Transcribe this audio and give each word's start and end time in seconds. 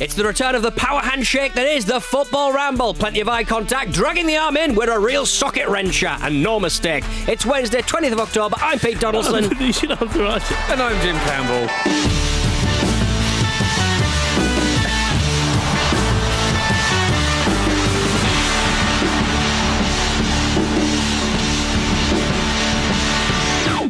It's 0.00 0.14
the 0.14 0.24
return 0.24 0.54
of 0.54 0.62
the 0.62 0.70
power 0.70 1.00
handshake 1.00 1.52
that 1.52 1.66
is 1.66 1.84
the 1.84 2.00
football 2.00 2.54
ramble. 2.54 2.94
Plenty 2.94 3.20
of 3.20 3.28
eye 3.28 3.44
contact, 3.44 3.92
dragging 3.92 4.26
the 4.26 4.38
arm 4.38 4.56
in 4.56 4.74
with 4.74 4.88
a 4.88 4.98
real 4.98 5.26
socket 5.26 5.66
wrencher, 5.66 6.18
and 6.22 6.42
no 6.42 6.58
mistake. 6.58 7.04
It's 7.28 7.44
Wednesday, 7.44 7.82
20th 7.82 8.12
of 8.12 8.20
October. 8.20 8.56
I'm 8.60 8.78
Pete 8.78 8.98
Donaldson. 8.98 9.54
you 9.60 9.74
should 9.74 9.92
authorise 9.92 10.50
it. 10.50 10.56
And 10.70 10.80
I'm 10.80 10.98
Jim 11.02 11.16
Campbell. 11.16 11.68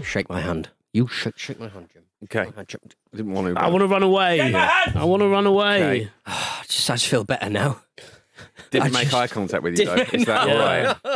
Shake 0.02 0.28
my 0.28 0.40
hand. 0.40 0.70
You 0.92 1.06
shake, 1.06 1.38
shake 1.38 1.60
my 1.60 1.68
hand, 1.68 1.88
Jim. 1.92 2.02
Okay. 2.24 2.44
My 2.50 2.52
hand, 2.56 2.68
Jim. 2.68 2.80
I 3.12 3.16
didn't 3.16 3.32
want 3.32 3.54
to. 3.54 3.60
I 3.60 3.68
want 3.68 3.80
to 3.82 3.86
run 3.88 4.02
away. 4.02 4.54
I 4.54 5.04
want 5.04 5.20
to 5.22 5.28
run 5.28 5.46
away. 5.46 5.82
Okay. 6.02 6.10
I 6.26 6.62
just, 6.68 6.90
I 6.90 6.94
just 6.94 7.06
feel 7.06 7.24
better 7.24 7.48
now. 7.50 7.80
Didn't 8.70 8.88
I 8.88 8.90
make 8.90 9.02
just- 9.04 9.14
eye 9.14 9.26
contact 9.26 9.62
with 9.62 9.78
you 9.78 9.86
though. 9.86 9.94
Is 9.94 10.24
that 10.26 10.46
No. 10.46 10.60
all 10.60 11.06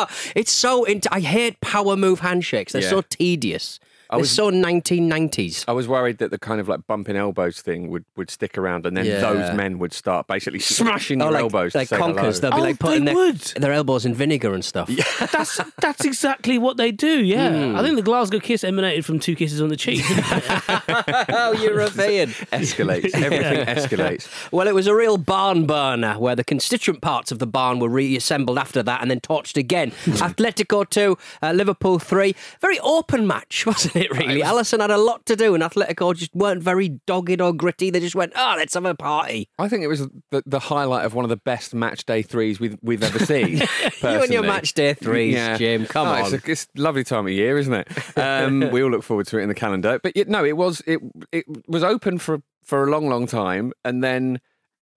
right? 0.00 0.08
it's 0.36 0.52
so. 0.52 0.84
Int- 0.84 1.06
I 1.12 1.20
hate 1.20 1.60
power 1.60 1.96
move 1.96 2.20
handshakes. 2.20 2.72
They're 2.72 2.82
Yeah. 2.82 2.90
so 2.90 3.02
tedious. 3.02 3.78
I 4.12 4.16
They're 4.16 4.20
was- 4.20 4.30
so 4.30 4.50
1990s. 4.50 5.64
I 5.66 5.72
was 5.72 5.88
worried 5.88 6.18
that 6.18 6.30
the 6.30 6.38
kind 6.38 6.60
of 6.60 6.68
like 6.68 6.86
bumping 6.86 7.16
elbows 7.16 7.62
thing 7.62 7.88
would, 7.90 8.04
would 8.16 8.30
stick 8.30 8.58
around, 8.58 8.84
and 8.86 8.94
then 8.96 9.06
Yeah. 9.06 9.20
those 9.20 9.56
men 9.56 9.78
would 9.78 9.92
start 9.94 10.26
basically 10.26 10.58
smashing 10.78 11.20
Oh, 11.22 11.26
your 11.26 11.32
like, 11.32 11.42
elbows. 11.42 11.74
like 11.74 11.88
say 11.88 11.96
hello. 11.96 12.12
conkers. 12.14 12.40
They'll 12.40 12.50
be 12.50 12.58
Oh, 12.58 12.60
like 12.60 12.78
putting 12.78 13.06
they 13.06 13.14
their, 13.14 13.24
would. 13.26 13.40
their 13.56 13.72
elbows 13.72 14.04
in 14.04 14.14
vinegar 14.14 14.52
and 14.54 14.64
stuff. 14.64 14.88
That's 15.32 15.58
that's 15.80 16.04
exactly 16.04 16.58
what 16.58 16.76
they 16.76 16.92
do. 16.92 17.24
Yeah, 17.24 17.48
Hmm. 17.50 17.76
I 17.76 17.82
think 17.82 17.96
the 17.96 18.02
Glasgow 18.02 18.38
kiss 18.38 18.62
emanated 18.64 19.04
from 19.06 19.18
two 19.18 19.34
kisses 19.34 19.60
on 19.62 19.68
the 19.70 19.76
cheek. 19.76 20.06
didn't 20.06 20.24
oh, 21.30 21.52
European. 21.60 22.28
escalates. 22.52 23.14
Everything 23.14 23.66
escalates. 23.66 24.28
Well, 24.52 24.68
it 24.68 24.74
was 24.74 24.86
a 24.86 24.94
real 24.94 25.16
barn 25.16 25.66
burner 25.66 26.18
where 26.18 26.36
the 26.36 26.44
constituent 26.44 27.00
parts 27.00 27.32
of 27.32 27.38
the 27.38 27.46
barn 27.46 27.78
were 27.78 27.88
reassembled 27.88 28.58
after 28.58 28.82
that 28.82 29.00
and 29.00 29.10
then 29.10 29.20
torched 29.20 29.56
again. 29.56 29.90
Atletico 30.06 30.88
2, 30.88 31.16
uh, 31.42 31.52
Liverpool 31.52 31.98
3. 31.98 32.34
Very 32.60 32.78
open 32.80 33.26
match, 33.26 33.64
wasn't 33.66 33.96
it, 34.02 34.10
really? 34.12 34.42
Alisson 34.42 34.80
had 34.80 34.90
a 34.90 34.98
lot 34.98 35.24
to 35.26 35.36
do 35.36 35.54
and 35.54 35.62
Atletico 35.62 36.14
just 36.14 36.34
weren't 36.34 36.62
very 36.62 37.00
dogged 37.06 37.40
or 37.40 37.52
gritty. 37.52 37.90
They 37.90 38.00
just 38.00 38.14
went, 38.14 38.32
oh, 38.36 38.54
let's 38.56 38.74
have 38.74 38.84
a 38.84 38.94
party. 38.94 39.48
I 39.58 39.68
think 39.68 39.82
it 39.82 39.88
was 39.88 40.06
the, 40.30 40.42
the 40.46 40.58
highlight 40.58 41.04
of 41.04 41.14
one 41.14 41.24
of 41.24 41.28
the 41.28 41.36
best 41.36 41.74
match 41.74 42.04
day 42.04 42.22
threes 42.22 42.60
we've, 42.60 42.76
we've 42.82 43.02
ever 43.02 43.18
seen. 43.18 43.62
You 44.02 44.08
and 44.22 44.32
your 44.32 44.42
match 44.42 44.74
day 44.74 44.94
threes, 44.94 45.34
Jim. 45.58 45.86
Come 45.86 46.08
Oh, 46.08 46.12
on. 46.12 46.34
It's 46.34 46.46
a, 46.46 46.50
it's 46.50 46.66
a 46.76 46.80
lovely 46.80 47.04
time 47.04 47.26
of 47.26 47.32
year, 47.32 47.56
isn't 47.56 47.72
it? 47.72 48.18
Um, 48.18 48.60
we 48.72 48.82
all 48.82 48.90
look 48.90 49.04
forward 49.04 49.26
to 49.28 49.38
it 49.38 49.42
in 49.42 49.48
the 49.48 49.54
calendar. 49.54 50.00
But 50.02 50.14
no, 50.28 50.44
it 50.44 50.56
was 50.56 50.82
it 50.86 50.98
it 51.30 51.44
was 51.68 51.84
open 51.84 52.18
for 52.18 52.42
for 52.64 52.84
a 52.84 52.90
long, 52.90 53.08
long 53.08 53.26
time, 53.26 53.72
and 53.84 54.02
then 54.02 54.40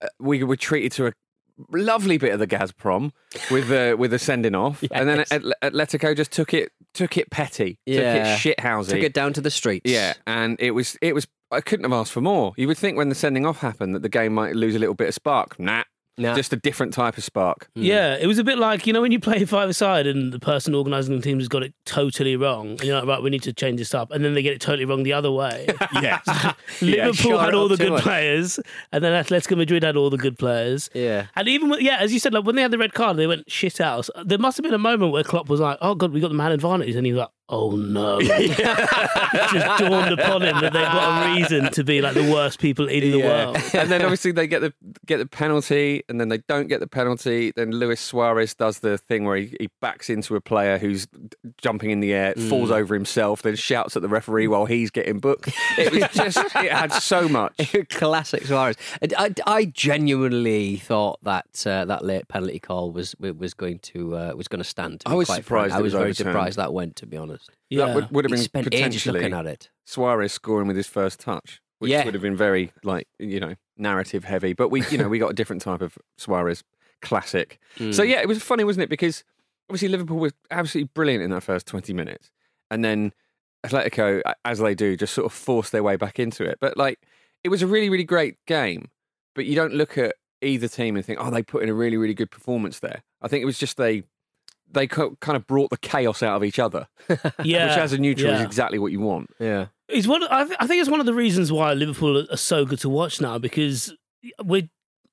uh, 0.01 0.07
we 0.19 0.43
were 0.43 0.55
treated 0.55 0.91
to 0.93 1.07
a 1.07 1.13
lovely 1.71 2.17
bit 2.17 2.33
of 2.33 2.39
the 2.39 2.47
Gazprom 2.47 3.11
with 3.51 3.67
the 3.69 3.95
with 3.97 4.11
the 4.11 4.19
sending 4.19 4.55
off, 4.55 4.83
and 4.91 5.07
then 5.09 5.19
Atletico 5.63 6.15
just 6.15 6.31
took 6.31 6.53
it 6.53 6.71
took 6.93 7.17
it 7.17 7.29
petty, 7.31 7.79
Yeah. 7.85 8.33
took 8.35 8.53
it 8.53 8.57
shithousey, 8.57 8.89
Took 8.89 9.03
it 9.03 9.13
down 9.13 9.33
to 9.33 9.41
the 9.41 9.51
streets. 9.51 9.89
yeah, 9.89 10.13
and 10.27 10.57
it 10.59 10.71
was 10.71 10.97
it 11.01 11.13
was. 11.15 11.27
I 11.51 11.61
couldn't 11.61 11.83
have 11.83 11.93
asked 11.93 12.11
for 12.11 12.21
more. 12.21 12.53
You 12.57 12.67
would 12.67 12.77
think 12.77 12.97
when 12.97 13.09
the 13.09 13.15
sending 13.15 13.45
off 13.45 13.59
happened 13.59 13.93
that 13.95 14.01
the 14.01 14.09
game 14.09 14.33
might 14.33 14.55
lose 14.55 14.75
a 14.75 14.79
little 14.79 14.95
bit 14.95 15.07
of 15.09 15.13
spark. 15.13 15.59
Nah, 15.59 15.83
Nah. 16.17 16.33
just 16.33 16.53
a 16.53 16.55
different 16.55 16.93
type 16.93 17.17
of 17.17 17.23
spark. 17.23 17.67
Hmm. 17.75 17.83
yeah, 17.83 18.15
it 18.15 18.25
was 18.27 18.39
a 18.39 18.43
bit 18.43 18.57
like 18.57 18.87
you 18.87 18.93
know 18.93 19.01
when 19.01 19.11
you 19.11 19.19
play 19.19 19.43
five 19.45 19.69
aside 19.69 20.07
and 20.07 20.31
the 20.31 20.39
person 20.39 20.73
organising 20.73 21.15
the 21.15 21.21
team 21.21 21.39
has 21.39 21.47
got 21.47 21.61
it 21.63 21.73
totally 21.85 22.35
wrong, 22.37 22.69
and 22.71 22.83
you're 22.83 22.97
like, 22.97 23.07
right, 23.07 23.21
we 23.21 23.29
need 23.29 23.43
to 23.43 23.53
change 23.53 23.79
this 23.79 23.93
up, 23.93 24.11
and 24.11 24.23
then 24.23 24.33
they 24.33 24.41
get 24.41 24.53
it 24.53 24.61
totally 24.61 24.85
wrong 24.85 25.03
the 25.03 25.13
other 25.13 25.31
way. 25.31 25.67
Yes. 26.01 26.25
Liverpool 26.81 27.13
shore 27.13 27.39
had 27.39 27.53
all 27.53 27.67
the 27.67 27.77
good 27.77 27.91
much. 27.91 28.03
players, 28.03 28.59
and 28.91 29.03
then 29.03 29.23
Atletico 29.23 29.57
Madrid 29.57 29.83
had 29.83 29.95
all 29.95 30.09
the 30.09 30.17
good 30.17 30.37
players. 30.37 30.89
Yeah. 30.93 31.27
And 31.35 31.47
even 31.47 31.73
yeah, 31.79 31.97
as 31.97 32.13
you 32.13 32.19
said, 32.19 32.33
like 32.33 32.43
when 32.45 32.55
they 32.55 32.61
had 32.61 32.71
the 32.71 32.77
red 32.77 32.93
card, 32.93 33.17
they 33.17 33.27
went 33.27 33.49
shit 33.51 33.79
out. 33.79 34.09
There 34.23 34.37
must 34.37 34.57
have 34.57 34.63
been 34.63 34.73
a 34.73 34.77
moment 34.77 35.11
where 35.11 35.23
Klopp 35.23 35.47
was 35.49 35.59
like, 35.59 35.77
"Oh 35.81 35.95
God, 35.95 36.11
we 36.11 36.19
got 36.19 36.29
the 36.29 36.33
man 36.35 36.51
advantage," 36.51 36.95
and 36.95 37.05
he 37.05 37.13
was 37.13 37.19
like, 37.19 37.29
oh 37.49 37.71
no. 37.71 38.17
it 38.21 38.57
just 38.57 39.79
dawned 39.79 40.13
upon 40.19 40.41
him 40.41 40.59
that 40.61 40.73
they've 40.73 40.83
got 40.83 41.27
a 41.27 41.35
reason 41.35 41.71
to 41.71 41.83
be 41.83 42.01
like 42.01 42.13
the 42.13 42.31
worst 42.31 42.59
people 42.59 42.87
in 42.87 43.11
the 43.11 43.21
world. 43.21 43.57
and 43.73 43.91
then 43.91 44.01
obviously 44.01 44.31
they 44.31 44.47
get 44.47 44.61
the 44.61 44.73
get 45.05 45.17
the 45.17 45.25
penalty, 45.25 46.03
and 46.09 46.19
then 46.19 46.29
they 46.29 46.39
don't 46.39 46.67
get 46.67 46.79
the 46.79 46.87
penalty. 46.87 47.51
Then 47.55 47.71
Luis 47.71 48.01
Suarez 48.01 48.53
does 48.53 48.79
the 48.79 48.97
thing 48.97 49.25
where 49.25 49.37
he, 49.37 49.55
he 49.59 49.69
backs 49.81 50.09
into 50.09 50.35
a 50.35 50.41
player 50.41 50.77
who's 50.77 51.07
jumping 51.57 51.91
in 51.91 51.99
the 51.99 52.13
air, 52.13 52.33
falls 52.33 52.71
over 52.71 52.93
himself, 52.93 53.41
then 53.41 53.55
shouts 53.55 53.95
at 53.95 54.01
the 54.01 54.09
referee 54.09 54.47
while 54.47 54.65
he's 54.65 54.91
getting 54.91 55.19
booked. 55.19 55.51
It 55.77 55.91
was 55.91 56.09
just 56.11 56.37
it 56.55 56.71
had 56.71 56.93
so 56.93 57.27
much. 57.27 57.75
Classic 57.89 58.45
Suarez. 58.45 58.75
And 59.01 59.13
I, 59.17 59.33
I 59.45 59.65
genuinely 59.65 60.77
thought 60.77 61.19
that 61.23 61.65
uh, 61.65 61.85
that 61.85 62.03
late 62.03 62.27
penalty 62.27 62.59
call 62.59 62.91
was 62.91 63.15
was 63.19 63.53
going 63.53 63.79
to 63.79 64.15
uh, 64.15 64.33
was 64.35 64.47
going 64.47 64.59
to 64.61 64.67
stand. 64.67 65.01
to 65.01 65.09
I 65.09 65.13
was 65.13 65.27
quite 65.27 65.37
surprised. 65.37 65.73
I 65.73 65.77
was 65.77 65.85
was 65.85 65.93
very 65.93 66.05
overturned. 66.09 66.33
surprised 66.33 66.57
that 66.57 66.73
went. 66.73 66.95
To 66.95 67.05
be 67.05 67.17
honest, 67.17 67.34
Yeah. 67.69 67.85
That 67.87 67.95
would, 67.95 68.11
would 68.11 68.25
have 68.25 68.31
been 68.31 68.39
spent 68.41 68.67
ages 68.67 68.79
potentially 69.03 69.19
looking 69.19 69.33
at 69.33 69.45
it. 69.45 69.69
Suarez 69.85 70.31
scoring 70.33 70.67
with 70.67 70.77
his 70.77 70.87
first 70.87 71.19
touch, 71.19 71.61
which 71.79 71.91
Yeah. 71.91 72.05
would 72.05 72.13
have 72.13 72.23
been 72.23 72.35
very 72.37 72.71
like 72.83 73.07
you 73.19 73.39
know 73.39 73.55
narrative 73.77 74.23
heavy. 74.23 74.53
But 74.53 74.69
we 74.69 74.85
you 74.87 74.97
know 74.97 75.09
we 75.09 75.19
got 75.19 75.31
a 75.31 75.33
different 75.35 75.61
type 75.61 75.81
of 75.81 75.97
Suarez 76.17 76.63
classic. 77.01 77.59
So 77.77 77.83
Mm. 78.03 78.09
yeah, 78.09 78.21
it 78.21 78.27
was 78.27 78.41
funny, 78.41 78.63
wasn't 78.63 78.83
it? 78.83 78.89
Because 78.89 79.23
obviously 79.69 79.87
Liverpool 79.89 80.17
were 80.17 80.31
absolutely 80.51 80.89
brilliant 80.93 81.23
in 81.23 81.29
that 81.31 81.41
first 81.43 81.67
twenty 81.67 81.93
minutes, 81.93 82.31
and 82.71 82.83
then 82.83 83.13
Atletico, 83.65 84.21
a- 84.25 84.35
as 84.45 84.59
they 84.59 84.75
do, 84.75 84.95
just 84.95 85.13
sort 85.13 85.25
of 85.25 85.33
forced 85.33 85.71
their 85.71 85.83
way 85.83 85.95
back 85.95 86.19
into 86.19 86.43
it. 86.43 86.57
But 86.61 86.77
like, 86.77 86.99
it 87.43 87.49
was 87.49 87.61
a 87.61 87.67
really 87.67 87.89
really 87.89 88.03
great 88.03 88.35
game. 88.45 88.89
But 89.33 89.45
you 89.45 89.55
don't 89.55 89.73
look 89.73 89.97
at 89.97 90.15
either 90.41 90.67
team 90.67 90.95
and 90.95 91.03
think, 91.05 91.19
oh, 91.21 91.29
they 91.31 91.43
put 91.43 91.63
in 91.63 91.69
a 91.69 91.73
really 91.73 91.97
really 91.97 92.13
good 92.13 92.31
performance 92.31 92.79
there. 92.79 93.03
I 93.21 93.27
think 93.27 93.41
it 93.41 93.45
was 93.45 93.57
just 93.59 93.77
they. 93.77 94.03
They 94.75 94.85
co- 94.87 95.15
kind 95.21 95.35
of 95.35 95.47
brought 95.47 95.71
the 95.71 95.77
chaos 95.77 96.21
out 96.21 96.35
of 96.35 96.43
each 96.43 96.59
other, 96.59 96.87
Yeah. 97.43 97.69
which 97.69 97.77
as 97.77 97.93
a 97.93 97.97
neutral 97.97 98.33
is 98.33 98.41
exactly 98.41 98.77
what 98.77 98.91
you 98.91 98.99
want. 98.99 99.31
yeah. 99.39 99.67
It's 99.87 100.07
one. 100.07 100.23
I, 100.23 100.43
th- 100.45 100.57
I 100.59 100.67
think 100.67 100.81
it's 100.81 100.89
one 100.89 100.99
of 100.99 101.05
the 101.05 101.13
reasons 101.13 101.51
why 101.51 101.73
Liverpool 101.73 102.25
are- 102.31 102.37
so 102.37 102.65
good 102.65 102.79
to 102.79 102.89
watch 102.89 103.21
now 103.21 103.37
because 103.37 103.93
we're. 104.43 104.69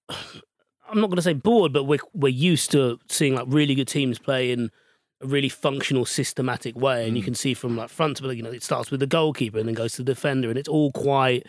I'm 0.09 1.00
not 1.00 1.06
going 1.06 1.17
to 1.17 1.23
say 1.23 1.32
bored, 1.35 1.73
but 1.73 1.85
we're 1.85 2.00
we're 2.12 2.29
used 2.29 2.70
to 2.73 2.99
seeing 3.09 3.35
like 3.35 3.47
really 3.49 3.75
good 3.75 3.88
teams 3.88 4.19
play 4.19 4.50
in 4.50 4.70
a 5.23 5.26
really 5.26 5.49
functional, 5.49 6.05
systematic 6.05 6.76
way, 6.76 7.06
and 7.06 7.17
you 7.17 7.23
mm. 7.23 7.26
can 7.26 7.35
see 7.35 7.55
from 7.55 7.76
like 7.76 7.88
front 7.91 8.17
to 8.19 8.23
back. 8.23 8.37
You 8.37 8.43
know, 8.43 8.50
it 8.50 8.62
starts 8.62 8.91
with 8.91 9.00
the 9.00 9.06
goalkeeper 9.06 9.59
and 9.59 9.69
then 9.69 9.75
goes 9.75 9.93
to 9.93 9.99
the 10.03 10.12
defender, 10.12 10.49
and 10.49 10.59
it's 10.59 10.69
all 10.69 10.91
quite. 10.93 11.47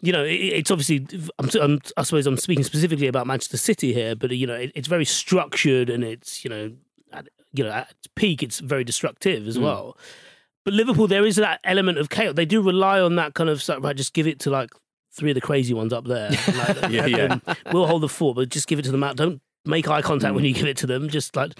You 0.00 0.12
know, 0.12 0.24
it, 0.24 0.34
it's 0.34 0.70
obviously. 0.70 1.06
I'm, 1.38 1.50
I'm, 1.60 1.80
I 1.96 2.02
suppose 2.02 2.26
I'm 2.26 2.36
speaking 2.36 2.64
specifically 2.64 3.08
about 3.08 3.26
Manchester 3.26 3.56
City 3.56 3.92
here, 3.92 4.14
but 4.16 4.30
you 4.30 4.46
know, 4.46 4.54
it, 4.54 4.72
it's 4.74 4.88
very 4.88 5.04
structured 5.04 5.90
and 5.90 6.02
it's 6.04 6.44
you 6.44 6.50
know, 6.50 6.72
you 7.52 7.64
know, 7.64 7.70
at 7.70 7.94
peak, 8.14 8.42
it's 8.42 8.60
very 8.60 8.84
destructive 8.84 9.46
as 9.46 9.56
hmm. 9.56 9.62
well. 9.62 9.96
But 10.64 10.74
Liverpool, 10.74 11.06
there 11.06 11.24
is 11.24 11.36
that 11.36 11.60
element 11.64 11.98
of 11.98 12.10
chaos. 12.10 12.34
They 12.34 12.44
do 12.44 12.60
rely 12.60 13.00
on 13.00 13.16
that 13.16 13.34
kind 13.34 13.48
of 13.48 13.62
stuff. 13.62 13.82
Right, 13.82 13.96
just 13.96 14.12
give 14.12 14.26
it 14.26 14.38
to 14.40 14.50
like 14.50 14.70
three 15.12 15.30
of 15.30 15.34
the 15.34 15.40
crazy 15.40 15.74
ones 15.74 15.92
up 15.92 16.04
there. 16.04 16.30
Like, 16.48 16.90
Yeah, 16.90 17.06
yeah. 17.06 17.38
we'll 17.72 17.86
hold 17.86 18.02
the 18.02 18.08
fort, 18.08 18.36
but 18.36 18.48
just 18.48 18.68
give 18.68 18.78
it 18.78 18.82
to 18.82 18.92
them 18.92 19.02
out. 19.02 19.16
Don't 19.16 19.40
make 19.64 19.88
eye 19.88 20.02
contact 20.02 20.34
when 20.34 20.44
hmm. 20.44 20.48
you 20.48 20.54
give 20.54 20.66
it 20.66 20.76
to 20.78 20.86
them. 20.86 21.08
Just 21.08 21.36
like 21.36 21.52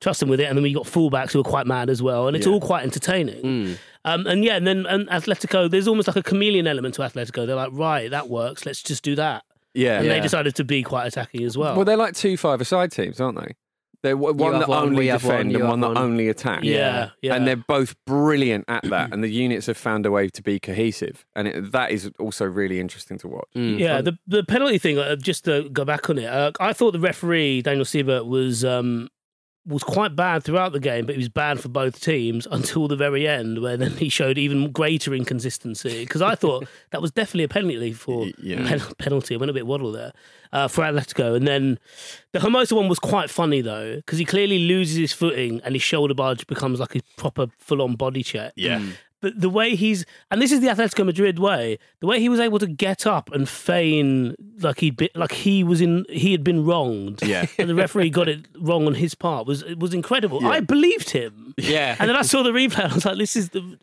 trust 0.00 0.20
them 0.20 0.28
with 0.28 0.40
it. 0.40 0.44
And 0.44 0.56
then 0.56 0.62
we 0.62 0.72
got 0.72 0.84
fullbacks 0.84 1.32
who 1.32 1.40
are 1.40 1.44
quite 1.44 1.66
mad 1.66 1.88
as 1.90 2.02
well, 2.02 2.26
and 2.26 2.36
it's 2.36 2.46
Yeah. 2.46 2.52
all 2.52 2.60
quite 2.60 2.82
entertaining. 2.82 3.40
Hmm. 3.40 3.72
Um, 4.04 4.26
and 4.26 4.44
yeah, 4.44 4.56
and 4.56 4.66
then 4.66 4.86
and 4.86 5.08
Atletico, 5.08 5.70
there's 5.70 5.88
almost 5.88 6.06
like 6.08 6.16
a 6.16 6.22
chameleon 6.22 6.66
element 6.66 6.94
to 6.96 7.02
Atletico. 7.02 7.46
They're 7.46 7.56
like, 7.56 7.72
right, 7.72 8.10
that 8.10 8.28
works. 8.28 8.64
Let's 8.66 8.82
just 8.82 9.02
do 9.02 9.14
that. 9.16 9.44
Yeah, 9.74 10.00
And 10.00 10.08
they 10.08 10.20
decided 10.20 10.54
to 10.56 10.64
be 10.64 10.82
quite 10.82 11.06
attacking 11.06 11.44
as 11.44 11.58
well. 11.58 11.76
Well, 11.76 11.84
they're 11.84 11.98
like 11.98 12.14
two 12.14 12.38
five-a-side 12.38 12.92
teams, 12.92 13.20
aren't 13.20 13.38
they? 13.38 13.54
They're 14.02 14.14
w- 14.14 14.34
one 14.34 14.52
have 14.52 14.60
that 14.60 14.68
one, 14.68 14.82
only 14.88 15.08
have 15.08 15.24
one, 15.24 15.32
defend 15.32 15.52
you 15.52 15.58
and 15.60 15.68
one 15.68 15.82
have 15.82 15.90
that 15.94 16.00
one. 16.00 16.10
only 16.10 16.28
attack. 16.28 16.62
Yeah, 16.62 17.10
yeah. 17.22 17.34
And 17.34 17.46
they're 17.46 17.56
both 17.56 17.94
brilliant 18.06 18.64
at 18.68 18.84
that, 18.84 19.12
and 19.12 19.22
the 19.22 19.28
units 19.28 19.66
have 19.66 19.76
found 19.76 20.06
a 20.06 20.10
way 20.10 20.28
to 20.28 20.42
be 20.42 20.58
cohesive, 20.60 21.24
and 21.34 21.48
it, 21.48 21.72
that 21.72 21.90
is 21.90 22.10
also 22.18 22.44
really 22.44 22.80
interesting 22.80 23.18
to 23.18 23.28
watch. 23.28 23.48
Mm. 23.54 23.78
Yeah, 23.78 24.00
the 24.00 24.18
the 24.26 24.44
penalty 24.44 24.78
thing. 24.78 24.98
Uh, 24.98 25.16
just 25.16 25.44
to 25.44 25.68
go 25.70 25.84
back 25.84 26.08
on 26.10 26.18
it, 26.18 26.26
uh, 26.26 26.52
I 26.60 26.72
thought 26.72 26.92
the 26.92 27.00
referee 27.00 27.62
Daniel 27.62 27.84
Siebert 27.84 28.26
was 28.26 28.64
um, 28.64 29.08
was 29.66 29.82
quite 29.82 30.14
bad 30.14 30.44
throughout 30.44 30.72
the 30.72 30.78
game, 30.80 31.06
but 31.06 31.16
he 31.16 31.18
was 31.18 31.28
bad 31.28 31.58
for 31.60 31.68
both 31.68 32.00
teams 32.00 32.46
until 32.50 32.86
the 32.88 32.94
very 32.96 33.26
end, 33.26 33.60
where 33.60 33.76
then 33.76 33.90
he 33.92 34.08
showed 34.08 34.38
even 34.38 34.70
greater 34.70 35.12
inconsistency. 35.14 36.04
Because 36.04 36.22
I 36.22 36.34
thought 36.36 36.66
that 36.92 37.02
was 37.02 37.10
definitely 37.10 37.44
a 37.44 37.48
penalty 37.48 37.92
for 37.92 38.20
Y- 38.20 38.32
yeah. 38.38 38.68
pen- 38.68 38.94
penalty. 38.98 39.34
I 39.34 39.38
went 39.38 39.50
a 39.50 39.54
bit 39.54 39.66
waddle 39.66 39.90
there 39.92 40.12
uh, 40.52 40.68
for 40.68 40.82
Atletico, 40.82 41.34
and 41.36 41.46
then 41.48 41.78
the 42.32 42.38
Hermoso 42.38 42.72
one 42.76 42.88
was 42.88 42.98
quite 43.00 43.28
funny 43.28 43.60
though, 43.60 43.96
because 43.96 44.18
he 44.18 44.24
clearly 44.24 44.60
loses 44.60 44.96
his 44.96 45.12
footing 45.12 45.60
and 45.64 45.74
his 45.74 45.82
shoulder 45.82 46.14
barge 46.14 46.46
becomes 46.46 46.78
like 46.80 46.94
a 46.94 47.00
proper 47.16 47.48
full 47.58 47.82
on 47.82 47.96
body 47.96 48.22
check. 48.22 48.52
Yeah. 48.56 48.80
But 49.22 49.40
the 49.40 49.48
way 49.48 49.74
he's, 49.74 50.04
and 50.30 50.42
this 50.42 50.52
is 50.52 50.60
the 50.60 50.66
Atletico 50.66 51.04
Madrid 51.04 51.38
way, 51.38 51.78
the 52.00 52.06
way 52.06 52.20
he 52.20 52.28
was 52.28 52.38
able 52.38 52.58
to 52.58 52.66
get 52.66 53.06
up 53.06 53.30
and 53.32 53.48
feign 53.48 54.34
like 54.60 54.80
he'd 54.80 54.96
been, 54.96 55.08
like 55.14 55.32
he 55.32 55.64
was 55.64 55.80
in, 55.80 56.04
he 56.08 56.32
had 56.32 56.44
been 56.44 56.64
wronged. 56.64 57.22
Yeah. 57.22 57.46
And 57.58 57.70
the 57.70 57.74
referee 57.74 58.10
got 58.10 58.28
it 58.28 58.46
wrong 58.58 58.86
on 58.86 58.94
his 58.94 59.14
part 59.14 59.46
was 59.46 59.62
it 59.62 59.78
was 59.78 59.94
incredible. 59.94 60.46
I 60.46 60.60
believed 60.60 61.10
him. 61.10 61.54
Yeah. 61.56 61.96
And 61.98 62.08
then 62.08 62.16
I 62.16 62.22
saw 62.22 62.42
the 62.42 62.50
replay 62.50 62.84
and 62.84 62.92
I 62.92 62.94
was 62.94 63.06
like, 63.06 63.18
this 63.18 63.34
is 63.34 63.48
the 63.50 63.78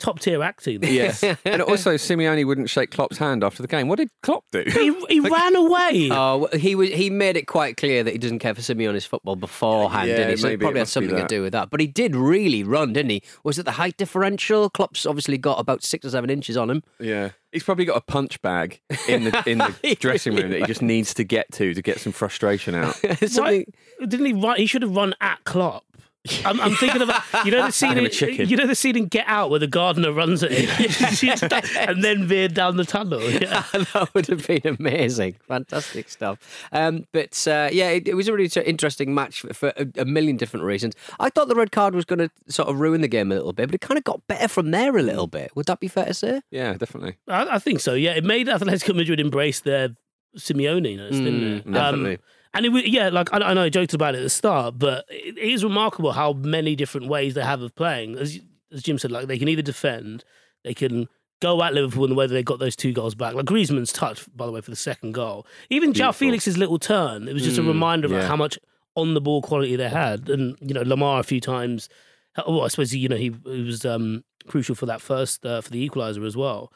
top 0.00 0.18
tier 0.20 0.42
acting. 0.42 0.80
Yes. 0.90 1.22
and 1.44 1.62
also, 1.62 1.94
Simeone 1.94 2.44
wouldn't 2.46 2.68
shake 2.68 2.90
Klopp's 2.90 3.18
hand 3.18 3.44
after 3.44 3.62
the 3.62 3.68
game. 3.68 3.86
What 3.86 3.98
did 3.98 4.10
Klopp 4.22 4.44
do? 4.50 4.64
He, 4.66 4.92
he 5.08 5.20
ran 5.28 5.54
away. 5.56 6.08
Oh, 6.10 6.48
he 6.52 6.74
was. 6.74 6.90
He 6.90 7.10
made 7.10 7.36
it 7.36 7.46
quite 7.46 7.76
clear 7.76 8.02
that 8.02 8.10
he 8.10 8.18
doesn't 8.18 8.40
care 8.40 8.54
for 8.54 8.60
Simeone's 8.60 9.04
football 9.04 9.36
beforehand, 9.36 10.08
Yeah, 10.08 10.16
didn't 10.16 10.30
he? 10.30 10.36
So 10.38 10.46
it 10.46 10.50
maybe 10.50 10.54
it 10.54 10.64
probably 10.64 10.78
had 10.80 10.88
something 10.88 11.16
to 11.16 11.26
do 11.26 11.42
with 11.42 11.52
that. 11.52 11.70
But 11.70 11.80
he 11.80 11.86
did 11.86 12.16
really 12.16 12.64
run, 12.64 12.92
didn't 12.92 13.10
he? 13.10 13.22
Was 13.44 13.58
it 13.58 13.64
the 13.64 13.72
height 13.72 13.96
differential? 13.96 14.68
Klopp's 14.70 15.06
obviously 15.06 15.38
got 15.38 15.60
about 15.60 15.84
six 15.84 16.04
or 16.04 16.10
seven 16.10 16.30
inches 16.30 16.56
on 16.56 16.70
him. 16.70 16.82
yeah. 16.98 17.30
He's 17.52 17.64
probably 17.64 17.84
got 17.84 17.96
a 17.96 18.00
punch 18.00 18.40
bag 18.42 18.80
in 19.08 19.24
the 19.24 19.42
in 19.44 19.58
the 19.58 19.96
dressing 19.98 20.36
room 20.36 20.50
that 20.52 20.60
he 20.60 20.66
just 20.66 20.82
needs 20.82 21.12
to 21.14 21.24
get 21.24 21.50
to 21.54 21.74
to 21.74 21.82
get 21.82 21.98
some 21.98 22.12
frustration 22.12 22.76
out. 22.76 22.96
Why, 23.34 23.64
didn't 23.98 24.26
he 24.26 24.32
run? 24.34 24.56
He 24.56 24.66
should 24.66 24.82
have 24.82 24.94
run 24.94 25.16
at 25.20 25.42
Klopp. 25.42 25.82
I'm, 26.44 26.60
I'm 26.60 26.74
thinking 26.74 27.00
about 27.00 27.22
you 27.46 27.50
know 27.50 27.64
the 27.64 27.72
scene. 27.72 27.90
Give 27.90 27.98
him 27.98 28.04
In, 28.04 28.10
chicken. 28.10 28.48
you 28.48 28.56
know 28.56 28.66
the 28.66 28.74
scene 28.74 28.96
in 28.96 29.06
Get 29.06 29.24
Out 29.26 29.48
where 29.48 29.58
the 29.58 29.66
gardener 29.66 30.12
runs 30.12 30.42
at 30.42 30.50
him 30.52 30.68
and 31.78 32.04
then 32.04 32.26
veered 32.26 32.52
down 32.52 32.76
the 32.76 32.84
tunnel. 32.84 33.22
Yeah. 33.22 33.64
that 33.72 34.10
would 34.12 34.26
have 34.26 34.46
been 34.46 34.60
amazing. 34.78 35.36
Fantastic 35.48 36.10
stuff. 36.10 36.38
Um, 36.72 37.06
but 37.12 37.46
uh, 37.48 37.70
yeah, 37.72 37.88
it, 37.90 38.06
it 38.06 38.14
was 38.14 38.28
a 38.28 38.32
really 38.34 38.50
interesting 38.66 39.14
match 39.14 39.40
for, 39.40 39.54
for 39.54 39.72
a, 39.76 39.86
a 39.98 40.04
million 40.04 40.36
different 40.36 40.64
reasons. 40.66 40.94
I 41.18 41.30
thought 41.30 41.48
the 41.48 41.54
red 41.54 41.72
card 41.72 41.94
was 41.94 42.04
going 42.04 42.18
to 42.18 42.30
sort 42.52 42.68
of 42.68 42.78
ruin 42.80 43.00
the 43.00 43.08
game 43.08 43.32
a 43.32 43.34
little 43.34 43.52
bit, 43.54 43.68
but 43.68 43.74
it 43.74 43.80
kind 43.80 43.96
of 43.96 44.04
got 44.04 44.26
better 44.26 44.48
from 44.48 44.72
there 44.72 44.96
a 44.96 45.02
little 45.02 45.26
bit. 45.26 45.50
Would 45.56 45.66
that 45.66 45.80
be 45.80 45.88
fair 45.88 46.04
to 46.06 46.14
say? 46.14 46.42
Yeah, 46.50 46.74
definitely. 46.74 47.16
I, 47.28 47.56
I 47.56 47.58
think 47.58 47.80
so. 47.80 47.94
Yeah, 47.94 48.12
it 48.12 48.24
made 48.24 48.46
Atletico 48.46 48.94
Madrid 48.94 49.20
embrace 49.20 49.60
their 49.60 49.90
Simeone-ness, 50.36 51.10
didn't 51.12 51.42
it? 51.42 51.66
Mm, 51.66 51.72
definitely. 51.72 52.18
And 52.52 52.66
it 52.66 52.70
was, 52.70 52.84
yeah, 52.86 53.08
like 53.10 53.32
I, 53.32 53.38
I 53.38 53.54
know 53.54 53.62
I 53.62 53.68
joked 53.68 53.94
about 53.94 54.14
it 54.14 54.18
at 54.18 54.24
the 54.24 54.30
start, 54.30 54.78
but 54.78 55.04
it, 55.08 55.38
it 55.38 55.52
is 55.52 55.62
remarkable 55.62 56.12
how 56.12 56.32
many 56.32 56.74
different 56.74 57.08
ways 57.08 57.34
they 57.34 57.42
have 57.42 57.62
of 57.62 57.74
playing. 57.74 58.16
As 58.16 58.40
as 58.72 58.82
Jim 58.82 58.98
said, 58.98 59.10
like 59.10 59.26
they 59.26 59.38
can 59.38 59.48
either 59.48 59.62
defend, 59.62 60.24
they 60.64 60.74
can 60.74 61.08
go 61.40 61.62
at 61.62 61.74
Liverpool 61.74 62.04
in 62.04 62.10
the 62.10 62.16
way 62.16 62.26
that 62.26 62.34
they 62.34 62.42
got 62.42 62.58
those 62.58 62.76
two 62.76 62.92
goals 62.92 63.14
back. 63.14 63.34
Like 63.34 63.46
Griezmann's 63.46 63.92
touch, 63.92 64.24
by 64.36 64.46
the 64.46 64.52
way, 64.52 64.60
for 64.60 64.70
the 64.70 64.76
second 64.76 65.12
goal. 65.12 65.46
Even 65.70 65.92
Beautiful. 65.92 66.12
Felix's 66.12 66.58
little 66.58 66.78
turn. 66.78 67.28
It 67.28 67.32
was 67.32 67.42
just 67.42 67.58
a 67.58 67.62
reminder 67.62 68.06
of 68.06 68.12
like, 68.12 68.24
how 68.24 68.36
much 68.36 68.58
on 68.94 69.14
the 69.14 69.20
ball 69.20 69.42
quality 69.42 69.76
they 69.76 69.88
had, 69.88 70.28
and 70.28 70.56
you 70.60 70.74
know 70.74 70.82
Lemar 70.82 71.20
a 71.20 71.24
few 71.24 71.40
times. 71.40 71.88
Well, 72.36 72.62
I 72.62 72.68
suppose 72.68 72.94
you 72.94 73.08
know 73.08 73.16
he, 73.16 73.34
he 73.44 73.62
was 73.62 73.84
um, 73.84 74.24
crucial 74.46 74.74
for 74.74 74.86
that 74.86 75.00
first 75.00 75.44
uh, 75.46 75.60
for 75.60 75.70
the 75.70 75.88
equaliser 75.88 76.26
as 76.26 76.36
well. 76.36 76.72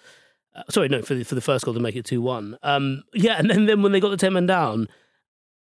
Uh, 0.54 0.62
sorry, 0.70 0.88
no, 0.88 1.02
for 1.02 1.14
the, 1.14 1.24
for 1.24 1.34
the 1.34 1.40
first 1.40 1.64
goal 1.64 1.74
to 1.74 1.80
make 1.80 1.96
it 1.96 2.04
two 2.04 2.22
one. 2.22 2.56
Um, 2.62 3.02
yeah, 3.12 3.34
and 3.38 3.50
then, 3.50 3.66
then 3.66 3.82
when 3.82 3.92
they 3.92 4.00
got 4.00 4.10
the 4.10 4.16
ten 4.16 4.32
men 4.32 4.46
down, 4.46 4.88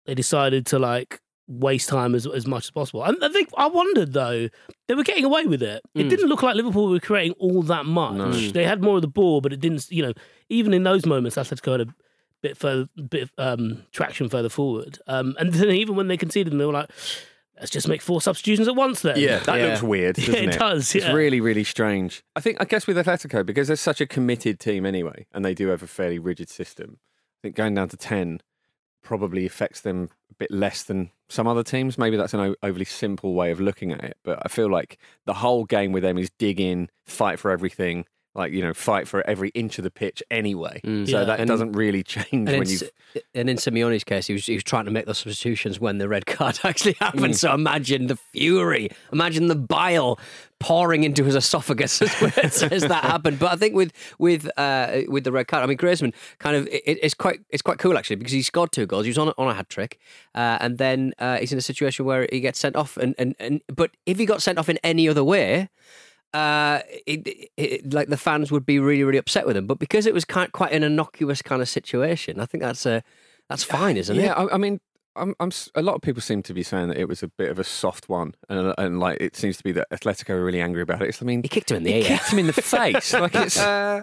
they 0.05 0.15
decided 0.15 0.65
to 0.67 0.79
like 0.79 1.19
waste 1.47 1.89
time 1.89 2.15
as 2.15 2.25
as 2.25 2.47
much 2.47 2.65
as 2.65 2.71
possible. 2.71 3.03
And 3.03 3.17
I 3.23 3.29
think 3.29 3.49
I 3.57 3.67
wondered 3.67 4.13
though 4.13 4.47
they 4.87 4.95
were 4.95 5.03
getting 5.03 5.25
away 5.25 5.45
with 5.45 5.61
it. 5.61 5.81
It 5.95 6.09
didn't 6.09 6.27
look 6.29 6.41
like 6.43 6.55
Liverpool 6.55 6.89
were 6.89 6.99
creating 6.99 7.33
all 7.39 7.61
that 7.63 7.85
much. 7.85 8.15
No. 8.17 8.31
They 8.51 8.63
had 8.63 8.81
more 8.81 8.95
of 8.95 9.01
the 9.01 9.07
ball, 9.07 9.41
but 9.41 9.51
it 9.53 9.59
didn't. 9.59 9.89
You 9.91 10.03
know, 10.03 10.13
even 10.49 10.73
in 10.73 10.83
those 10.83 11.05
moments, 11.05 11.35
Atletico 11.37 11.71
had 11.73 11.81
a 11.81 11.95
bit 12.41 12.57
further, 12.57 12.87
bit 13.09 13.23
of 13.23 13.31
um, 13.37 13.83
traction 13.91 14.29
further 14.29 14.49
forward. 14.49 14.99
Um, 15.07 15.35
and 15.39 15.53
then 15.53 15.69
even 15.71 15.95
when 15.95 16.07
they 16.07 16.17
conceded, 16.17 16.53
they 16.57 16.65
were 16.65 16.71
like, 16.73 16.89
"Let's 17.57 17.71
just 17.71 17.87
make 17.89 18.01
four 18.01 18.21
substitutions 18.21 18.67
at 18.69 18.75
once." 18.75 19.01
Then, 19.01 19.17
Yeah, 19.19 19.39
that 19.39 19.57
Yeah. 19.59 19.65
looks 19.67 19.83
weird, 19.83 20.17
Yeah, 20.19 20.25
doesn't 20.27 20.43
it 20.49 20.55
it? 20.55 20.59
does, 20.59 20.95
It's 20.95 21.07
really, 21.09 21.39
really 21.41 21.63
strange. 21.65 22.23
I 22.35 22.39
think, 22.41 22.57
I 22.61 22.65
guess, 22.65 22.87
with 22.87 22.97
Atletico, 22.97 23.45
because 23.45 23.67
they're 23.67 23.75
such 23.77 23.99
a 24.01 24.05
committed 24.07 24.59
team 24.59 24.85
anyway, 24.85 25.25
and 25.33 25.43
they 25.45 25.53
do 25.53 25.67
have 25.67 25.83
a 25.83 25.87
fairly 25.87 26.19
rigid 26.19 26.49
system. 26.49 26.99
I 27.01 27.47
think 27.47 27.55
going 27.55 27.75
down 27.75 27.89
to 27.89 27.97
ten 27.97 28.39
probably 29.03 29.45
affects 29.45 29.81
them 29.81 30.09
a 30.31 30.35
bit 30.35 30.51
less 30.51 30.83
than 30.83 31.11
some 31.29 31.47
other 31.47 31.63
teams. 31.63 31.97
Maybe 31.97 32.17
that's 32.17 32.33
an 32.33 32.55
overly 32.63 32.85
simple 32.85 33.33
way 33.33 33.51
of 33.51 33.59
looking 33.59 33.91
at 33.91 34.03
it, 34.03 34.17
but 34.23 34.39
I 34.41 34.47
feel 34.47 34.69
like 34.69 34.97
the 35.25 35.33
whole 35.35 35.65
game 35.65 35.91
with 35.91 36.03
them 36.03 36.17
is 36.17 36.29
dig 36.39 36.59
in, 36.59 36.89
fight 37.05 37.39
for 37.39 37.51
everything, 37.51 38.05
like 38.35 38.51
you 38.51 38.61
know 38.61 38.73
fight 38.73 39.07
for 39.07 39.25
every 39.27 39.49
inch 39.49 39.77
of 39.77 39.83
the 39.83 39.91
pitch 39.91 40.23
anyway. 40.31 40.81
Mm. 40.83 41.07
So 41.09 41.19
Yeah. 41.19 41.25
that 41.25 41.39
And- 41.39 41.47
doesn't 41.47 41.73
really 41.73 42.03
change 42.03 42.49
when 42.49 42.67
you. 42.69 42.79
And 43.35 43.47
in 43.47 43.57
Simeone's 43.57 44.03
case, 44.03 44.25
he 44.25 44.33
was, 44.33 44.47
he 44.47 44.55
was 44.55 44.63
trying 44.63 44.85
to 44.85 44.91
make 44.91 45.05
those 45.05 45.19
substitutions 45.19 45.79
when 45.79 45.99
the 45.99 46.09
red 46.09 46.25
card 46.25 46.59
actually 46.63 46.93
happened. 46.99 47.37
So 47.37 47.53
imagine 47.53 48.07
the 48.07 48.15
fury, 48.15 48.89
imagine 49.11 49.49
the 49.49 49.55
bile 49.55 50.19
pouring 50.59 51.03
into 51.03 51.23
his 51.25 51.35
esophagus 51.35 52.01
as, 52.37 52.63
as 52.63 52.81
that 52.83 53.03
happened. 53.03 53.37
But 53.37 53.51
I 53.51 53.55
think 53.55 53.75
with 53.75 53.91
with 54.17 54.49
uh, 54.57 55.01
with 55.09 55.25
the 55.25 55.31
red 55.31 55.47
card, 55.47 55.63
I 55.63 55.67
mean 55.67 55.77
Griezmann 55.77 56.13
kind 56.39 56.55
of 56.55 56.65
it, 56.67 56.81
it's 56.85 57.13
quite 57.13 57.41
it's 57.51 57.61
quite 57.61 57.77
cool 57.77 57.97
actually 57.99 58.15
because 58.15 58.31
he 58.33 58.41
scored 58.41 58.71
two 58.71 58.87
goals. 58.87 59.05
He 59.05 59.09
was 59.11 59.17
on 59.19 59.27
a, 59.27 59.33
on 59.37 59.47
a 59.49 59.53
hat 59.53 59.69
trick, 59.69 59.99
uh, 60.33 60.57
and 60.59 60.79
then 60.79 61.13
uh, 61.19 61.37
he's 61.37 61.51
in 61.51 61.59
a 61.59 61.61
situation 61.61 62.05
where 62.05 62.27
he 62.31 62.39
gets 62.39 62.57
sent 62.57 62.75
off. 62.75 62.97
And, 62.97 63.13
and 63.19 63.35
and 63.39 63.61
but 63.67 63.91
if 64.07 64.17
he 64.17 64.25
got 64.25 64.41
sent 64.41 64.57
off 64.57 64.69
in 64.69 64.79
any 64.83 65.07
other 65.07 65.23
way. 65.23 65.69
Uh, 66.33 66.79
it, 67.05 67.49
it, 67.57 67.93
like 67.93 68.07
the 68.07 68.17
fans 68.17 68.51
would 68.51 68.65
be 68.65 68.79
really, 68.79 69.03
really 69.03 69.19
upset 69.19 69.45
with 69.45 69.55
him, 69.55 69.67
but 69.67 69.77
because 69.79 70.05
it 70.07 70.13
was 70.13 70.25
kind 70.25 70.51
quite 70.51 70.71
an 70.71 70.81
innocuous 70.83 71.41
kind 71.43 71.61
of 71.61 71.69
situation, 71.69 72.39
I 72.39 72.45
think 72.47 72.63
that's 72.63 72.85
a 72.87 73.03
that's 73.49 73.63
fine, 73.63 73.97
isn't 73.97 74.15
yeah, 74.15 74.31
it? 74.31 74.49
I, 74.51 74.55
I 74.55 74.57
mean, 74.57 74.79
I'm, 75.15 75.35
I'm. 75.39 75.49
s- 75.49 75.69
A 75.75 75.83
lot 75.83 75.93
of 75.93 76.01
people 76.01 76.21
seem 76.21 76.41
to 76.43 76.53
be 76.53 76.63
saying 76.63 76.87
that 76.87 76.97
it 76.97 77.07
was 77.07 77.21
a 77.21 77.27
bit 77.27 77.51
of 77.51 77.59
a 77.59 77.63
soft 77.63 78.09
one, 78.09 78.33
and, 78.49 78.73
and 78.79 78.99
like 78.99 79.19
it 79.21 79.35
seems 79.35 79.57
to 79.57 79.63
be 79.63 79.71
that 79.73 79.87
Atletico 79.91 80.31
are 80.31 80.43
really 80.43 80.59
angry 80.61 80.81
about 80.81 81.03
it. 81.03 81.09
It's, 81.09 81.21
I 81.21 81.25
mean, 81.25 81.43
He 81.43 81.49
kicked 81.49 81.69
him 81.69 81.77
in 81.77 81.83
the 81.83 81.91
he 81.91 81.97
ear. 81.99 82.03
kicked 82.05 82.31
him 82.33 82.39
in 82.39 82.47
the 82.47 82.53
face. 82.61 83.13
like 83.13 83.35
it's. 83.35 83.59
I 83.59 83.97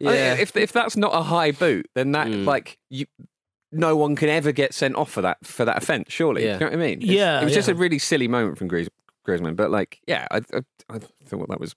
mean, 0.00 0.12
Yeah. 0.14 0.34
if 0.34 0.54
if 0.56 0.72
that's 0.72 0.94
not 0.96 1.14
a 1.14 1.22
high 1.22 1.52
boot, 1.52 1.86
then 1.94 2.12
that 2.12 2.26
Mm. 2.26 2.44
like 2.44 2.76
you. 2.90 3.06
No 3.72 3.96
one 3.96 4.14
can 4.14 4.28
ever 4.28 4.52
get 4.52 4.74
sent 4.74 4.94
off 4.94 5.10
for 5.10 5.22
that 5.22 5.38
for 5.44 5.64
that 5.64 5.78
offence. 5.78 6.12
Surely, 6.12 6.44
Yeah. 6.44 6.54
you 6.54 6.60
know 6.60 6.66
what 6.66 6.72
I 6.74 6.76
mean? 6.76 6.98
It's- 7.02 7.10
Yeah, 7.16 7.40
it 7.40 7.44
was 7.44 7.54
just 7.54 7.68
a 7.68 7.74
really 7.74 7.98
silly 7.98 8.28
moment 8.28 8.58
from 8.58 8.68
Griez, 8.68 8.88
Griezmann, 9.26 9.56
but 9.56 9.70
like, 9.70 10.00
yeah, 10.06 10.26
I, 10.30 10.38
I, 10.54 10.60
I 10.88 10.98
thought 11.26 11.48
that 11.48 11.60
was 11.60 11.74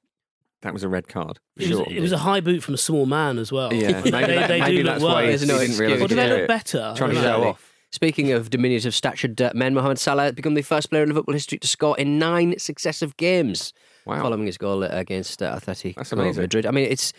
that 0.61 0.73
was 0.73 0.83
a 0.83 0.89
red 0.89 1.07
card. 1.07 1.39
for 1.57 1.63
It 1.63 1.69
was, 1.69 1.77
sure. 1.77 1.87
it 1.89 2.01
was 2.01 2.11
a 2.11 2.17
high 2.17 2.41
boot 2.41 2.61
from 2.63 2.73
a 2.73 2.77
small 2.77 3.05
man 3.05 3.37
as 3.37 3.51
well. 3.51 3.73
yeah, 3.73 4.01
they, 4.01 4.11
maybe, 4.11 4.33
that- 4.35 4.47
they 4.47 4.59
maybe 4.59 4.77
do 4.77 4.83
look 4.83 4.93
that's 4.93 5.03
why 5.03 5.23
he, 5.23 5.29
worse. 5.31 5.41
No 5.41 5.47
didn't 5.47 5.61
excuse. 5.61 5.79
realise 5.79 6.01
Or 6.01 6.07
do 6.09 6.15
they 6.15 6.29
look 6.29 6.39
it. 6.39 6.47
better? 6.47 6.93
Trying 6.97 7.11
to 7.11 7.21
show 7.21 7.43
off. 7.43 7.65
Speaking 7.91 8.31
of 8.33 8.51
diminutive 8.51 8.93
statured 8.93 9.41
uh, 9.41 9.51
men, 9.55 9.73
Mohamed 9.73 9.97
Salah 9.97 10.23
has 10.23 10.33
become 10.33 10.53
the 10.53 10.61
first 10.61 10.91
player 10.91 11.01
in 11.01 11.09
Liverpool 11.09 11.33
history 11.33 11.57
to 11.57 11.67
score 11.67 11.97
in 11.97 12.19
nine 12.19 12.53
successive 12.59 13.17
games 13.17 13.73
Wow. 14.05 14.21
following 14.21 14.45
his 14.45 14.57
goal 14.57 14.83
against 14.83 15.41
uh, 15.41 15.55
Atletico 15.55 15.95
That's 15.95 16.11
amazing. 16.11 16.41
Madrid. 16.43 16.65
I 16.67 16.71
mean, 16.71 16.85
it's 16.89 17.11
it, 17.11 17.15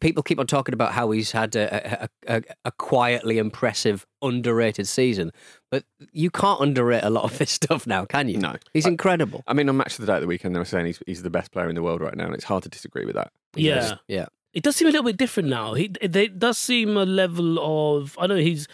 people 0.00 0.22
keep 0.22 0.38
on 0.38 0.46
talking 0.46 0.72
about 0.72 0.92
how 0.92 1.10
he's 1.10 1.32
had 1.32 1.56
a, 1.56 2.02
a, 2.04 2.36
a, 2.36 2.42
a 2.66 2.72
quietly 2.72 3.38
impressive, 3.38 4.06
underrated 4.22 4.86
season, 4.88 5.32
but 5.70 5.84
you 6.12 6.30
can't 6.30 6.60
underrate 6.60 7.04
a 7.04 7.10
lot 7.10 7.24
of 7.24 7.36
this 7.38 7.50
stuff 7.50 7.86
now, 7.86 8.04
can 8.04 8.28
you? 8.28 8.38
No. 8.38 8.56
he's 8.72 8.86
incredible. 8.86 9.42
I 9.46 9.54
mean, 9.54 9.68
on 9.68 9.76
Match 9.76 9.98
of 9.98 10.06
the 10.06 10.06
Day 10.06 10.16
at 10.16 10.20
the 10.20 10.26
weekend, 10.26 10.54
they 10.54 10.58
were 10.58 10.64
saying 10.64 10.86
he's, 10.86 11.02
he's 11.06 11.22
the 11.22 11.30
best 11.30 11.50
player 11.52 11.68
in 11.68 11.74
the 11.74 11.82
world 11.82 12.00
right 12.00 12.16
now, 12.16 12.26
and 12.26 12.34
it's 12.34 12.44
hard 12.44 12.62
to 12.64 12.68
disagree 12.68 13.04
with 13.04 13.14
that. 13.14 13.30
Yeah. 13.56 13.96
Yeah. 14.06 14.26
It 14.54 14.62
does 14.62 14.76
seem 14.76 14.88
a 14.88 14.90
little 14.90 15.04
bit 15.04 15.16
different 15.18 15.48
now. 15.50 15.74
He, 15.74 15.90
it, 16.00 16.16
it 16.16 16.38
does 16.38 16.56
seem 16.58 16.96
a 16.96 17.04
level 17.04 17.58
of. 17.98 18.16
I 18.18 18.26
know 18.26 18.36
he's. 18.36 18.66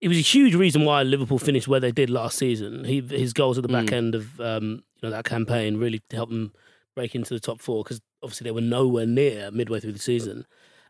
It 0.00 0.08
was 0.08 0.18
a 0.18 0.20
huge 0.20 0.54
reason 0.54 0.84
why 0.84 1.02
Liverpool 1.02 1.38
finished 1.38 1.66
where 1.66 1.80
they 1.80 1.90
did 1.90 2.10
last 2.10 2.36
season. 2.36 2.84
He, 2.84 3.00
his 3.00 3.32
goals 3.32 3.56
at 3.56 3.62
the 3.62 3.68
back 3.72 3.86
Mm. 3.86 3.92
end 3.92 4.14
of 4.14 4.38
um, 4.40 4.64
you 4.96 5.08
know 5.08 5.10
that 5.10 5.24
campaign 5.24 5.78
really 5.78 6.02
helped 6.10 6.30
them 6.30 6.52
break 6.94 7.14
into 7.14 7.34
the 7.34 7.40
top 7.40 7.60
four 7.60 7.82
because 7.82 8.00
obviously 8.22 8.44
they 8.44 8.50
were 8.50 8.60
nowhere 8.60 9.06
near 9.06 9.50
midway 9.50 9.80
through 9.80 9.92
the 9.92 9.98
season. 9.98 10.46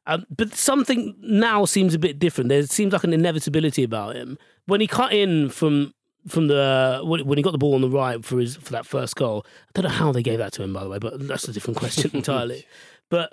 Um, 0.07 0.27
but 0.35 0.55
something 0.55 1.15
now 1.21 1.65
seems 1.65 1.95
a 1.95 1.99
bit 1.99 2.19
different. 2.19 2.49
There 2.49 2.63
seems 2.65 2.93
like 2.93 3.05
an 3.05 3.15
inevitability 3.15 3.83
about 3.83 4.17
him 4.17 4.39
when 4.67 4.81
he 4.81 4.87
cut 4.87 5.13
in 5.13 5.49
from 5.49 5.95
from 6.29 6.49
the 6.49 7.01
when 7.05 7.25
when 7.27 7.39
he 7.39 7.43
got 7.43 7.53
the 7.53 7.59
ball 7.59 7.75
on 7.75 7.81
the 7.81 7.91
right 7.91 8.25
for 8.25 8.39
his 8.39 8.57
for 8.57 8.73
that 8.73 8.87
first 8.87 9.17
goal. 9.17 9.45
I 9.47 9.71
don't 9.75 9.85
know 9.85 9.97
how 9.97 10.13
they 10.13 10.23
gave 10.23 10.39
that 10.39 10.53
to 10.55 10.63
him, 10.63 10.73
by 10.73 10.85
the 10.85 10.91
way, 10.91 10.99
but 10.99 11.27
that's 11.27 11.49
a 11.49 11.53
different 11.53 11.79
question 11.79 12.11
entirely. 12.15 12.67
But 13.11 13.33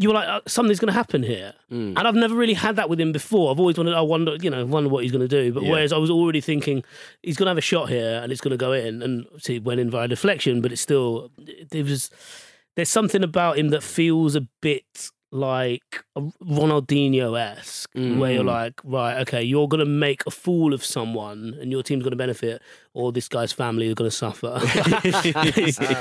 you 0.00 0.08
were 0.08 0.14
like, 0.14 0.28
uh, 0.28 0.40
something's 0.46 0.78
going 0.78 0.92
to 0.94 0.98
happen 1.02 1.22
here, 1.24 1.52
Mm. 1.72 1.94
and 1.98 1.98
I've 2.06 2.14
never 2.14 2.34
really 2.36 2.54
had 2.54 2.76
that 2.76 2.88
with 2.88 3.00
him 3.00 3.10
before. 3.12 3.50
I've 3.50 3.58
always 3.58 3.76
wondered, 3.76 3.94
I 3.96 4.00
wonder, 4.00 4.36
you 4.40 4.48
know, 4.48 4.64
wonder 4.64 4.88
what 4.88 5.02
he's 5.02 5.10
going 5.12 5.28
to 5.28 5.34
do. 5.42 5.52
But 5.52 5.64
Yeah. 5.64 5.70
whereas 5.72 5.92
I 5.92 5.98
was 5.98 6.08
already 6.10 6.40
thinking 6.40 6.84
he's 7.22 7.36
going 7.36 7.46
to 7.46 7.50
have 7.50 7.58
a 7.58 7.60
shot 7.72 7.88
here 7.88 8.20
and 8.22 8.30
it's 8.30 8.40
going 8.40 8.52
to 8.52 8.56
go 8.56 8.72
in, 8.72 9.02
and 9.02 9.26
see, 9.38 9.56
it 9.56 9.64
went 9.64 9.80
in 9.80 9.90
via 9.90 10.06
deflection, 10.06 10.60
but 10.62 10.70
it's 10.72 10.80
still 10.80 11.30
there 11.72 11.84
was 11.84 12.10
there's 12.76 12.88
something 12.88 13.24
about 13.24 13.58
him 13.58 13.70
that 13.70 13.82
feels 13.82 14.36
a 14.36 14.42
bit 14.62 15.10
like 15.32 16.04
a 16.16 16.20
Ronaldinho 16.42 17.38
esque, 17.38 17.90
where 17.94 18.32
you're 18.32 18.42
Mm. 18.44 18.46
like, 18.46 18.80
right, 18.84 19.20
okay, 19.22 19.42
you're 19.42 19.68
going 19.68 19.80
to 19.80 19.84
make 19.84 20.22
a 20.26 20.30
fool 20.30 20.72
of 20.72 20.84
someone, 20.84 21.56
and 21.60 21.70
your 21.72 21.82
team's 21.82 22.02
going 22.02 22.12
to 22.12 22.16
benefit, 22.16 22.62
or 22.94 23.12
this 23.12 23.28
guy's 23.28 23.52
family 23.52 23.90
are 23.90 23.94
going 23.94 24.10
to 24.10 24.16
suffer. 24.16 24.60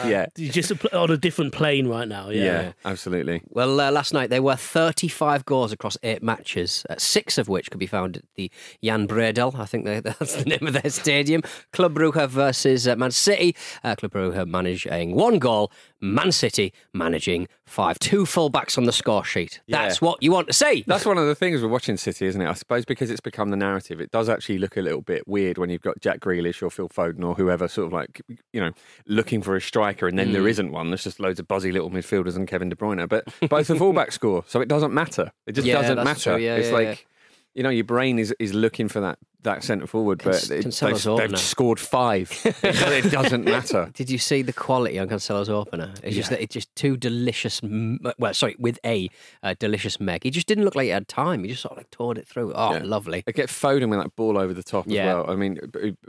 yeah. 0.08 0.28
You're 0.36 0.52
just 0.52 0.72
a 0.72 0.98
on 0.98 1.12
a 1.12 1.18
different 1.18 1.54
plane 1.54 1.88
right 1.88 2.08
now. 2.08 2.30
yeah, 2.30 2.44
Yeah. 2.44 2.72
absolutely. 2.86 3.42
Well, 3.50 3.80
uh, 3.80 3.92
last 3.92 4.14
night 4.14 4.30
there 4.30 4.42
were 4.42 4.56
35 4.56 5.46
goals 5.46 5.72
across 5.72 5.98
eight 6.04 6.24
matches, 6.24 6.86
uh, 6.90 6.96
six 6.98 7.38
of 7.38 7.48
which 7.50 7.70
could 7.70 7.80
be 7.80 7.88
found 7.88 8.18
at 8.18 8.24
the 8.36 8.52
Jan 8.84 9.08
Breydel. 9.08 9.56
I 9.60 9.66
think 9.66 9.86
they, 9.86 10.00
that's 10.02 10.36
the 10.36 10.46
name 10.46 10.66
of 10.68 10.74
their 10.74 10.90
stadium. 10.92 11.42
Club 11.74 11.94
Brugge 11.96 12.28
versus 12.30 12.88
uh, 12.88 12.96
Man 12.96 13.12
City. 13.12 13.56
Uh, 13.84 13.96
Club 13.96 14.12
Brugge 14.14 14.48
managing 14.48 15.16
one 15.16 15.40
goal, 15.40 15.72
Man 16.02 16.32
City 16.32 16.74
managing 16.94 17.48
five. 17.66 18.00
Two 18.00 18.24
fullbacks 18.24 18.78
on 18.78 18.86
the 18.86 18.92
score 18.94 19.24
sheet. 19.24 19.62
That's 19.68 20.02
what 20.02 20.22
you 20.24 20.32
want 20.32 20.48
to 20.48 20.54
see. 20.54 20.84
That's 20.88 21.06
one 21.06 21.18
of 21.18 21.26
the 21.28 21.36
things 21.36 21.62
we're 21.62 21.68
watching 21.68 21.98
City, 21.98 22.26
isn't 22.28 22.42
it? 22.42 22.48
I 22.48 22.54
suppose 22.54 22.86
because 22.86 23.10
it's 23.12 23.20
become 23.22 23.50
the 23.50 23.58
narrative, 23.58 24.00
it 24.00 24.12
does 24.12 24.30
actually 24.30 24.58
look 24.60 24.78
a 24.78 24.82
little 24.82 25.02
bit 25.02 25.28
weird 25.28 25.58
when 25.58 25.70
you've 25.70 25.82
got 25.82 26.00
Jack 26.00 26.20
Grealish 26.20 26.62
or 26.64 26.70
Phil 26.78 26.90
Foden 26.90 27.26
or 27.26 27.34
whoever 27.34 27.68
sort 27.68 27.88
of 27.88 27.94
like, 27.94 28.22
you 28.54 28.62
know, 28.62 28.72
looking 29.08 29.42
for 29.42 29.56
a 29.56 29.62
striker 29.62 30.08
and 30.08 30.18
then 30.18 30.32
there 30.32 30.44
mm. 30.44 30.50
isn't 30.50 30.72
one. 30.72 30.90
There's 30.90 31.04
just 31.04 31.20
loads 31.20 31.40
of 31.40 31.48
buzzy 31.48 31.72
little 31.72 31.90
midfielders 31.90 32.36
and 32.36 32.48
Kevin 32.48 32.70
De 32.70 32.76
Bruyne. 32.76 33.10
But 33.10 33.26
both 33.50 33.68
the 33.68 33.74
fullbacks 33.82 34.14
score, 34.14 34.44
so 34.48 34.62
it 34.62 34.68
doesn't 34.68 34.94
matter. 34.94 35.32
It 35.48 35.54
just 35.54 35.66
Yeah, 35.66 35.82
doesn't 35.82 36.04
matter. 36.04 36.38
Yeah, 36.38 36.56
it's 36.56 36.70
yeah, 36.70 36.74
like. 36.74 37.08
You 37.56 37.64
know, 37.64 37.70
your 37.70 37.84
brain 37.86 38.20
is, 38.20 38.34
is 38.40 38.54
looking 38.54 38.88
for 38.88 39.00
that, 39.00 39.18
that 39.42 39.64
centre 39.64 39.88
forward, 39.88 40.22
but 40.24 40.50
it, 40.52 40.66
Cancelo's 40.66 41.04
they've, 41.06 41.30
they've 41.30 41.40
scored 41.40 41.80
five. 41.80 42.30
it 42.64 43.12
doesn't 43.12 43.46
matter. 43.46 43.90
Did 43.96 44.10
you 44.12 44.18
see 44.18 44.42
the 44.44 44.54
quality 44.54 45.00
on 45.00 45.08
Cancelo's 45.08 45.50
opener? 45.50 45.94
It's 46.04 46.16
just 46.16 46.30
that 46.30 46.42
it's 46.42 46.54
just 46.54 46.76
two 46.76 46.98
delicious. 46.98 47.64
m- 47.64 48.00
Well, 48.20 48.34
sorry, 48.34 48.56
with 48.60 48.78
a 48.86 49.10
uh, 49.42 49.56
delicious 49.58 50.00
Meg. 50.00 50.24
He 50.24 50.30
just 50.30 50.46
didn't 50.48 50.66
look 50.66 50.76
like 50.76 50.84
he 50.86 50.90
had 50.90 51.08
time. 51.08 51.44
He 51.44 51.50
just 51.50 51.62
sort 51.64 51.72
of 51.74 51.78
like 51.78 51.90
toured 51.92 52.18
it 52.20 52.28
through. 52.28 52.54
Oh, 52.54 52.74
Yeah. 52.74 52.82
lovely. 52.84 53.24
I 53.28 53.32
get 53.32 53.50
Foden 53.50 53.90
with 53.90 54.00
that 54.02 54.16
ball 54.16 54.38
over 54.38 54.54
the 54.54 54.64
top 54.64 54.86
Yeah. 54.88 55.02
as 55.02 55.06
well. 55.16 55.32
I 55.32 55.36
mean, 55.36 55.60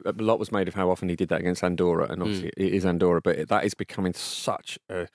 a 0.04 0.12
lot 0.22 0.38
was 0.38 0.52
made 0.52 0.68
of 0.68 0.74
how 0.74 0.90
often 0.90 1.08
he 1.08 1.16
did 1.16 1.28
that 1.30 1.40
against 1.40 1.62
Andorra, 1.64 2.06
and 2.10 2.20
obviously 2.22 2.48
Mm. 2.48 2.66
it 2.66 2.74
is 2.74 2.84
Andorra, 2.84 3.20
but 3.22 3.36
it- 3.38 3.48
that 3.48 3.64
is 3.64 3.72
becoming 3.74 4.12
such 4.14 4.78
a 4.90 5.06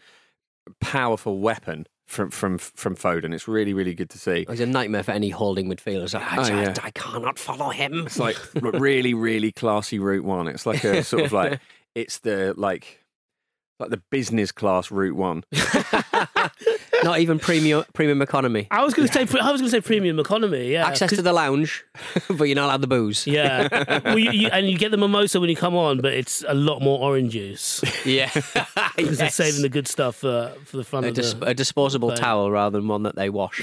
powerful 0.79 1.39
weapon 1.39 1.85
from 2.05 2.29
from 2.29 2.57
from 2.57 2.95
Foden. 2.95 3.33
It's 3.33 3.47
really 3.47 3.73
really 3.73 3.93
good 3.93 4.09
to 4.11 4.17
see. 4.19 4.45
It's 4.49 4.59
a 4.61 4.65
nightmare 4.65 5.03
for 5.03 5.11
any 5.11 5.29
holding 5.29 5.67
midfielders. 5.69 6.13
I, 6.13 6.37
Oh, 6.37 6.41
I- 6.43 6.61
yeah. 6.63 6.73
I 6.83 6.91
cannot 6.91 7.39
follow 7.39 7.69
him. 7.69 8.05
It's 8.05 8.19
like 8.19 8.37
really 8.61 9.13
really 9.13 9.51
classy 9.51 9.99
Route 9.99 10.23
One. 10.25 10.47
It's 10.47 10.65
like 10.65 10.83
a 10.83 11.03
sort 11.05 11.23
of 11.25 11.31
like 11.31 11.59
it's 11.95 12.19
the 12.19 12.53
like 12.57 12.99
like 13.79 13.89
the 13.89 14.01
business 14.11 14.51
class 14.51 14.91
Route 14.91 15.15
One. 15.15 15.43
Not 17.03 17.19
even 17.19 17.39
premium 17.39 17.83
premium 17.93 18.21
economy. 18.21 18.67
I 18.71 18.83
was 18.83 18.93
going 18.93 19.07
to 19.07 19.13
say, 19.13 19.21
I 19.21 19.51
was 19.51 19.61
going 19.61 19.69
to 19.71 19.77
say 19.77 19.81
premium 19.81 20.19
economy. 20.19 20.71
Yeah, 20.71 20.87
access 20.87 21.09
to 21.11 21.21
the 21.21 21.33
lounge, 21.33 21.83
but 22.29 22.45
you're 22.45 22.55
not 22.55 22.65
allowed 22.65 22.81
the 22.81 22.87
booze. 22.87 23.25
Yeah, 23.27 23.67
well, 24.05 24.17
you, 24.17 24.31
you, 24.31 24.47
and 24.47 24.69
you 24.69 24.77
get 24.77 24.91
the 24.91 24.97
mimosa 24.97 25.39
when 25.39 25.49
you 25.49 25.55
come 25.55 25.75
on, 25.75 26.01
but 26.01 26.13
it's 26.13 26.43
a 26.47 26.53
lot 26.53 26.81
more 26.81 26.99
orange 26.99 27.33
juice 27.33 27.83
Yeah. 28.05 28.29
because 28.95 29.17
they're 29.17 29.29
saving 29.29 29.61
the 29.61 29.69
good 29.69 29.87
stuff 29.87 30.17
for 30.17 30.53
for 30.65 30.77
the 30.77 30.83
front 30.83 31.05
a, 31.05 31.09
of 31.09 31.15
dis- 31.15 31.33
the. 31.33 31.45
a 31.47 31.53
disposable 31.53 32.09
plane. 32.09 32.19
towel 32.19 32.51
rather 32.51 32.77
than 32.79 32.87
one 32.87 33.03
that 33.03 33.15
they 33.15 33.29
wash. 33.29 33.61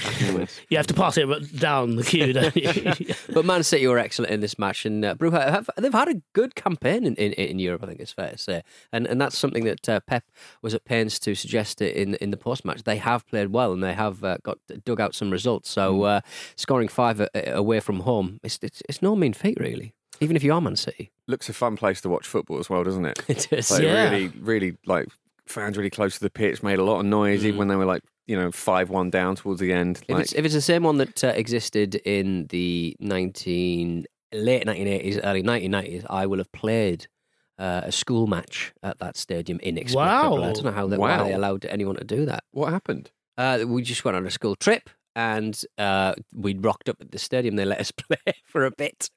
You 0.69 0.77
have 0.77 0.87
to 0.87 0.93
pass 0.93 1.17
it 1.17 1.59
down 1.59 1.95
the 1.95 2.03
queue, 2.03 2.33
don't 2.33 2.55
you? 2.55 3.13
but 3.33 3.45
Man 3.45 3.63
City 3.63 3.87
were 3.87 3.99
excellent 3.99 4.31
in 4.31 4.41
this 4.41 4.59
match, 4.59 4.85
and 4.85 5.03
uh, 5.03 5.15
Brugge 5.15 5.33
have 5.33 5.69
they've 5.77 5.91
had 5.93 6.09
a 6.09 6.21
good 6.33 6.55
campaign 6.55 7.05
in, 7.05 7.15
in, 7.15 7.33
in 7.33 7.59
Europe. 7.59 7.83
I 7.83 7.87
think 7.87 7.99
it's 7.99 8.11
fair 8.11 8.31
to 8.31 8.37
say, 8.37 8.63
and 8.91 9.07
and 9.07 9.19
that's 9.19 9.37
something 9.37 9.63
that 9.65 9.87
uh, 9.87 9.99
Pep 10.01 10.23
was 10.61 10.73
at 10.73 10.85
pains 10.85 11.19
to 11.19 11.35
suggest 11.35 11.81
it 11.81 11.95
in 11.95 12.15
in 12.15 12.31
the 12.31 12.37
post 12.37 12.65
match. 12.65 12.83
They 12.83 12.97
have 12.97 13.25
played 13.31 13.51
well, 13.51 13.73
and 13.73 13.83
they 13.83 13.93
have 13.93 14.23
uh, 14.23 14.37
got 14.43 14.59
dug 14.85 15.01
out 15.01 15.15
some 15.15 15.31
results. 15.31 15.69
So 15.71 16.03
uh, 16.03 16.21
scoring 16.55 16.87
five 16.87 17.19
a, 17.19 17.29
away 17.53 17.79
from 17.79 18.01
home, 18.01 18.39
it's, 18.43 18.59
it's 18.61 18.83
it's 18.87 19.01
no 19.01 19.15
mean 19.15 19.33
feat, 19.33 19.57
really. 19.59 19.93
Even 20.19 20.35
if 20.35 20.43
you 20.43 20.53
are 20.53 20.61
Man 20.61 20.75
City, 20.75 21.11
Looks 21.27 21.49
a 21.49 21.53
fun 21.53 21.75
place 21.77 21.99
to 22.01 22.09
watch 22.09 22.27
football 22.27 22.59
as 22.59 22.69
well, 22.69 22.83
doesn't 22.83 23.05
it? 23.05 23.23
it 23.27 23.51
is. 23.51 23.71
Like 23.71 23.81
Yeah. 23.83 24.03
really 24.09 24.27
really 24.39 24.77
like 24.85 25.07
fans 25.47 25.77
really 25.77 25.89
close 25.89 26.13
to 26.15 26.19
the 26.21 26.29
pitch, 26.29 26.61
made 26.61 26.79
a 26.79 26.83
lot 26.83 26.99
of 26.99 27.05
noise 27.05 27.43
even 27.45 27.57
when 27.57 27.67
they 27.69 27.75
were 27.75 27.85
like 27.85 28.03
you 28.27 28.35
know 28.37 28.51
five 28.51 28.89
one 28.89 29.09
down 29.09 29.35
towards 29.35 29.59
the 29.59 29.73
end. 29.73 30.01
If 30.07 30.15
Like, 30.15 30.23
it's 30.23 30.33
if 30.33 30.45
it's 30.45 30.53
the 30.53 30.61
same 30.61 30.83
one 30.83 30.97
that 30.97 31.23
uh, 31.23 31.29
existed 31.29 31.95
in 31.95 32.47
the 32.47 32.95
nineteen 32.99 34.05
late 34.31 34.65
nineteen 34.65 34.87
eighties, 34.87 35.19
early 35.23 35.41
nineteen 35.41 35.71
nineties, 35.71 36.03
I 36.09 36.25
will 36.27 36.37
have 36.37 36.51
played 36.51 37.07
uh, 37.57 37.81
a 37.85 37.91
school 37.91 38.27
match 38.27 38.73
at 38.83 38.99
that 38.99 39.17
stadium 39.17 39.59
inexplicably. 39.59 40.43
I 40.45 40.53
don't 40.53 40.63
know 40.63 40.71
how 40.71 40.87
they, 40.87 40.97
why 40.97 41.23
they 41.23 41.33
allowed 41.33 41.65
anyone 41.65 41.95
to 41.95 42.03
do 42.03 42.25
that. 42.25 42.43
what 42.51 42.71
happened? 42.71 43.11
Uh, 43.41 43.65
we 43.65 43.81
just 43.81 44.05
went 44.05 44.15
on 44.15 44.27
a 44.27 44.29
school 44.29 44.55
trip 44.55 44.87
and 45.15 45.63
uh, 45.79 46.13
we 46.31 46.53
rocked 46.53 46.87
up 46.87 46.97
at 47.01 47.11
the 47.11 47.17
stadium. 47.17 47.55
They 47.55 47.65
let 47.65 47.79
us 47.79 47.89
play 48.03 48.35
for 48.45 48.65
a 48.65 48.71
bit. 48.71 49.09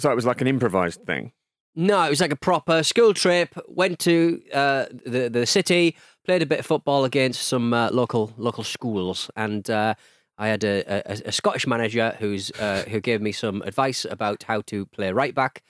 So 0.00 0.10
it 0.10 0.16
was 0.16 0.26
like 0.26 0.40
an 0.40 0.48
improvised 0.48 1.02
thing. 1.04 1.30
No, 1.76 2.02
it 2.02 2.10
was 2.10 2.20
like 2.20 2.32
a 2.32 2.36
proper 2.36 2.82
school 2.82 3.14
trip. 3.14 3.54
Went 3.68 4.00
to 4.00 4.42
uh, 4.52 4.86
the 5.06 5.28
the 5.28 5.46
city, 5.46 5.96
played 6.24 6.42
a 6.42 6.46
bit 6.46 6.58
of 6.58 6.66
football 6.66 7.04
against 7.04 7.42
some 7.42 7.72
uh, 7.72 7.90
local 7.92 8.32
local 8.36 8.64
schools, 8.64 9.30
and 9.36 9.70
uh, 9.70 9.94
I 10.38 10.48
had 10.48 10.64
a, 10.64 11.12
a, 11.12 11.28
a 11.28 11.32
Scottish 11.32 11.68
manager 11.68 12.16
who's 12.18 12.50
uh, 12.58 12.82
who 12.88 13.00
gave 13.00 13.22
me 13.22 13.30
some 13.30 13.62
advice 13.62 14.04
about 14.04 14.42
how 14.42 14.62
to 14.62 14.86
play 14.86 15.12
right 15.12 15.36
back. 15.36 15.62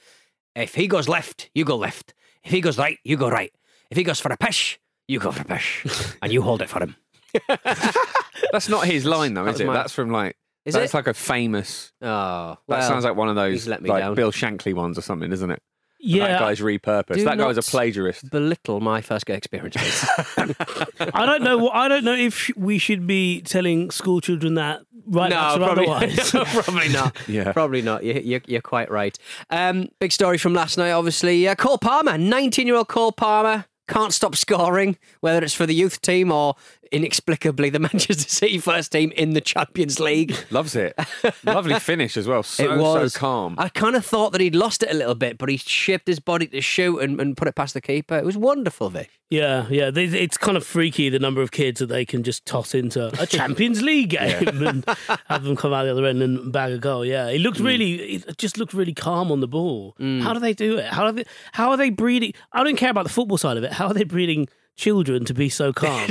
If 0.57 0.77
he 0.77 0.87
goes 0.87 1.09
left, 1.09 1.51
you 1.55 1.67
go 1.67 1.77
left. 1.77 2.15
If 2.43 2.53
he 2.53 2.63
goes 2.63 2.79
right, 2.79 2.99
you 3.05 3.19
go 3.19 3.29
right. 3.29 3.53
If 3.91 3.99
he 3.99 4.03
goes 4.03 4.19
for 4.19 4.33
a 4.33 4.39
pish, 4.39 4.81
you 5.09 5.19
go 5.21 5.31
for 5.31 5.43
a 5.43 5.45
pish, 5.45 5.85
and 6.23 6.33
you 6.33 6.41
hold 6.41 6.63
it 6.63 6.71
for 6.71 6.83
him. 6.83 6.97
That's 8.53 8.69
not 8.69 8.87
his 8.87 9.05
line 9.05 9.35
though, 9.35 9.47
is 9.47 9.55
was 9.55 9.61
it? 9.61 9.67
my- 9.67 9.73
That's 9.75 9.93
from 9.93 10.11
like. 10.11 10.37
Is 10.65 10.75
that's 10.75 10.93
it? 10.93 10.97
like 10.97 11.07
a 11.07 11.15
famous. 11.15 11.93
Oh, 12.03 12.59
That 12.69 12.85
sounds 12.85 13.03
like 13.05 13.17
one 13.17 13.31
of 13.31 13.37
those 13.37 13.67
let 13.67 13.81
me 13.81 13.89
like 13.89 14.03
down. 14.03 14.15
Bill 14.15 14.31
Shankly 14.31 14.75
ones 14.75 14.99
or 14.99 15.03
something, 15.03 15.33
isn't 15.33 15.51
it? 15.51 15.63
Yeah, 16.01 16.29
that 16.29 16.41
guy's 16.41 16.61
repurposed. 16.61 17.25
That 17.25 17.39
guy's 17.39 17.57
a 17.57 17.63
plagiarist. 17.63 18.31
belittle 18.31 18.81
my 18.81 19.01
first 19.01 19.27
gay 19.27 19.35
experience. 19.35 19.77
I 20.37 21.27
don't 21.27 21.43
know. 21.43 21.71
I 21.71 21.89
don't 21.89 22.05
know 22.05 22.15
if 22.15 22.51
we 22.57 22.79
should 22.79 23.07
be 23.07 23.41
telling 23.43 23.91
school 23.91 24.21
children 24.21 24.55
that 24.55 24.83
right 25.07 25.31
no, 25.31 25.37
backs 25.37 25.57
probably, 25.57 25.89
otherwise. 25.89 26.31
probably 26.65 26.89
not. 26.91 27.17
Yeah. 27.27 27.53
Probably 27.53 27.83
not. 27.83 28.05
You, 28.05 28.15
you, 28.15 28.41
you're 28.47 28.61
quite 28.61 28.91
right. 28.91 29.19
Um, 29.51 29.89
big 29.99 30.13
story 30.13 30.39
from 30.39 30.55
last 30.55 30.79
night, 30.79 30.93
obviously. 30.93 31.49
Uh, 31.49 31.57
Cole 31.57 31.79
Palmer, 31.79 32.17
19 32.17 32.67
year 32.67 32.77
old 32.77 32.89
Cole 32.89 33.11
Palmer, 33.11 33.65
can't 33.89 34.13
stop 34.13 34.37
scoring, 34.37 34.99
whether 35.21 35.43
it's 35.43 35.55
for 35.55 35.67
the 35.67 35.75
youth 35.75 36.01
team 36.01 36.31
or 36.31 36.55
inexplicably 36.93 37.71
the 37.71 37.79
Manchester 37.89 38.29
City 38.29 38.59
first 38.59 38.93
team 38.93 39.13
in 39.13 39.35
the 39.35 39.41
Champions 39.41 39.99
League. 40.01 40.37
Loves 40.51 40.77
it. 40.77 40.99
Lovely 41.45 41.79
finish 41.81 42.17
as 42.17 42.27
well. 42.29 42.43
So, 42.43 42.65
it 42.73 42.79
was 42.79 43.13
so 43.15 43.19
calm. 43.19 43.55
I 43.59 43.69
kind 43.69 43.97
of 43.97 44.05
thought 44.05 44.33
that 44.33 44.41
he'd 44.41 44.55
lost 44.55 44.83
it 44.83 44.91
a 44.91 44.95
little 44.95 45.15
bit, 45.15 45.39
but 45.39 45.49
he 45.49 45.57
shaped 45.57 46.07
his 46.07 46.21
body 46.21 46.47
to 46.49 46.61
shoot 46.61 46.99
and, 46.99 47.21
and 47.21 47.37
put 47.37 47.49
it 47.49 47.55
past 47.55 47.75
the 47.75 47.81
keeper. 47.81 48.17
It 48.17 48.25
was 48.25 48.37
wonderful, 48.37 48.91
Vic. 48.91 49.11
Yeah, 49.31 49.67
yeah. 49.69 49.91
They, 49.91 50.05
it's 50.05 50.39
kind 50.39 50.57
of 50.57 50.65
freaky 50.65 51.11
the 51.11 51.19
number 51.19 51.43
of 51.43 51.51
kids 51.51 51.81
that 51.81 51.87
they 51.89 52.07
can 52.07 52.23
just 52.23 52.47
toss 52.47 52.75
into 52.75 53.09
a 53.21 53.27
Champions 53.27 53.83
League 53.83 54.11
game 54.11 54.65
and 54.67 54.85
have 55.27 55.45
them 55.45 55.55
come 55.55 55.73
out 55.75 55.85
the 55.85 55.91
other 55.91 56.07
end 56.07 56.23
and 56.23 56.51
bag 56.51 56.73
a 56.73 56.79
goal. 56.79 57.05
Yeah, 57.05 57.27
it 57.29 57.39
Mm. 57.39 57.43
looked 57.43 57.61
really, 57.61 57.93
it 58.15 58.39
just 58.39 58.57
looked 58.57 58.73
really 58.73 58.95
calm 58.95 59.31
on 59.31 59.41
the 59.41 59.49
ball. 59.49 59.95
How 59.99 60.33
do 60.33 60.41
they 60.41 60.55
do 60.55 60.79
it? 60.79 60.87
How 60.87 61.05
are 61.05 61.13
they? 61.13 61.25
How 61.53 61.71
are 61.71 61.77
they 61.77 61.91
breeding? 61.91 62.33
I 62.53 62.65
don't 62.65 62.77
care 62.77 62.91
about 62.91 63.05
the 63.05 63.11
football 63.13 63.37
side 63.39 63.57
of 63.59 63.65
it. 63.65 63.73
How 63.73 63.89
are 63.89 63.95
they 63.95 64.05
breeding? 64.05 64.49
Children 64.79 65.25
to 65.25 65.35
be 65.35 65.49
so 65.49 65.73
calm. 65.75 66.09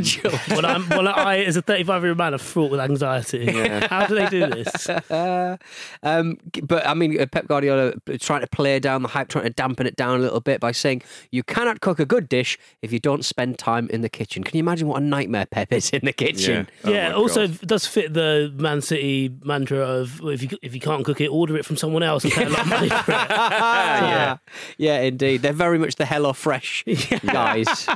when 0.50 0.66
I'm, 0.66 0.88
when 0.90 1.08
I, 1.08 1.46
as 1.46 1.56
a 1.56 1.62
35 1.62 2.02
year 2.04 2.10
old 2.10 2.18
man, 2.18 2.34
are 2.34 2.38
fraught 2.38 2.70
with 2.70 2.82
anxiety. 2.82 3.50
How 3.88 4.06
do 4.06 4.16
they 4.16 4.28
do 4.28 4.48
this? 4.48 4.88
Um, 6.04 6.38
but 6.64 6.86
I 6.86 6.94
mean, 6.94 7.20
uh, 7.20 7.26
Pep 7.26 7.48
Guardiola 7.48 7.94
is 8.08 8.22
trying 8.22 8.42
to 8.42 8.48
play 8.48 8.80
down 8.80 9.02
the 9.02 9.08
hype, 9.08 9.30
trying 9.30 9.46
to 9.46 9.50
dampen 9.50 9.88
it 9.88 9.96
down 9.96 10.20
a 10.20 10.22
little 10.22 10.42
bit 10.42 10.60
by 10.60 10.72
saying 10.72 11.02
you 11.32 11.44
cannot 11.44 11.82
cook 11.82 12.00
a 12.00 12.06
good 12.06 12.30
dish 12.30 12.58
if 12.82 12.92
you 12.92 13.00
don't 13.00 13.26
spend 13.26 13.58
time 13.58 13.90
in 13.90 14.02
the 14.02 14.10
kitchen. 14.10 14.44
Can 14.44 14.58
you 14.58 14.60
imagine 14.60 14.88
what 14.88 15.02
a 15.02 15.06
nightmare 15.06 15.46
Pep 15.46 15.72
is 15.74 15.90
in 15.90 16.02
the 16.04 16.14
kitchen? 16.14 16.70
Oh 16.84 16.92
yeah, 16.92 17.10
my 17.10 17.16
also 17.16 17.44
it 17.46 17.62
does 17.62 17.86
fit 17.88 18.14
the 18.14 18.54
Man 18.56 18.82
City 18.82 19.34
mantra 19.44 19.80
of 19.80 20.22
if 20.26 20.44
you 20.44 20.58
if 20.62 20.74
you 20.74 20.80
can't 20.82 21.04
cook 21.06 21.22
it, 21.22 21.28
order 21.30 21.58
it 21.58 21.66
from 21.66 21.78
someone 21.78 22.04
else 22.04 22.24
and 22.24 22.34
pay 22.34 22.46
a 22.46 22.50
lot 22.50 22.62
of 22.62 22.68
money 22.68 22.90
for 22.90 23.12
it. 23.12 23.30
yeah, 23.30 24.38
yeah, 24.78 25.00
indeed. 25.02 25.42
They're 25.42 25.54
very 25.54 25.80
much 25.80 25.96
the 25.96 26.06
Hello 26.06 26.34
Fresh 26.34 26.86
guys, 27.26 27.88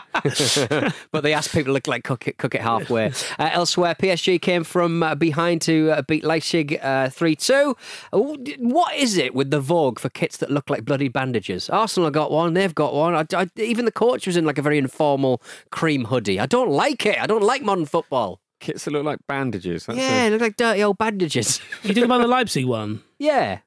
but 1.12 1.22
they 1.24 1.34
ask 1.34 1.52
people 1.52 1.80
to 1.80 1.90
like 1.90 2.04
cook 2.04 2.28
it, 2.28 2.38
cook 2.38 2.56
it 2.56 2.62
halfway. 2.62 3.12
Uh, 3.40 3.50
elsewhere, 3.54 3.96
PSG 3.96 4.40
came 4.42 4.64
from 4.64 5.02
uh, 5.04 5.16
behind 5.16 5.62
to 5.62 5.92
uh, 5.92 6.02
beat 6.04 6.24
Leipzig 6.24 6.80
three 7.12 7.36
two. 7.36 7.76
What 8.12 8.96
is 8.96 9.18
it 9.18 9.34
with 9.34 9.52
the 9.52 9.60
vogue 9.60 10.00
for 10.00 10.10
kits 10.10 10.38
that 10.38 10.52
look 10.52 10.70
like 10.70 10.86
bloody 10.86 11.08
bandages? 11.08 11.70
Arsenal 11.70 12.12
got 12.12 12.32
one. 12.32 12.54
They've 12.54 12.74
got 12.76 12.94
one. 12.94 13.16
I, 13.16 13.26
I- 13.36 13.50
even 13.58 13.86
the 13.86 13.92
coach 13.92 14.28
was 14.28 14.38
in 14.38 14.46
like 14.46 14.58
a 14.58 14.62
very 14.62 14.78
informal 14.78 15.42
cream 15.72 16.06
hoodie. 16.06 16.40
I 16.40 16.46
don't 16.46 16.70
like 16.70 17.06
it. 17.06 17.20
I 17.22 17.26
don't 17.28 17.44
like 17.44 17.62
modern 17.64 17.86
football. 17.86 18.42
Kits 18.60 18.86
that 18.86 18.92
look 18.92 19.06
like 19.06 19.20
bandages. 19.28 19.86
That's 19.88 19.98
yeah, 19.98 20.24
a- 20.24 20.24
they 20.26 20.30
look 20.32 20.42
like 20.42 20.56
dirty 20.58 20.84
old 20.84 20.98
bandages. 20.98 21.60
You 21.84 21.90
talking 21.90 22.04
about 22.04 22.22
the 22.22 22.28
Leipzig 22.38 22.66
one? 22.66 23.02
yeah, 23.18 23.60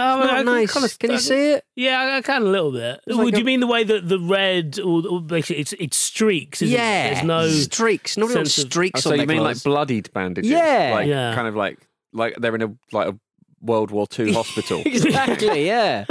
Oh, 0.00 0.20
not 0.24 0.30
I 0.38 0.42
nice. 0.42 0.72
kinda- 0.72 0.88
Can 0.98 1.10
you 1.12 1.18
see 1.18 1.52
it? 1.52 1.64
Yeah, 1.76 2.00
I- 2.00 2.16
I 2.18 2.22
can 2.22 2.42
a 2.42 2.46
little 2.46 2.72
bit. 2.72 3.00
It's 3.06 3.16
Would 3.16 3.24
like 3.26 3.34
you 3.36 3.40
a- 3.42 3.44
mean 3.44 3.60
the 3.60 3.66
way 3.66 3.84
that 3.84 4.08
the 4.08 4.18
red, 4.18 4.78
or, 4.78 5.06
or 5.06 5.20
basically 5.20 5.60
it's 5.62 5.72
it's 5.74 5.96
streaks? 5.96 6.62
Isn't 6.62 6.76
yeah, 6.76 7.06
it? 7.06 7.14
There's 7.14 7.24
no. 7.26 7.48
streaks. 7.48 8.16
Nobody 8.16 8.36
wants 8.38 8.54
sense 8.54 8.64
of- 8.64 8.70
streaks 8.72 9.00
Oh, 9.00 9.10
so 9.10 9.10
on 9.10 9.20
you 9.20 9.26
their 9.26 9.34
mean 9.36 9.42
clothes. 9.44 9.64
like 9.66 9.70
bloodied 9.72 10.12
bandages? 10.12 10.50
Yeah. 10.50 10.90
Like 10.94 11.06
Yeah. 11.08 11.34
kind 11.34 11.48
of 11.48 11.56
like 11.56 11.78
like 12.12 12.34
they're 12.38 12.54
in 12.54 12.62
a 12.62 12.74
like 12.92 13.08
a 13.08 13.18
World 13.60 13.90
War 13.90 14.06
Two 14.06 14.32
hospital. 14.40 14.82
exactly, 14.86 15.66
yeah. 15.72 16.04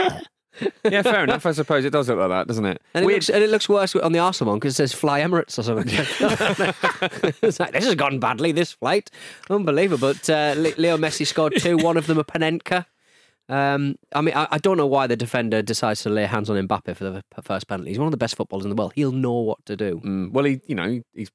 yeah, 0.84 1.02
fair 1.04 1.24
enough. 1.24 1.46
I 1.46 1.52
suppose 1.54 1.86
it 1.86 1.90
does 1.92 2.10
look 2.10 2.20
like 2.20 2.30
that, 2.30 2.48
doesn't 2.48 2.66
it? 2.66 2.82
And 2.94 3.04
it, 3.04 3.06
Weird. 3.08 3.16
looks, 3.18 3.30
and 3.30 3.44
it 3.44 3.50
looks 3.50 3.70
worse 3.70 3.96
on 3.96 4.12
the 4.12 4.20
Arsenal 4.20 4.52
one 4.52 4.60
because 4.60 4.74
it 4.74 4.78
says 4.78 4.94
Fly 4.94 5.22
Emirates 5.22 5.58
or 5.58 5.64
something. 5.64 5.88
it's 7.42 7.60
like, 7.60 7.72
this 7.72 7.86
has 7.86 7.96
gone 7.96 8.20
badly, 8.20 8.52
this 8.52 8.74
flight. 8.74 9.10
Unbelievable. 9.50 10.14
But 10.14 10.30
uh, 10.30 10.54
Le- 10.58 10.74
Leo 10.78 10.98
Messi 10.98 11.26
scored 11.26 11.54
two, 11.58 11.78
one 11.78 11.98
of 11.98 12.08
them 12.08 12.18
a 12.18 12.24
Panenka. 12.24 12.86
Um, 13.50 13.96
I 14.14 14.22
mean, 14.22 14.36
I, 14.36 14.48
I 14.52 14.58
don't 14.60 14.78
know 14.78 14.88
why 14.88 15.08
the 15.08 15.18
defender 15.18 15.62
decides 15.62 16.04
to 16.04 16.10
lay 16.10 16.26
hands 16.26 16.50
on 16.50 16.68
Mbappe 16.68 16.96
for 16.96 17.04
the 17.04 17.24
first 17.42 17.68
penalty. 17.68 17.92
He's 17.92 18.00
one 18.00 18.08
of 18.08 18.12
the 18.12 18.18
best 18.18 18.36
footballers 18.36 18.66
in 18.66 18.70
the 18.70 18.76
world. 18.76 18.94
He'll 18.96 19.12
know 19.12 19.34
what 19.40 19.66
to 19.66 19.76
do. 19.76 20.00
Mm, 20.06 20.32
well, 20.32 20.46
he, 20.46 20.62
you 20.68 20.76
know, 20.76 21.02
he's 21.14 21.32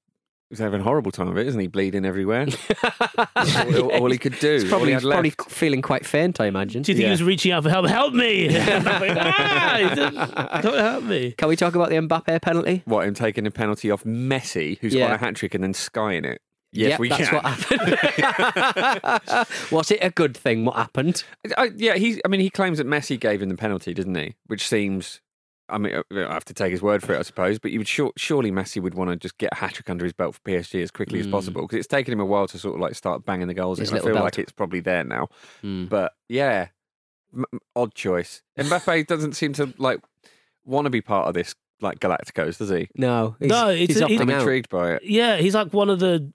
he's 0.50 0.58
having 0.60 0.80
a 0.80 0.84
horrible 0.84 1.10
time 1.10 1.26
of 1.26 1.36
it, 1.36 1.48
isn't 1.48 1.60
he? 1.60 1.66
Bleeding 1.66 2.04
everywhere. 2.04 2.46
all, 3.34 3.90
all 3.92 4.10
he 4.10 4.18
could 4.18 4.38
do. 4.38 4.52
He's 4.60 4.64
probably, 4.64 4.88
he 4.88 4.92
had 4.92 5.02
probably 5.02 5.32
feeling 5.48 5.82
quite 5.82 6.06
faint, 6.06 6.40
I 6.40 6.46
imagine. 6.46 6.82
Do 6.82 6.92
you 6.92 6.96
think 6.96 7.02
Yeah. 7.02 7.08
he 7.08 7.12
was 7.12 7.22
reaching 7.24 7.50
out 7.50 7.64
for 7.64 7.70
help? 7.70 7.86
Help 7.86 8.14
me! 8.14 8.48
ah, 8.56 10.60
don't 10.62 10.78
help 10.78 11.04
me. 11.04 11.32
Can 11.32 11.48
we 11.48 11.56
talk 11.56 11.74
about 11.74 11.88
the 11.90 11.96
Mbappe 11.96 12.40
penalty? 12.42 12.82
What 12.84 13.08
him 13.08 13.14
taking 13.14 13.46
a 13.46 13.50
penalty 13.50 13.90
off 13.90 14.04
Messi, 14.04 14.78
who's 14.78 14.94
Yeah. 14.94 15.08
got 15.08 15.14
a 15.14 15.18
hat 15.18 15.34
trick, 15.34 15.54
and 15.54 15.64
then 15.64 15.74
skying 15.74 16.24
it. 16.24 16.40
Yes, 16.76 16.90
Yep, 16.90 16.98
we 17.00 17.08
that's 17.08 17.28
can. 17.28 17.34
what 17.36 17.46
happened. 17.46 19.08
Was 19.70 19.90
it 19.90 19.98
a 20.02 20.10
good 20.10 20.36
thing? 20.36 20.64
What 20.64 20.76
happened? 20.76 21.24
I, 21.56 21.70
yeah, 21.76 21.94
he. 21.94 22.20
I 22.24 22.28
mean, 22.28 22.40
he 22.40 22.50
claims 22.50 22.78
that 22.78 22.86
Messi 22.86 23.18
gave 23.18 23.42
him 23.42 23.48
the 23.48 23.56
penalty, 23.56 23.94
doesn't 23.94 24.14
he? 24.14 24.34
Which 24.46 24.66
seems. 24.68 25.20
I 25.68 25.78
mean, 25.78 25.94
uh, 25.94 26.02
I 26.28 26.34
have 26.34 26.44
to 26.46 26.54
take 26.54 26.72
his 26.72 26.82
word 26.82 27.02
for 27.02 27.14
it, 27.14 27.18
I 27.18 27.22
suppose. 27.22 27.58
But 27.58 27.70
you 27.70 27.78
would 27.78 27.88
sure, 27.88 28.12
surely 28.18 28.50
Messi 28.52 28.82
would 28.82 28.94
want 28.94 29.10
to 29.10 29.16
just 29.16 29.38
get 29.38 29.50
a 29.52 29.56
hat 29.56 29.74
trick 29.74 29.88
under 29.88 30.04
his 30.04 30.12
belt 30.12 30.34
for 30.34 30.40
PSG 30.42 30.82
as 30.82 30.90
quickly 30.90 31.20
as 31.20 31.26
possible 31.26 31.62
because 31.62 31.78
it's 31.78 31.88
taken 31.88 32.12
him 32.12 32.20
a 32.20 32.24
while 32.24 32.46
to 32.48 32.58
sort 32.58 32.74
of 32.74 32.80
like 32.82 32.94
start 32.94 33.24
banging 33.24 33.48
the 33.48 33.54
goals. 33.54 33.78
His 33.78 33.90
in. 33.90 33.96
I 33.96 34.00
feel 34.00 34.12
belt. 34.12 34.24
like 34.24 34.38
it's 34.38 34.52
probably 34.52 34.80
there 34.80 35.04
now. 35.04 35.28
Hmm. 35.62 35.86
But 35.86 36.12
yeah, 36.28 36.68
m- 37.34 37.46
m- 37.52 37.60
odd 37.74 37.94
choice. 37.94 38.42
Mbappe 38.58 39.06
doesn't 39.06 39.32
seem 39.34 39.54
to 39.54 39.72
like 39.78 40.00
want 40.66 40.84
to 40.86 40.90
be 40.90 41.00
part 41.00 41.28
of 41.28 41.34
this 41.34 41.54
like 41.80 41.98
Galacticos, 41.98 42.58
does 42.58 42.68
he? 42.70 42.88
No, 42.94 43.36
he's, 43.40 43.48
No, 43.48 43.68
it's 43.68 43.94
he's 43.94 44.00
a- 44.02 44.06
opting 44.06 44.20
I'm 44.20 44.30
intrigued 44.30 44.68
by 44.68 44.92
it. 44.96 45.02
Yeah, 45.04 45.38
he's 45.38 45.54
like 45.54 45.72
one 45.72 45.88
of 45.88 45.98
the. 45.98 46.30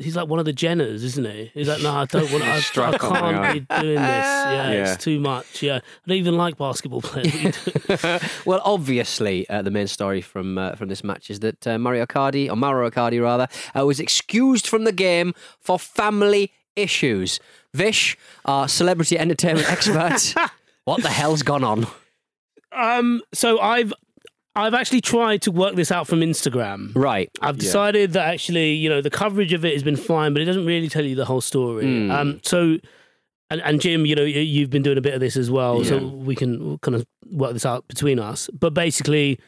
He's 0.00 0.14
like 0.14 0.28
one 0.28 0.38
of 0.38 0.44
the 0.44 0.52
Jenners, 0.52 1.02
isn't 1.02 1.24
he? 1.26 1.50
He's 1.54 1.66
like, 1.68 1.82
no, 1.82 1.90
I 1.92 2.04
don't 2.04 2.30
want. 2.30 2.44
I, 2.44 2.54
I 2.56 2.60
Strap 2.60 3.02
on 3.02 3.10
my 3.10 3.18
can't 3.20 3.36
arm. 3.36 3.52
be 3.52 3.60
doing 3.82 3.94
this. 3.96 4.26
Yeah, 4.48 4.70
Yeah. 4.72 4.92
it's 4.92 5.02
too 5.04 5.18
much. 5.18 5.62
Yeah, 5.62 5.76
I 5.78 5.80
don't 6.08 6.16
even 6.18 6.36
like 6.36 6.56
basketball 6.56 7.02
players. 7.02 7.56
well, 8.46 8.60
obviously, 8.64 9.48
uh, 9.50 9.62
the 9.62 9.70
main 9.72 9.88
story 9.88 10.20
from 10.20 10.56
uh, 10.56 10.76
from 10.76 10.88
this 10.88 11.02
match 11.02 11.30
is 11.30 11.40
that 11.40 11.66
uh, 11.66 11.78
Mario 11.78 12.06
Icardi, 12.06 12.48
or 12.48 12.54
Mauro 12.56 12.88
Icardi 12.88 13.20
rather, 13.20 13.48
uh, 13.78 13.84
was 13.84 13.98
excused 13.98 14.66
from 14.68 14.84
the 14.84 14.92
game 14.92 15.34
for 15.60 15.78
family 15.78 16.52
issues. 16.76 17.40
Vish, 17.74 18.16
our 18.44 18.68
celebrity 18.68 19.18
entertainment 19.18 19.68
expert, 19.70 20.34
what 20.84 21.02
the 21.02 21.10
hell's 21.10 21.42
gone 21.42 21.64
on? 21.64 21.86
um, 22.72 23.20
so 23.34 23.58
I've 23.58 23.92
I've 24.58 24.74
actually 24.74 25.00
tried 25.00 25.42
to 25.42 25.50
work 25.52 25.74
this 25.76 25.90
out 25.92 26.06
from 26.06 26.20
Instagram. 26.20 26.92
Right. 26.94 27.30
I've 27.40 27.58
decided 27.58 28.12
that 28.14 28.26
actually, 28.26 28.72
you 28.72 28.88
know, 28.88 29.00
the 29.00 29.10
coverage 29.10 29.52
of 29.52 29.64
it 29.64 29.72
has 29.72 29.82
been 29.82 29.96
fine, 29.96 30.32
but 30.32 30.42
it 30.42 30.46
doesn't 30.46 30.66
really 30.66 30.88
tell 30.88 31.04
you 31.04 31.14
the 31.14 31.24
whole 31.24 31.40
story. 31.40 31.84
Hmm. 31.84 32.10
Um, 32.10 32.40
so, 32.42 32.78
and, 33.50 33.60
and 33.62 33.80
Jim, 33.80 34.04
you 34.04 34.14
know, 34.14 34.22
you- 34.24 34.40
you've 34.40 34.70
been 34.70 34.82
doing 34.82 34.98
a 34.98 35.00
bit 35.00 35.14
of 35.14 35.20
this 35.20 35.36
as 35.36 35.50
well, 35.50 35.84
so 35.84 35.98
we 35.98 36.34
can 36.34 36.78
kind 36.78 36.94
of 36.94 37.06
work 37.30 37.52
this 37.52 37.64
out 37.64 37.86
between 37.88 38.18
us. 38.18 38.50
But 38.52 38.74
basically, 38.74 39.38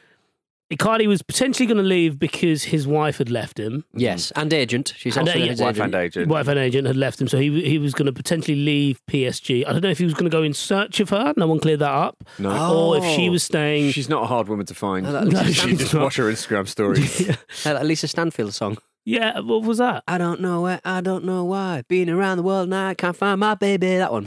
Icardi 0.71 1.07
was 1.09 1.21
potentially 1.23 1.67
going 1.67 1.79
to 1.79 1.83
leave 1.83 2.19
because 2.19 2.63
his 2.65 2.87
wife 2.87 3.19
had 3.19 3.29
left 3.29 3.59
him. 3.59 3.85
Yes, 3.93 4.31
and 4.37 4.53
agent. 4.53 4.95
She's 4.97 5.17
And, 5.17 5.29
also 5.29 5.41
uh, 5.41 5.45
his 5.47 5.61
Wife 5.61 5.77
agent. 5.77 5.85
and 5.87 6.03
agent. 6.03 6.29
Wife 6.29 6.47
and 6.49 6.59
agent 6.61 6.87
had 6.87 6.97
left 6.97 7.21
him, 7.21 7.27
so 7.29 7.39
he 7.39 7.63
he 7.65 7.79
was 7.79 7.93
going 7.93 8.07
to 8.07 8.13
potentially 8.13 8.57
leave 8.57 9.01
PSG. 9.11 9.67
I 9.67 9.73
don't 9.73 9.83
know 9.83 9.91
if 9.91 9.99
he 9.99 10.05
was 10.05 10.15
going 10.15 10.31
to 10.31 10.37
go 10.37 10.43
in 10.45 10.55
search 10.55 11.01
of 11.01 11.09
her. 11.11 11.35
No 11.37 11.47
one 11.49 11.59
cleared 11.59 11.81
that 11.81 11.91
up. 11.91 12.23
No. 12.39 12.51
Or 12.77 12.97
if 12.99 13.05
she 13.17 13.29
was 13.29 13.43
staying. 13.43 13.91
She's 13.91 14.09
not 14.09 14.23
a 14.23 14.27
hard 14.27 14.49
woman 14.49 14.65
to 14.67 14.75
find. 14.75 15.05
That- 15.07 15.27
No, 15.27 15.41
you 15.43 15.77
just 15.77 15.93
not. 15.93 16.05
watch 16.05 16.17
her 16.17 16.25
Instagram 16.31 16.69
stories. 16.69 17.29
Uh, 17.31 17.35
that 17.65 17.85
Lisa 17.85 18.07
Stansfield 18.07 18.55
song. 18.55 18.79
Yeah, 19.05 19.41
what 19.41 19.63
was 19.63 19.79
that? 19.79 20.05
I 20.07 20.19
don't 20.19 20.41
know 20.41 20.61
where, 20.61 20.81
I 20.85 21.01
don't 21.01 21.25
know 21.25 21.43
why. 21.45 21.83
Been 21.89 22.11
around 22.11 22.37
the 22.37 22.43
world 22.43 22.69
now, 22.69 22.89
I 22.89 22.95
can't 22.95 23.17
find 23.17 23.41
my 23.41 23.55
baby. 23.55 23.97
That 23.97 24.13
one. 24.13 24.27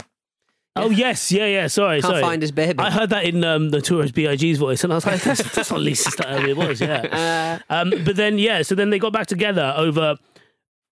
Oh 0.76 0.90
yes, 0.90 1.30
yeah, 1.30 1.46
yeah. 1.46 1.66
Sorry, 1.68 2.00
Can't 2.00 2.10
sorry. 2.12 2.22
find 2.22 2.42
his 2.42 2.50
baby. 2.50 2.78
I 2.80 2.90
heard 2.90 3.10
that 3.10 3.24
in 3.24 3.44
um, 3.44 3.70
the 3.70 3.80
Tourist 3.80 4.12
Big's 4.14 4.58
voice, 4.58 4.82
and 4.82 4.92
I 4.92 4.96
was 4.96 5.06
like, 5.06 5.20
"That's, 5.22 5.54
that's 5.54 5.70
not 5.70 5.80
Lisa 5.80 6.10
Stansfield." 6.10 6.48
It 6.48 6.56
was, 6.56 6.80
yeah. 6.80 7.60
Uh, 7.70 7.74
Um, 7.74 7.90
but 8.04 8.16
then, 8.16 8.38
yeah. 8.38 8.62
So 8.62 8.74
then 8.74 8.90
they 8.90 8.98
got 8.98 9.12
back 9.12 9.28
together 9.28 9.72
over 9.76 10.16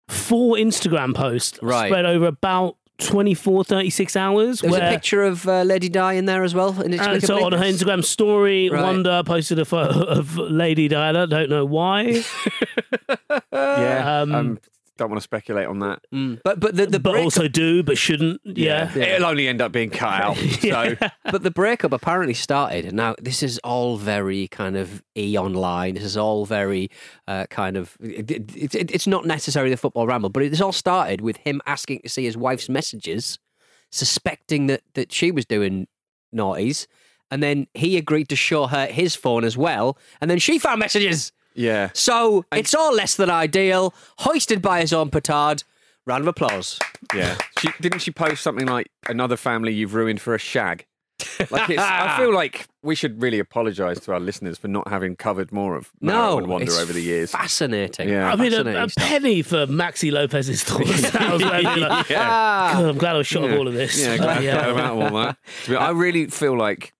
four 0.08 0.56
Instagram 0.56 1.14
posts 1.14 1.58
Right. 1.62 1.88
spread 1.88 2.04
over 2.04 2.26
about 2.26 2.76
24, 2.98 3.64
36 3.64 4.16
hours. 4.16 4.60
There's 4.60 4.70
where, 4.72 4.86
a 4.86 4.90
picture 4.92 5.22
of 5.22 5.48
uh, 5.48 5.62
Lady 5.62 5.88
Di 5.88 6.12
in 6.12 6.26
there 6.26 6.42
as 6.44 6.54
well. 6.54 6.78
and 6.82 7.22
so 7.22 7.42
on 7.42 7.52
her 7.52 7.58
Instagram 7.64 8.04
story, 8.04 8.68
Right. 8.68 8.82
Wanda 8.82 9.24
posted 9.24 9.58
a 9.58 9.64
photo 9.64 10.02
of 10.04 10.36
Lady 10.36 10.88
Diana. 10.88 11.26
Don't 11.26 11.48
know 11.48 11.64
why. 11.64 12.22
Yeah. 13.52 14.20
Um, 14.22 14.34
Um, 14.34 14.58
don't 15.00 15.10
want 15.10 15.20
to 15.20 15.24
speculate 15.24 15.66
on 15.66 15.78
that. 15.78 16.00
Mm. 16.14 16.40
But 16.44 16.60
but 16.60 16.76
the, 16.76 16.86
the 16.86 17.00
but 17.00 17.12
breakup, 17.12 17.24
also 17.24 17.48
do, 17.48 17.82
but 17.82 17.96
shouldn't. 17.96 18.40
Yeah. 18.44 18.96
It'll 18.96 19.26
only 19.26 19.48
end 19.48 19.60
up 19.60 19.72
being 19.72 19.90
cut 19.90 20.20
out. 20.22 20.36
So 20.60 20.94
but 21.24 21.42
the 21.42 21.50
breakup 21.50 21.92
apparently 21.92 22.34
started. 22.34 22.92
Now 22.92 23.14
this 23.20 23.42
is 23.42 23.58
all 23.64 23.96
very 23.96 24.46
kind 24.48 24.76
of 24.76 25.02
e 25.16 25.36
online. 25.38 25.94
This 25.94 26.04
is 26.04 26.16
all 26.16 26.44
very 26.44 26.90
uh, 27.26 27.46
kind 27.46 27.76
of. 27.76 27.96
It, 28.00 28.30
it, 28.30 28.74
it, 28.74 28.90
it's 28.90 29.06
not 29.06 29.24
necessarily 29.24 29.70
the 29.70 29.76
football 29.78 30.06
ramble, 30.06 30.28
but 30.28 30.42
it 30.42 30.60
all 30.60 30.72
started 30.72 31.22
with 31.22 31.38
him 31.38 31.62
asking 31.66 32.00
to 32.02 32.08
see 32.08 32.24
his 32.24 32.36
wife's 32.36 32.68
messages, 32.68 33.38
suspecting 33.90 34.66
that 34.66 34.82
that 34.94 35.12
she 35.12 35.30
was 35.30 35.46
doing 35.46 35.86
naughties, 36.34 36.86
and 37.30 37.42
then 37.42 37.66
he 37.72 37.96
agreed 37.96 38.28
to 38.28 38.36
show 38.36 38.66
her 38.66 38.86
his 38.86 39.16
phone 39.16 39.44
as 39.44 39.56
well, 39.56 39.96
and 40.20 40.30
then 40.30 40.38
she 40.38 40.58
found 40.58 40.78
messages. 40.78 41.32
Yeah. 41.54 41.90
So 41.94 42.44
it's 42.52 42.74
all 42.74 42.94
less 42.94 43.16
than 43.16 43.30
ideal. 43.30 43.94
Hoisted 44.18 44.62
by 44.62 44.80
his 44.80 44.92
own 44.92 45.10
petard. 45.10 45.62
Round 46.06 46.22
of 46.22 46.28
applause. 46.28 46.78
Yeah. 47.14 47.36
She, 47.58 47.68
didn't 47.80 48.00
she 48.00 48.10
post 48.10 48.42
something 48.42 48.66
like 48.66 48.90
another 49.08 49.36
family 49.36 49.72
you've 49.72 49.94
ruined 49.94 50.20
for 50.20 50.34
a 50.34 50.38
shag? 50.38 50.86
Like 51.50 51.68
it's, 51.68 51.78
I 51.82 52.16
feel 52.18 52.32
like 52.32 52.66
we 52.82 52.94
should 52.94 53.20
really 53.20 53.38
apologise 53.38 54.00
to 54.00 54.12
our 54.14 54.20
listeners 54.20 54.56
for 54.56 54.68
not 54.68 54.88
having 54.88 55.16
covered 55.16 55.52
more 55.52 55.76
of 55.76 55.90
Mauro 56.00 56.16
No, 56.18 56.38
and 56.38 56.46
Wanda 56.46 56.66
it's 56.66 56.78
over 56.80 56.94
the 56.94 57.02
years. 57.02 57.30
Fascinating. 57.32 58.08
Yeah. 58.08 58.32
I 58.32 58.36
mean, 58.36 58.54
a, 58.54 58.56
Fascinating 58.64 58.82
a 58.82 58.88
stuff. 58.88 59.04
penny 59.06 59.42
for 59.42 59.66
Maxi 59.66 60.10
Lopez's 60.10 60.64
thoughts. 60.64 61.10
That 61.10 61.32
was 61.32 61.44
really 61.44 61.62
like, 61.82 62.08
Yeah. 62.08 62.72
God, 62.72 62.84
I'm 62.86 62.96
glad 62.98 63.14
I 63.16 63.18
was 63.18 63.26
shot 63.26 63.44
of 63.44 63.52
all 63.58 63.68
of 63.68 63.74
this. 63.74 64.00
Yeah, 64.00 64.12
Uh, 64.14 64.16
glad 64.16 64.42
yeah. 64.44 64.54
glad 64.54 64.68
I'm 64.70 64.78
out 64.78 64.92
of 65.06 65.14
all 65.14 65.34
that. 65.68 65.80
I 65.80 65.90
really 65.90 66.26
feel 66.28 66.56
like 66.56 66.94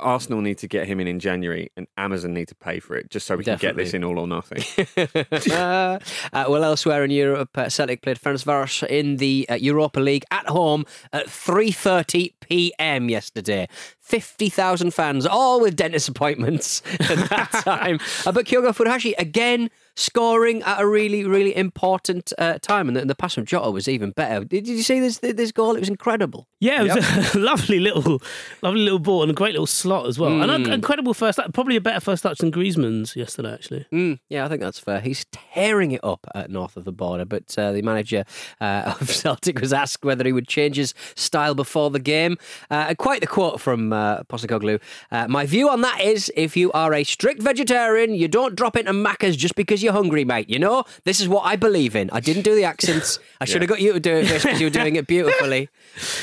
Arsenal 0.00 0.40
need 0.40 0.58
to 0.58 0.68
get 0.68 0.86
him 0.86 1.00
in 1.00 1.06
in 1.06 1.20
January, 1.20 1.70
and 1.76 1.86
Amazon 1.96 2.34
need 2.34 2.48
to 2.48 2.54
pay 2.54 2.80
for 2.80 2.96
it 2.96 3.10
just 3.10 3.26
so 3.26 3.36
we 3.36 3.44
can 3.44 3.58
get 3.58 3.76
this 3.76 3.94
in 3.94 4.04
all 4.04 4.18
or 4.18 4.26
nothing. 4.26 4.62
uh, 5.52 5.98
well, 6.32 6.64
elsewhere 6.64 7.04
in 7.04 7.10
Europe, 7.10 7.56
uh, 7.56 7.68
Celtic 7.68 8.02
played 8.02 8.18
Ferencvaros 8.18 8.86
in 8.86 9.16
the 9.16 9.46
uh, 9.48 9.54
Europa 9.54 10.00
League 10.00 10.24
at 10.30 10.46
home 10.46 10.84
at 11.12 11.26
3:30 11.26 12.32
p.m. 12.40 13.08
yesterday. 13.08 13.68
Fifty 14.10 14.48
thousand 14.48 14.92
fans, 14.92 15.24
all 15.24 15.60
with 15.60 15.76
dentist 15.76 16.08
appointments 16.08 16.82
at 17.00 17.28
that 17.30 17.50
time. 17.64 18.00
Uh, 18.26 18.32
but 18.32 18.44
Kyogo 18.44 18.70
Furuhashi 18.74 19.14
again 19.18 19.70
scoring 19.96 20.62
at 20.62 20.80
a 20.80 20.86
really, 20.86 21.24
really 21.24 21.54
important 21.54 22.32
uh, 22.38 22.58
time, 22.60 22.88
and 22.88 22.96
the, 22.96 23.04
the 23.04 23.14
pass 23.14 23.34
from 23.34 23.44
Jota 23.44 23.70
was 23.70 23.86
even 23.88 24.10
better. 24.12 24.40
Did, 24.44 24.64
did 24.64 24.68
you 24.76 24.82
see 24.82 24.98
this 24.98 25.18
this 25.18 25.52
goal? 25.52 25.76
It 25.76 25.80
was 25.80 25.88
incredible. 25.88 26.48
Yeah, 26.58 26.82
it 26.82 26.94
was 26.94 27.34
a 27.34 27.38
lovely 27.38 27.78
little, 27.80 28.20
lovely 28.62 28.80
little 28.80 28.98
ball 28.98 29.22
and 29.22 29.30
a 29.30 29.34
great 29.34 29.52
little 29.52 29.66
slot 29.66 30.06
as 30.06 30.18
well. 30.18 30.40
And 30.42 30.50
Mm. 30.50 30.66
an 30.66 30.72
incredible 30.72 31.14
first, 31.14 31.38
probably 31.54 31.76
a 31.76 31.80
better 31.80 32.00
first 32.00 32.22
touch 32.24 32.38
than 32.38 32.50
Griezmann's 32.50 33.14
yesterday. 33.14 33.52
Actually, 33.54 33.86
Mm, 33.92 34.18
yeah, 34.28 34.44
I 34.44 34.48
think 34.48 34.60
that's 34.60 34.78
fair. 34.80 35.00
He's 35.00 35.24
tearing 35.32 35.92
it 35.92 36.02
up 36.02 36.26
at 36.34 36.50
north 36.50 36.76
of 36.76 36.84
the 36.84 36.92
border, 36.92 37.24
but 37.24 37.56
uh, 37.56 37.70
the 37.72 37.82
manager 37.82 38.24
uh, 38.60 38.94
of 39.00 39.08
Celtic 39.10 39.60
was 39.60 39.72
asked 39.72 40.04
whether 40.04 40.24
he 40.24 40.32
would 40.32 40.48
change 40.48 40.76
his 40.76 40.94
style 41.14 41.54
before 41.54 41.90
the 41.90 42.00
game. 42.00 42.36
Uh, 42.70 42.94
quite 42.98 43.20
the 43.20 43.26
quote 43.26 43.60
from 43.60 43.92
uh, 44.00 44.22
Postecoglou. 44.24 44.80
Uh, 45.10 45.26
My 45.28 45.44
view 45.46 45.68
on 45.68 45.80
that 45.82 46.00
is 46.00 46.32
if 46.36 46.56
you 46.56 46.72
are 46.72 46.92
a 46.94 47.04
strict 47.04 47.42
vegetarian, 47.42 48.14
you 48.14 48.28
don't 48.28 48.54
drop 48.56 48.76
into 48.76 48.92
Macca's 48.92 49.36
just 49.36 49.54
because 49.54 49.82
you're 49.82 49.92
hungry, 50.00 50.24
mate. 50.24 50.48
You 50.48 50.58
know, 50.58 50.84
this 51.04 51.20
is 51.20 51.28
what 51.28 51.42
I 51.52 51.56
believe 51.56 51.94
in. 51.96 52.10
I 52.12 52.20
didn't 52.20 52.42
do 52.42 52.54
the 52.54 52.64
accents. 52.64 53.18
I 53.40 53.44
should 53.44 53.62
have 53.62 53.68
got 53.68 53.80
you 53.80 53.92
to 53.92 54.00
do 54.00 54.14
it 54.20 54.28
because 54.32 54.60
you 54.60 54.66
were 54.66 54.70
doing 54.82 54.96
it 54.96 55.06
beautifully. 55.14 55.68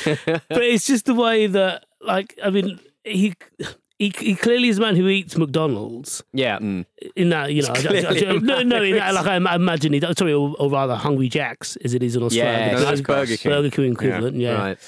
but 0.04 0.62
it's 0.62 0.86
just 0.86 1.04
the 1.06 1.14
way 1.14 1.46
that, 1.46 1.84
like, 2.00 2.38
I 2.44 2.50
mean, 2.50 2.80
he. 3.04 3.34
He, 4.00 4.12
he 4.16 4.36
clearly 4.36 4.68
is 4.68 4.78
a 4.78 4.80
man 4.80 4.94
who 4.94 5.08
eats 5.08 5.36
McDonald's. 5.36 6.22
Yeah. 6.32 6.58
In 6.60 7.30
that, 7.30 7.52
you 7.52 7.62
know, 7.62 7.72
I- 7.74 7.80
I- 7.80 8.30
I- 8.30 8.38
no, 8.38 8.62
no, 8.62 8.80
in 8.80 8.94
that, 9.02 9.12
like 9.12 9.26
I, 9.26 9.34
imagine 9.56 9.92
he, 9.92 10.00
sorry, 10.16 10.32
or, 10.32 10.54
or 10.60 10.70
rather, 10.70 10.94
Hungry 10.94 11.28
Jacks 11.28 11.74
as 11.84 11.94
it 11.94 12.02
is 12.04 12.14
in 12.14 12.22
Australia. 12.22 12.52
Yeah, 12.52 12.68
because 12.68 12.84
that's 12.84 13.00
Burger 13.00 13.36
King. 13.36 13.50
Burger 13.52 13.70
King 13.70 13.92
equivalent, 13.94 14.36
yeah. 14.36 14.54
Right. 14.56 14.78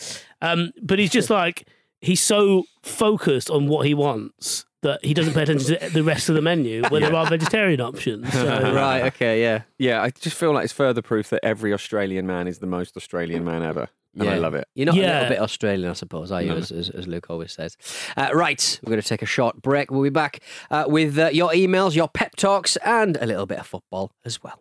Um, 0.40 0.70
but 0.80 1.00
he's 1.00 1.10
just 1.10 1.28
like 1.28 1.66
he's 2.00 2.22
so 2.22 2.64
focused 2.82 3.50
on 3.50 3.66
what 3.68 3.86
he 3.86 3.94
wants 3.94 4.64
that 4.82 5.04
he 5.04 5.12
doesn't 5.12 5.34
pay 5.34 5.42
attention 5.42 5.76
to 5.78 5.90
the 5.92 6.02
rest 6.02 6.28
of 6.30 6.34
the 6.34 6.40
menu 6.40 6.82
when 6.88 7.02
there 7.02 7.14
are 7.14 7.26
vegetarian 7.26 7.80
options. 7.80 8.32
So, 8.32 8.46
Right. 8.74 9.02
Okay. 9.06 9.42
Yeah. 9.42 9.62
yeah, 9.78 10.02
I 10.02 10.10
just 10.10 10.36
feel 10.36 10.52
like 10.52 10.64
it's 10.64 10.72
further 10.72 11.02
proof 11.02 11.28
that 11.30 11.44
every 11.44 11.74
Australian 11.74 12.26
man 12.26 12.48
is 12.48 12.58
the 12.60 12.66
most 12.66 12.96
Australian 12.96 13.44
man 13.44 13.62
ever. 13.62 13.88
And 14.18 14.28
I 14.28 14.38
love 14.38 14.54
it. 14.54 14.66
You're 14.74 14.86
not 14.86 14.96
a 14.96 15.00
little 15.00 15.28
bit 15.28 15.38
Australian, 15.38 15.88
I 15.88 15.92
suppose, 15.92 16.32
are 16.32 16.42
you, 16.42 16.48
No. 16.48 16.56
as, 16.56 16.72
as, 16.72 16.90
as 16.90 17.06
Luke 17.06 17.26
always 17.30 17.52
says. 17.52 17.76
Uh, 18.16 18.30
right, 18.34 18.80
we're 18.82 18.90
going 18.90 19.00
to 19.02 19.06
take 19.06 19.22
a 19.22 19.26
short 19.26 19.62
break. 19.62 19.92
We'll 19.92 20.02
be 20.02 20.10
back 20.10 20.40
uh, 20.70 20.84
with 20.88 21.16
uh, 21.16 21.28
your 21.32 21.50
emails, 21.50 21.94
your 21.94 22.08
pep 22.08 22.34
talks, 22.34 22.74
and 22.78 23.16
a 23.18 23.26
little 23.26 23.46
bit 23.46 23.60
of 23.60 23.66
football 23.68 24.10
as 24.24 24.42
well. 24.42 24.60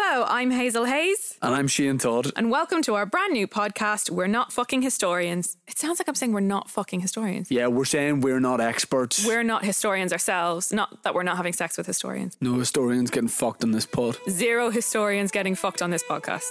Hello, 0.00 0.24
I'm 0.28 0.52
Hazel 0.52 0.84
Hayes. 0.84 1.36
And 1.42 1.52
I'm 1.52 1.66
Shane 1.66 1.98
Todd. 1.98 2.30
And 2.36 2.52
welcome 2.52 2.82
to 2.82 2.94
our 2.94 3.04
brand 3.04 3.32
new 3.32 3.48
podcast, 3.48 4.10
We're 4.10 4.28
Not 4.28 4.52
Fucking 4.52 4.80
Historians. 4.80 5.56
It 5.66 5.76
sounds 5.76 5.98
like 5.98 6.06
I'm 6.06 6.14
saying 6.14 6.32
we're 6.32 6.38
not 6.38 6.70
fucking 6.70 7.00
historians. 7.00 7.50
Yeah, 7.50 7.66
we're 7.66 7.84
saying 7.84 8.20
we're 8.20 8.38
not 8.38 8.60
experts. 8.60 9.26
We're 9.26 9.42
not 9.42 9.64
historians 9.64 10.12
ourselves. 10.12 10.72
Not 10.72 11.02
that 11.02 11.16
we're 11.16 11.24
not 11.24 11.36
having 11.36 11.52
sex 11.52 11.76
with 11.76 11.88
historians. 11.88 12.36
no 12.40 12.54
historians 12.60 13.10
getting 13.10 13.28
fucked 13.28 13.64
on 13.64 13.72
this 13.72 13.86
pod. 13.86 14.16
Zero 14.30 14.70
historians 14.70 15.32
getting 15.32 15.56
fucked 15.56 15.82
on 15.82 15.90
this 15.90 16.04
podcast. 16.04 16.48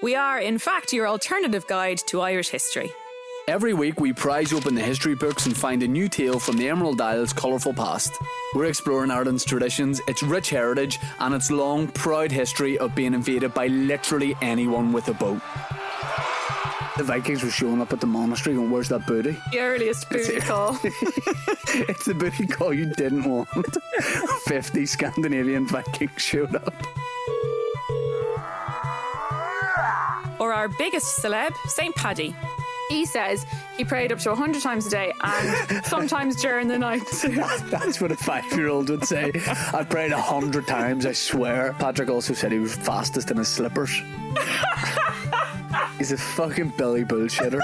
We 0.00 0.14
are, 0.14 0.38
in 0.38 0.58
fact, 0.58 0.92
your 0.92 1.08
alternative 1.08 1.66
guide 1.66 1.98
to 2.06 2.20
Irish 2.20 2.50
history. 2.50 2.92
Every 3.46 3.74
week, 3.74 4.00
we 4.00 4.14
prize 4.14 4.54
open 4.54 4.74
the 4.74 4.80
history 4.80 5.14
books 5.14 5.44
and 5.44 5.54
find 5.54 5.82
a 5.82 5.88
new 5.88 6.08
tale 6.08 6.38
from 6.38 6.56
the 6.56 6.68
Emerald 6.70 6.98
Isle's 7.00 7.34
colourful 7.34 7.74
past. 7.74 8.10
We're 8.54 8.64
exploring 8.64 9.10
Ireland's 9.10 9.44
traditions, 9.44 10.00
its 10.08 10.22
rich 10.22 10.48
heritage, 10.48 10.98
and 11.18 11.34
its 11.34 11.50
long, 11.50 11.88
proud 11.88 12.32
history 12.32 12.78
of 12.78 12.94
being 12.94 13.12
invaded 13.12 13.52
by 13.52 13.66
literally 13.66 14.34
anyone 14.40 14.94
with 14.94 15.08
a 15.08 15.12
boat. 15.12 15.42
The 16.96 17.04
Vikings 17.04 17.42
were 17.42 17.50
showing 17.50 17.82
up 17.82 17.92
at 17.92 18.00
the 18.00 18.06
monastery 18.06 18.54
going, 18.54 18.70
Where's 18.70 18.88
that 18.88 19.06
booty? 19.06 19.36
The 19.52 19.58
earliest 19.58 20.08
booty 20.08 20.40
call. 20.40 20.78
it's 20.84 22.06
the 22.06 22.14
booty 22.14 22.46
call 22.46 22.72
you 22.72 22.94
didn't 22.94 23.24
want. 23.24 23.48
50 24.46 24.86
Scandinavian 24.86 25.66
Vikings 25.66 26.12
showed 26.16 26.54
up. 26.54 26.74
or 30.40 30.52
our 30.54 30.68
biggest 30.68 31.18
celeb, 31.22 31.52
St. 31.66 31.94
Paddy. 31.94 32.34
He 32.88 33.06
says 33.06 33.46
he 33.76 33.84
prayed 33.84 34.12
up 34.12 34.18
to 34.20 34.30
100 34.30 34.62
times 34.62 34.86
a 34.86 34.90
day 34.90 35.12
and 35.22 35.84
sometimes 35.86 36.36
during 36.36 36.68
the 36.68 36.78
night. 36.78 37.06
That's 37.70 38.00
what 38.00 38.12
a 38.12 38.16
five 38.16 38.50
year 38.52 38.68
old 38.68 38.90
would 38.90 39.04
say. 39.04 39.32
I 39.72 39.84
prayed 39.84 40.12
a 40.12 40.20
hundred 40.20 40.66
times, 40.66 41.06
I 41.06 41.12
swear. 41.12 41.74
Patrick 41.78 42.10
also 42.10 42.34
said 42.34 42.52
he 42.52 42.58
was 42.58 42.74
fastest 42.74 43.30
in 43.30 43.38
his 43.38 43.48
slippers. 43.48 44.02
He's 45.98 46.12
a 46.12 46.18
fucking 46.18 46.70
belly 46.76 47.04
bullshitter. 47.04 47.60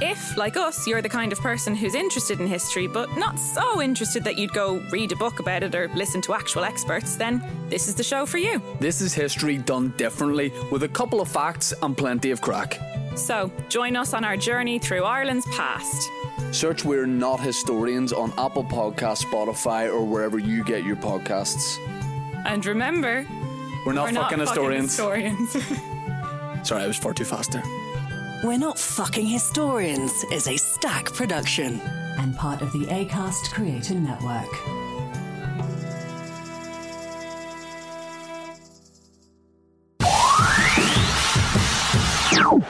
If, 0.00 0.36
like 0.36 0.56
us, 0.56 0.86
you're 0.86 1.02
the 1.02 1.08
kind 1.08 1.32
of 1.32 1.40
person 1.40 1.74
who's 1.74 1.94
interested 1.94 2.40
in 2.40 2.46
history 2.46 2.86
but 2.86 3.16
not 3.16 3.38
so 3.38 3.80
interested 3.80 4.24
that 4.24 4.36
you'd 4.36 4.52
go 4.52 4.82
read 4.90 5.12
a 5.12 5.16
book 5.16 5.38
about 5.38 5.62
it 5.62 5.74
or 5.74 5.88
listen 5.94 6.20
to 6.22 6.34
actual 6.34 6.64
experts, 6.64 7.16
then 7.16 7.42
this 7.68 7.88
is 7.88 7.94
the 7.94 8.02
show 8.02 8.26
for 8.26 8.38
you. 8.38 8.60
This 8.80 9.00
is 9.00 9.14
history 9.14 9.58
done 9.58 9.94
differently 9.96 10.52
with 10.70 10.82
a 10.82 10.88
couple 10.88 11.20
of 11.20 11.28
facts 11.28 11.72
and 11.82 11.96
plenty 11.96 12.30
of 12.32 12.40
crack. 12.40 12.78
So, 13.16 13.50
join 13.68 13.96
us 13.96 14.12
on 14.12 14.24
our 14.24 14.36
journey 14.36 14.78
through 14.78 15.04
Ireland's 15.04 15.46
past. 15.46 16.10
Search 16.50 16.84
We're 16.84 17.06
Not 17.06 17.40
Historians 17.40 18.12
on 18.12 18.32
Apple 18.38 18.64
Podcasts, 18.64 19.24
Spotify, 19.24 19.88
or 19.88 20.04
wherever 20.04 20.38
you 20.38 20.64
get 20.64 20.84
your 20.84 20.96
podcasts. 20.96 21.78
And 22.44 22.64
remember, 22.66 23.26
We're 23.86 23.92
not 23.92 24.12
we're 24.12 24.20
fucking 24.20 24.38
not 24.38 24.48
historians. 24.48 24.96
Fucking 24.96 25.36
historians. 25.36 26.66
Sorry, 26.68 26.82
I 26.82 26.86
was 26.86 26.96
far 26.96 27.14
too 27.14 27.24
fast 27.24 27.52
there. 27.52 27.62
We're 28.42 28.58
Not 28.58 28.78
Fucking 28.78 29.26
Historians 29.26 30.24
is 30.30 30.48
a 30.48 30.56
Stak 30.56 31.06
production 31.14 31.80
and 32.18 32.36
part 32.36 32.62
of 32.62 32.72
the 32.72 32.80
ACAST 32.86 33.52
Creator 33.52 33.94
Network. 33.94 34.83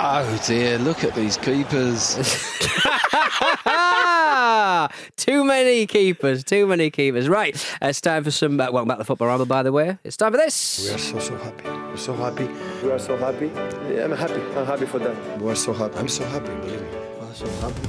Oh 0.07 0.39
dear, 0.45 0.77
look 0.77 1.03
at 1.03 1.15
these 1.15 1.39
keepers. 1.39 2.17
too 5.17 5.43
many 5.47 5.87
keepers, 5.87 6.45
too 6.45 6.67
many 6.67 6.91
keepers. 6.91 7.27
Right, 7.27 7.57
it's 7.81 8.03
time 8.03 8.23
for 8.23 8.31
some. 8.31 8.61
Uh, 8.61 8.71
welcome 8.71 8.87
back 8.87 8.99
to 8.99 9.01
the 9.01 9.07
Football 9.07 9.29
Ramble, 9.29 9.47
by 9.47 9.63
the 9.63 9.73
way. 9.73 9.97
It's 10.05 10.19
time 10.19 10.33
for 10.33 10.37
this. 10.37 10.87
We 10.87 10.95
are 10.95 10.99
so 10.99 11.19
so 11.21 11.35
happy. 11.39 11.71
We're 11.71 11.97
so 11.97 12.13
happy. 12.13 12.51
We 12.83 12.91
are 12.93 12.99
so 12.99 13.17
happy. 13.17 13.47
Yeah, 13.91 14.05
I'm 14.05 14.13
happy. 14.13 14.43
I'm 14.59 14.67
happy 14.67 14.85
for 14.85 14.99
them. 14.99 15.17
We 15.41 15.51
are 15.51 15.55
so 15.55 15.73
happy. 15.73 15.97
I'm 15.97 16.09
so 16.09 16.27
happy. 16.27 16.55
Believe 16.55 16.83
me. 16.83 16.89
I'm 17.23 17.35
so 17.35 17.47
happy. 17.65 17.89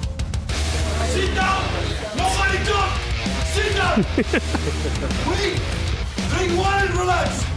Sit 1.12 1.36
down! 1.36 1.66
Nobody 2.16 2.64
talk! 2.64 2.96
Sit 3.52 3.76
down! 3.76 4.06
Wait! 5.30 5.60
Drink 6.30 6.58
water 6.58 6.86
and 6.86 6.96
relax! 6.98 7.55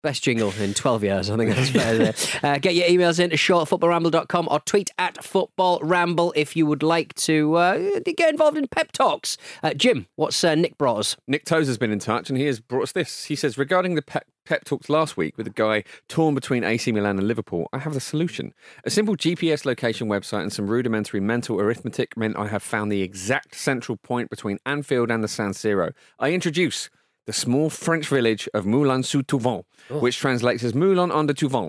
Best 0.00 0.22
jingle 0.22 0.52
in 0.60 0.74
12 0.74 1.02
years, 1.02 1.28
I 1.28 1.36
think 1.36 1.54
that's 1.54 1.70
fair. 1.70 2.14
Uh, 2.48 2.58
get 2.58 2.74
your 2.74 2.86
emails 2.86 3.18
in 3.18 3.30
to 3.30 3.36
shortfootballramble.com 3.36 4.48
or 4.50 4.60
tweet 4.60 4.90
at 4.98 5.16
footballramble 5.16 6.32
if 6.36 6.54
you 6.54 6.66
would 6.66 6.82
like 6.82 7.14
to 7.14 7.54
uh, 7.56 7.98
get 8.16 8.30
involved 8.30 8.56
in 8.56 8.68
pep 8.68 8.92
talks. 8.92 9.36
Uh, 9.62 9.74
Jim, 9.74 10.06
what's 10.14 10.44
uh, 10.44 10.54
Nick 10.54 10.78
brought 10.78 10.98
us? 10.98 11.16
Nick 11.26 11.44
Tozer's 11.44 11.78
been 11.78 11.90
in 11.90 11.98
touch 11.98 12.28
and 12.28 12.38
he 12.38 12.44
has 12.44 12.60
brought 12.60 12.84
us 12.84 12.92
this. 12.92 13.24
He 13.24 13.34
says, 13.34 13.58
regarding 13.58 13.96
the 13.96 14.02
pep, 14.02 14.26
pep 14.44 14.64
talks 14.64 14.88
last 14.88 15.16
week 15.16 15.36
with 15.36 15.46
a 15.46 15.50
guy 15.50 15.82
torn 16.08 16.34
between 16.34 16.62
AC 16.62 16.92
Milan 16.92 17.18
and 17.18 17.26
Liverpool, 17.26 17.68
I 17.72 17.78
have 17.78 17.94
the 17.94 18.00
solution. 18.00 18.54
A 18.84 18.90
simple 18.90 19.16
GPS 19.16 19.64
location 19.64 20.08
website 20.08 20.42
and 20.42 20.52
some 20.52 20.68
rudimentary 20.68 21.20
mental 21.20 21.60
arithmetic 21.60 22.16
meant 22.16 22.36
I 22.36 22.46
have 22.46 22.62
found 22.62 22.92
the 22.92 23.02
exact 23.02 23.56
central 23.56 23.96
point 23.96 24.30
between 24.30 24.58
Anfield 24.64 25.10
and 25.10 25.24
the 25.24 25.28
San 25.28 25.50
Siro. 25.50 25.92
I 26.20 26.30
introduce 26.32 26.88
the 27.28 27.32
small 27.34 27.68
French 27.68 28.08
village 28.08 28.48
of 28.54 28.64
Moulin-sous-Touvent, 28.64 29.64
which 30.00 30.16
translates 30.16 30.64
as 30.64 30.74
Moulin 30.74 31.12
under 31.12 31.34
Touvent. 31.34 31.68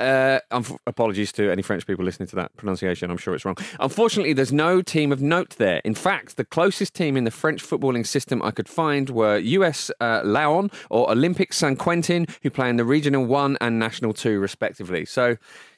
Uh, 0.00 0.40
unf- 0.50 0.78
apologies 0.86 1.30
to 1.32 1.52
any 1.52 1.60
French 1.60 1.86
people 1.86 2.06
listening 2.06 2.26
to 2.28 2.36
that 2.36 2.56
pronunciation. 2.56 3.10
I'm 3.10 3.18
sure 3.18 3.34
it's 3.34 3.44
wrong. 3.44 3.58
Unfortunately, 3.80 4.32
there's 4.32 4.50
no 4.50 4.80
team 4.80 5.12
of 5.12 5.20
note 5.20 5.56
there. 5.58 5.82
In 5.84 5.94
fact, 5.94 6.38
the 6.38 6.44
closest 6.44 6.94
team 6.94 7.18
in 7.18 7.24
the 7.24 7.30
French 7.30 7.62
footballing 7.62 8.06
system 8.06 8.42
I 8.42 8.50
could 8.50 8.66
find 8.66 9.10
were 9.10 9.36
US 9.36 9.90
uh, 10.00 10.22
Laon 10.24 10.70
or 10.88 11.10
Olympic 11.10 11.52
San 11.52 11.76
Quentin, 11.76 12.26
who 12.42 12.48
play 12.48 12.70
in 12.70 12.76
the 12.76 12.84
Regional 12.86 13.26
1 13.26 13.58
and 13.60 13.78
National 13.78 14.14
2, 14.14 14.40
respectively. 14.40 15.04
So, 15.04 15.36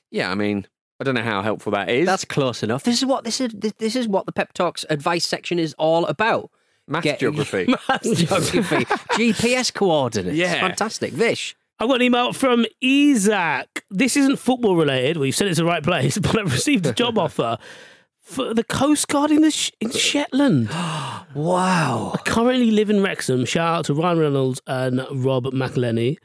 yeah, 0.08 0.30
I 0.30 0.36
mean, 0.36 0.68
I 1.00 1.04
don't 1.04 1.16
know 1.16 1.22
how 1.22 1.42
helpful 1.42 1.72
that 1.72 1.90
is. 1.90 2.06
That's 2.06 2.24
close 2.24 2.62
enough. 2.62 2.84
This 2.84 2.98
is 2.98 3.06
what 3.06 3.24
this 3.24 3.40
is. 3.40 3.52
This 3.78 3.96
is 3.96 4.06
what 4.06 4.26
the 4.26 4.32
pep 4.32 4.52
talks 4.52 4.86
advice 4.88 5.26
section 5.26 5.58
is 5.58 5.74
all 5.78 6.06
about. 6.06 6.52
Math 6.88 7.02
Get- 7.04 7.18
geography. 7.20 7.66
Maths 7.88 8.10
geography. 8.22 8.84
GPS 9.16 9.72
coordinates. 9.72 10.36
Yeah. 10.36 10.60
Fantastic. 10.60 11.12
Vish. 11.12 11.56
I 11.78 11.86
got 11.86 11.96
an 11.96 12.02
email 12.02 12.32
from 12.32 12.64
Isaac. 12.82 13.84
This 13.90 14.16
isn't 14.16 14.36
football 14.36 14.76
related. 14.76 15.18
Well, 15.18 15.26
you 15.26 15.32
said 15.32 15.48
it's 15.48 15.58
the 15.58 15.64
right 15.64 15.82
place, 15.82 16.16
but 16.22 16.38
I've 16.38 16.52
received 16.52 16.86
a 16.86 16.92
job 16.92 17.18
offer 17.18 17.58
for 18.22 18.54
the 18.54 18.64
Coast 18.64 19.08
Guard 19.08 19.30
in 19.30 19.42
the 19.42 19.50
Sh- 19.50 19.72
in 19.80 19.90
Shetland. 19.90 20.68
wow! 21.34 22.12
I 22.14 22.18
currently 22.24 22.70
live 22.70 22.88
in 22.90 23.02
Wrexham. 23.02 23.44
Shout 23.44 23.78
out 23.78 23.84
to 23.86 23.94
Ryan 23.94 24.18
Reynolds 24.18 24.60
and 24.66 25.04
Rob 25.12 25.44
McElhenney. 25.46 26.16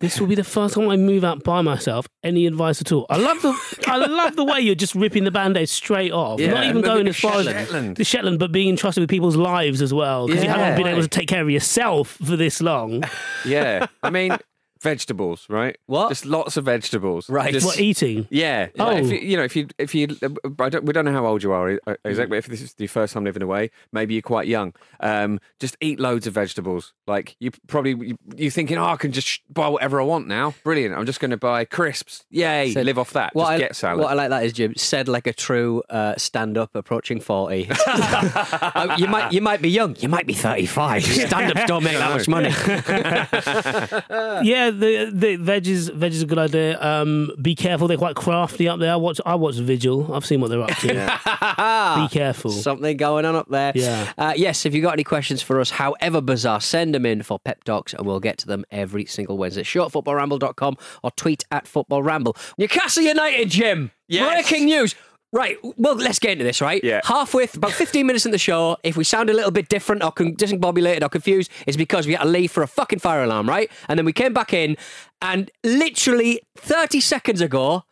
This 0.00 0.20
will 0.20 0.26
be 0.26 0.34
the 0.34 0.44
first 0.44 0.74
time 0.74 0.88
I 0.88 0.96
move 0.96 1.24
out 1.24 1.44
by 1.44 1.62
myself. 1.62 2.06
Any 2.22 2.46
advice 2.46 2.80
at 2.80 2.90
all? 2.92 3.06
I 3.08 3.16
love 3.16 3.40
the 3.42 3.54
I 3.86 3.96
love 3.96 4.36
the 4.36 4.44
way 4.44 4.60
you're 4.60 4.74
just 4.74 4.94
ripping 4.94 5.24
the 5.24 5.30
band-aid 5.30 5.68
straight 5.68 6.12
off. 6.12 6.40
Yeah, 6.40 6.50
Not 6.52 6.64
even 6.64 6.82
going 6.82 7.04
to 7.04 7.10
as 7.10 7.16
far 7.18 7.38
as 7.40 7.46
Shetland. 7.46 7.96
the 7.96 8.04
Shetland, 8.04 8.38
but 8.38 8.52
being 8.52 8.68
entrusted 8.68 9.02
with 9.02 9.08
people's 9.10 9.36
lives 9.36 9.80
as 9.80 9.94
well. 9.94 10.26
Because 10.26 10.42
you 10.42 10.50
haven't 10.50 10.76
been 10.76 10.88
able 10.92 11.02
to 11.02 11.08
take 11.08 11.28
care 11.28 11.42
of 11.42 11.48
yourself 11.50 12.18
for 12.24 12.36
this 12.36 12.60
long. 12.60 13.04
yeah. 13.46 13.86
I 14.02 14.10
mean, 14.10 14.36
vegetables, 14.84 15.46
right? 15.48 15.76
What? 15.86 16.10
Just 16.10 16.24
lots 16.24 16.56
of 16.56 16.66
vegetables. 16.66 17.28
Right. 17.28 17.52
Just, 17.52 17.66
What, 17.66 17.80
eating? 17.80 18.28
Yeah. 18.30 18.68
Oh. 18.78 18.84
Like, 18.84 19.02
if 19.02 19.10
you, 19.10 19.18
you 19.18 19.36
know, 19.36 19.42
if 19.42 19.56
you, 19.56 19.66
if 19.76 19.94
you, 19.96 20.16
I 20.60 20.68
don't, 20.68 20.84
we 20.84 20.92
don't 20.92 21.04
know 21.04 21.12
how 21.12 21.26
old 21.26 21.42
you 21.42 21.50
are 21.50 21.80
uh, 21.88 21.96
exactly. 22.04 22.38
If 22.38 22.46
this 22.46 22.62
is 22.62 22.76
your 22.78 22.88
first 22.88 23.14
time 23.14 23.24
living 23.24 23.42
away, 23.42 23.72
maybe 23.90 24.14
you're 24.14 24.22
quite 24.22 24.46
young. 24.46 24.72
Um, 25.00 25.40
just 25.58 25.76
eat 25.80 25.98
loads 25.98 26.28
of 26.28 26.34
vegetables. 26.34 26.92
Like 27.08 27.34
you 27.40 27.50
probably, 27.66 27.96
you, 28.08 28.18
you're 28.36 28.52
thinking, 28.52 28.78
oh, 28.78 28.84
I 28.84 28.96
can 28.96 29.10
just 29.10 29.40
buy 29.52 29.66
whatever 29.66 30.00
I 30.00 30.04
want 30.04 30.28
now. 30.28 30.54
Brilliant. 30.62 30.94
I'm 30.94 31.06
just 31.06 31.18
going 31.18 31.32
to 31.32 31.36
buy 31.36 31.64
crisps. 31.64 32.24
Yay. 32.30 32.70
Said- 32.72 32.84
live 32.84 32.98
off 32.98 33.12
that. 33.14 33.34
What 33.34 33.44
just 33.44 33.52
I, 33.52 33.58
get 33.58 33.76
salad. 33.76 34.00
What 34.00 34.10
I 34.10 34.14
like 34.14 34.30
that 34.30 34.44
is 34.44 34.52
Jim 34.52 34.74
said 34.76 35.08
like 35.08 35.26
a 35.26 35.32
true 35.32 35.82
uh, 35.88 36.14
stand-up 36.16 36.74
approaching 36.74 37.20
forty. 37.20 37.68
Uh, 37.86 38.94
you 38.98 39.08
might 39.08 39.32
you 39.32 39.40
might 39.40 39.62
be 39.62 39.70
young, 39.70 39.96
you 39.98 40.08
might 40.08 40.26
be 40.26 40.34
thirty-five. 40.34 41.02
Stand-ups 41.04 41.64
don't 41.66 41.82
make 41.82 41.96
that 41.96 42.10
much 42.10 42.28
money. 42.28 42.50
yeah, 44.46 44.70
the 44.74 45.10
the 45.12 45.36
veg 45.36 45.66
is 45.66 45.88
veg 45.88 46.12
is 46.12 46.22
a 46.22 46.26
good 46.26 46.38
idea. 46.38 46.80
Um, 46.82 47.30
be 47.40 47.54
careful; 47.54 47.88
they're 47.88 47.96
quite 47.96 48.16
crafty 48.16 48.68
up 48.68 48.80
there. 48.80 48.92
I 48.92 48.96
watch 48.96 49.20
I 49.24 49.34
watch 49.34 49.56
Vigil. 49.56 50.12
I've 50.12 50.26
seen 50.26 50.40
what 50.40 50.48
they're 50.50 50.62
up 50.62 50.76
to. 50.78 50.88
be 50.88 52.08
careful. 52.08 52.50
Something 52.50 52.96
going 52.96 53.24
on 53.24 53.34
up 53.36 53.48
there. 53.48 53.72
Yeah. 53.74 54.12
Uh, 54.18 54.32
yes, 54.36 54.66
if 54.66 54.74
you've 54.74 54.82
got 54.82 54.92
any 54.94 55.04
questions 55.04 55.42
for 55.42 55.60
us, 55.60 55.70
however 55.70 56.20
bizarre, 56.20 56.60
send 56.60 56.94
them 56.94 57.06
in 57.06 57.22
for 57.22 57.38
Pep 57.38 57.64
Talks 57.64 57.94
and 57.94 58.06
we'll 58.06 58.20
get 58.20 58.38
to 58.38 58.46
them 58.46 58.64
every 58.70 59.06
single 59.06 59.38
Wednesday. 59.38 59.62
Shortfootballramble.com 59.62 60.76
or 61.02 61.10
tweet 61.12 61.44
at 61.50 61.66
Football 61.66 62.02
Ramble. 62.02 62.36
Newcastle 62.58 63.02
United, 63.04 63.50
Jim. 63.50 63.90
Yes. 64.08 64.32
Breaking 64.48 64.66
news. 64.66 64.94
Right, 65.34 65.58
well, 65.76 65.96
let's 65.96 66.20
get 66.20 66.30
into 66.30 66.44
this, 66.44 66.60
right? 66.60 66.82
Yeah. 66.84 67.00
Halfway, 67.02 67.46
th- 67.46 67.56
about 67.56 67.72
15 67.84 68.06
minutes 68.06 68.24
in 68.24 68.30
the 68.30 68.38
show, 68.38 68.76
if 68.84 68.96
we 68.96 69.02
sound 69.02 69.28
a 69.28 69.32
little 69.32 69.50
bit 69.50 69.68
different 69.68 70.04
or 70.04 70.12
con- 70.12 70.36
discombobulated 70.36 71.02
or 71.02 71.08
confused, 71.08 71.50
it's 71.66 71.76
because 71.76 72.06
we 72.06 72.12
had 72.12 72.22
to 72.22 72.28
leave 72.28 72.52
for 72.52 72.62
a 72.62 72.68
fucking 72.68 73.00
fire 73.00 73.24
alarm, 73.24 73.48
right? 73.48 73.68
And 73.88 73.98
then 73.98 74.06
we 74.06 74.12
came 74.12 74.32
back 74.32 74.52
in, 74.52 74.76
and 75.20 75.50
literally 75.64 76.40
30 76.56 77.00
seconds 77.00 77.40
ago, 77.40 77.82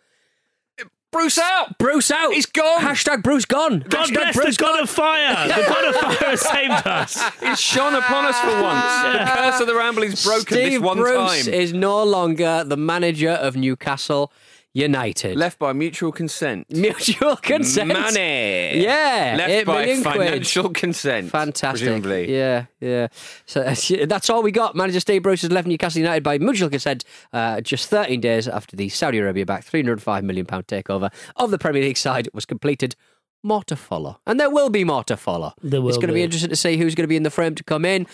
Bruce 1.11 1.37
out. 1.37 1.77
Bruce 1.79 2.11
out. 2.11 2.33
He's 2.33 2.47
gone. 2.47 2.81
Hashtag 2.81 3.23
Bruce 3.23 3.45
gone. 3.45 3.81
God 3.81 4.09
Hashtag 4.09 4.15
bless 4.15 4.35
Bruce 4.37 4.57
the 4.57 4.63
God 4.63 4.81
of 4.83 4.89
fire. 4.89 5.47
The 5.47 5.55
God 5.69 5.85
of 5.85 5.97
fire 5.97 6.31
has 6.31 6.41
saved 6.41 6.87
us. 6.87 7.23
It's 7.43 7.61
shone 7.61 7.95
upon 7.95 8.25
us 8.25 8.41
for 8.41 8.63
once. 8.63 9.19
The 9.19 9.31
curse 9.37 9.61
of 9.61 9.67
the 9.67 9.75
Rambling's 9.75 10.25
broken 10.25 10.47
Steve 10.47 10.73
this 10.73 10.81
one 10.81 10.97
time. 10.97 11.05
Bruce 11.05 11.45
time. 11.45 11.53
is 11.55 11.75
no 11.75 12.03
longer 12.03 12.65
the 12.65 12.79
manager 12.79 13.29
of 13.33 13.57
Newcastle 13.57 14.33
United. 14.75 15.37
Left 15.37 15.59
by 15.59 15.73
mutual 15.75 16.13
consent. 16.13 16.67
Mutual 16.75 17.37
consent. 17.37 17.89
Money. 17.89 18.83
Yeah, 18.83 19.35
Left 19.37 19.51
eight 19.51 19.67
by 19.67 19.81
million 19.85 20.03
quid. 20.03 20.15
financial 20.17 20.71
consent. 20.71 21.31
Fantastic. 21.31 21.87
Presumably. 21.87 22.35
Yeah, 22.35 22.67
yeah. 22.81 23.09
So 23.45 23.63
that's 24.07 24.31
all 24.31 24.43
we 24.43 24.51
got. 24.51 24.75
Manager 24.75 25.01
Steve 25.01 25.23
Bruce 25.23 25.43
has 25.43 25.51
left 25.53 25.67
Newcastle 25.69 26.01
United 26.01 26.23
by 26.23 26.39
mutual 26.39 26.71
consent 26.71 27.05
uh, 27.35 27.61
just 27.61 27.89
13 27.91 28.21
days 28.21 28.49
after 28.49 28.75
the 28.75 28.89
Saudi 28.89 29.19
Arabia 29.19 29.45
backed 29.45 29.71
£305 29.71 30.23
million 30.23 30.47
takeover 30.47 31.13
of 31.37 31.51
the 31.51 31.59
Premier 31.59 31.83
League 31.83 31.99
side 31.99 32.29
was 32.33 32.47
completed. 32.47 32.97
More 33.43 33.65
to 33.65 33.77
follow. 33.77 34.21
And 34.27 34.39
there 34.41 34.51
will 34.51 34.71
be 34.71 34.85
more 34.85 35.03
to 35.05 35.17
follow. 35.17 35.53
There 35.63 35.83
will 35.83 35.89
it's 35.89 35.99
going 35.99 36.09
to 36.09 36.15
be 36.15 36.21
be. 36.21 36.25
interesting 36.25 36.51
to 36.51 36.57
see 36.57 36.77
who's 36.77 36.95
going 36.95 37.05
to 37.05 37.09
be 37.09 37.17
in 37.17 37.25
the 37.25 37.31
frame 37.31 37.55
to 37.57 37.65
come 37.65 37.85
in. 37.85 38.07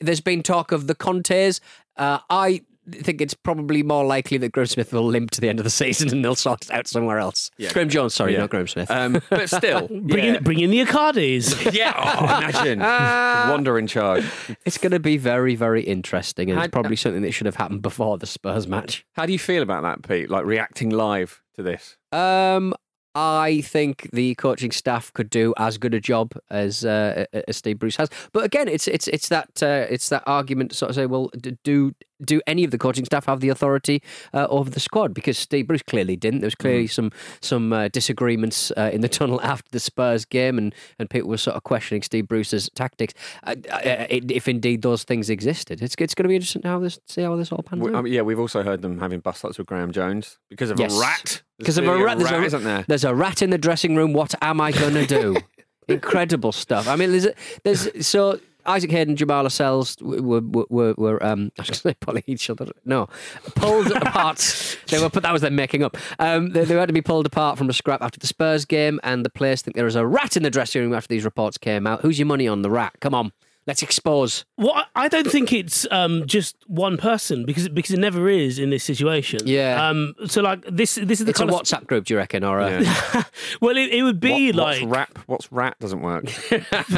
There's 0.00 0.20
been 0.20 0.42
talk 0.42 0.70
of 0.72 0.86
the 0.86 0.94
Contes. 0.94 1.60
Uh, 1.96 2.20
I 2.30 2.62
think 2.90 3.20
it's 3.20 3.34
probably 3.34 3.82
more 3.82 4.04
likely 4.04 4.38
that 4.38 4.52
Graham 4.52 4.66
Smith 4.66 4.92
will 4.92 5.06
limp 5.06 5.30
to 5.32 5.40
the 5.40 5.48
end 5.48 5.58
of 5.60 5.64
the 5.64 5.70
season 5.70 6.10
and 6.10 6.24
they'll 6.24 6.34
sort 6.34 6.64
it 6.64 6.70
out 6.70 6.86
somewhere 6.86 7.18
else. 7.18 7.50
Yeah. 7.58 7.72
Graeme 7.72 7.88
Jones, 7.88 8.14
sorry, 8.14 8.32
Yeah. 8.34 8.40
not 8.40 8.50
Graham 8.50 8.66
Smith. 8.68 8.90
Um, 8.90 9.20
but 9.30 9.48
still, 9.50 9.86
Bring, 9.88 10.24
yeah. 10.24 10.34
in, 10.36 10.42
bring 10.44 10.60
in 10.60 10.70
the 10.70 10.84
Icardis. 10.84 11.72
yeah, 11.76 11.92
oh, 11.96 12.24
imagine 12.38 12.78
Wanda 13.50 13.74
in 13.76 13.86
charge. 13.86 14.24
It's 14.64 14.78
going 14.78 14.92
to 14.92 15.00
be 15.00 15.16
very, 15.16 15.54
very 15.54 15.82
interesting, 15.82 16.50
and 16.50 16.58
How- 16.58 16.64
it's 16.64 16.72
probably 16.72 16.96
something 16.96 17.22
that 17.22 17.32
should 17.32 17.46
have 17.46 17.56
happened 17.56 17.82
before 17.82 18.18
the 18.18 18.26
Spurs 18.26 18.66
match. 18.66 19.04
How 19.14 19.26
do 19.26 19.32
you 19.32 19.38
feel 19.38 19.62
about 19.62 19.82
that, 19.82 20.08
Pete? 20.08 20.30
Like 20.30 20.44
reacting 20.44 20.90
live 20.90 21.42
to 21.56 21.62
this? 21.62 21.96
Um, 22.12 22.74
I 23.14 23.62
think 23.62 24.10
the 24.12 24.34
coaching 24.34 24.70
staff 24.70 25.10
could 25.14 25.30
do 25.30 25.54
as 25.56 25.78
good 25.78 25.94
a 25.94 26.00
job 26.00 26.32
as 26.50 26.84
uh, 26.84 27.24
as 27.48 27.56
Steve 27.56 27.78
Bruce 27.78 27.96
has. 27.96 28.10
But 28.32 28.44
again, 28.44 28.68
it's 28.68 28.86
it's 28.86 29.08
it's 29.08 29.30
that 29.30 29.62
uh, 29.62 29.86
it's 29.88 30.10
that 30.10 30.22
argument 30.26 30.72
to 30.72 30.76
sort 30.76 30.90
of 30.90 30.96
say, 30.96 31.06
well, 31.06 31.30
do 31.64 31.94
do 32.24 32.40
any 32.46 32.64
of 32.64 32.70
the 32.70 32.78
coaching 32.78 33.04
staff 33.04 33.26
have 33.26 33.40
the 33.40 33.48
authority 33.48 34.02
uh, 34.32 34.46
over 34.48 34.70
the 34.70 34.80
squad? 34.80 35.12
Because 35.14 35.36
Steve 35.38 35.66
Bruce 35.66 35.82
clearly 35.82 36.16
didn't. 36.16 36.40
There 36.40 36.46
was 36.46 36.54
clearly 36.54 36.86
some 36.86 37.10
some 37.40 37.72
uh, 37.72 37.88
disagreements 37.88 38.72
uh, 38.76 38.90
in 38.92 39.00
the 39.00 39.08
tunnel 39.18 39.40
after 39.42 39.68
the 39.70 39.80
Spurs 39.80 40.24
game, 40.24 40.58
and 40.58 40.74
and 40.98 41.10
people 41.10 41.28
were 41.30 41.36
sort 41.36 41.56
of 41.56 41.62
questioning 41.64 42.02
Steve 42.02 42.28
Bruce's 42.28 42.70
tactics. 42.74 43.14
Uh, 43.44 43.54
uh, 43.70 44.06
if 44.10 44.48
indeed 44.48 44.82
those 44.82 45.04
things 45.04 45.28
existed, 45.30 45.82
it's 45.82 45.94
it's 45.98 46.14
going 46.14 46.24
to 46.24 46.28
be 46.28 46.36
interesting 46.36 46.62
how 46.62 46.78
this 46.78 46.98
see 47.06 47.22
how 47.22 47.36
this 47.36 47.52
all 47.52 47.62
pans 47.62 47.82
We- 47.82 47.94
out. 47.94 48.06
Yeah, 48.08 48.22
we've 48.22 48.40
also 48.40 48.62
heard 48.62 48.82
them 48.82 48.98
having 49.00 49.20
bust 49.20 49.44
ups 49.44 49.58
with 49.58 49.66
Graeme 49.66 49.92
Jones 49.92 50.38
because 50.48 50.70
of 50.70 50.78
Yes. 50.80 50.96
a 50.96 51.00
rat. 51.00 51.42
Because 51.58 51.78
of 51.78 51.86
a 51.88 51.96
rat, 52.04 52.18
there's 52.18 52.30
a, 52.30 52.42
isn't 52.44 52.64
there? 52.64 52.84
there's 52.86 53.04
a 53.04 53.14
rat 53.14 53.40
in 53.40 53.48
the 53.50 53.56
dressing 53.58 53.96
room. 53.96 54.12
What 54.12 54.34
am 54.42 54.60
I 54.60 54.72
going 54.72 54.92
to 54.94 55.06
do? 55.06 55.36
Incredible 55.88 56.52
stuff. 56.52 56.88
I 56.88 56.96
mean, 56.96 57.12
there's, 57.12 57.28
there's 57.62 58.06
so 58.06 58.40
Isaac 58.66 58.90
Hayden, 58.90 59.10
and 59.10 59.18
Jamal 59.18 59.42
Lascelles 59.42 59.96
were 60.00 60.40
were, 60.40 60.66
were, 60.68 60.94
were 60.96 61.24
um, 61.24 61.52
I 61.58 61.62
was 61.62 61.68
going 61.68 61.74
to 61.74 61.80
say 61.80 61.94
pulling 62.00 62.24
each 62.26 62.50
other. 62.50 62.66
No, 62.84 63.08
pulled 63.54 63.90
apart. 63.92 64.78
They 64.88 64.98
were, 64.98 65.08
but 65.08 65.22
that 65.22 65.32
was 65.32 65.42
them 65.42 65.56
making 65.56 65.82
up. 65.82 65.96
Um, 66.18 66.50
they, 66.50 66.64
they 66.64 66.74
had 66.74 66.88
to 66.88 66.92
be 66.92 67.02
pulled 67.02 67.26
apart 67.26 67.58
from 67.58 67.68
a 67.68 67.72
scrap 67.72 68.02
after 68.02 68.18
the 68.18 68.26
Spurs 68.26 68.64
game, 68.64 69.00
and 69.02 69.24
the 69.24 69.30
players 69.30 69.62
think 69.62 69.76
there 69.76 69.86
is 69.86 69.96
a 69.96 70.06
rat 70.06 70.36
in 70.36 70.42
the 70.42 70.50
dressing 70.50 70.82
room 70.82 70.94
after 70.94 71.08
these 71.08 71.24
reports 71.24 71.58
came 71.58 71.86
out. 71.86 72.02
Who's 72.02 72.18
your 72.18 72.26
money 72.26 72.48
on 72.48 72.62
the 72.62 72.70
rat? 72.70 72.94
Come 73.00 73.14
on, 73.14 73.32
let's 73.66 73.82
expose. 73.82 74.44
Well, 74.56 74.72
I 74.74 74.84
I 74.94 75.08
don't 75.08 75.30
think 75.30 75.52
it's 75.52 75.86
um, 75.90 76.26
just 76.26 76.56
one 76.66 76.96
person 76.96 77.44
because 77.44 77.68
because 77.68 77.92
it 77.92 77.98
never 78.00 78.28
is 78.28 78.58
in 78.58 78.70
this 78.70 78.84
situation. 78.84 79.40
Yeah. 79.44 79.88
Um. 79.88 80.14
So 80.26 80.40
like 80.42 80.62
this 80.70 80.94
this 80.96 81.20
is 81.20 81.26
the 81.26 81.30
It's 81.30 81.40
a 81.40 81.42
kind 81.44 81.50
of 81.50 81.60
WhatsApp 81.60 81.86
group, 81.86 82.04
do 82.06 82.14
you 82.14 82.18
reckon, 82.18 82.44
or 82.44 82.58
a? 82.60 82.80
well, 83.60 83.76
it, 83.76 83.90
it 83.92 84.02
would 84.02 84.20
be 84.20 84.52
What- 84.52 84.56
like 84.56 84.80
what's 84.82 84.90
rap? 84.92 85.18
What's 85.26 85.52
rat 85.52 85.76
doesn't 85.80 86.00
work. 86.02 86.26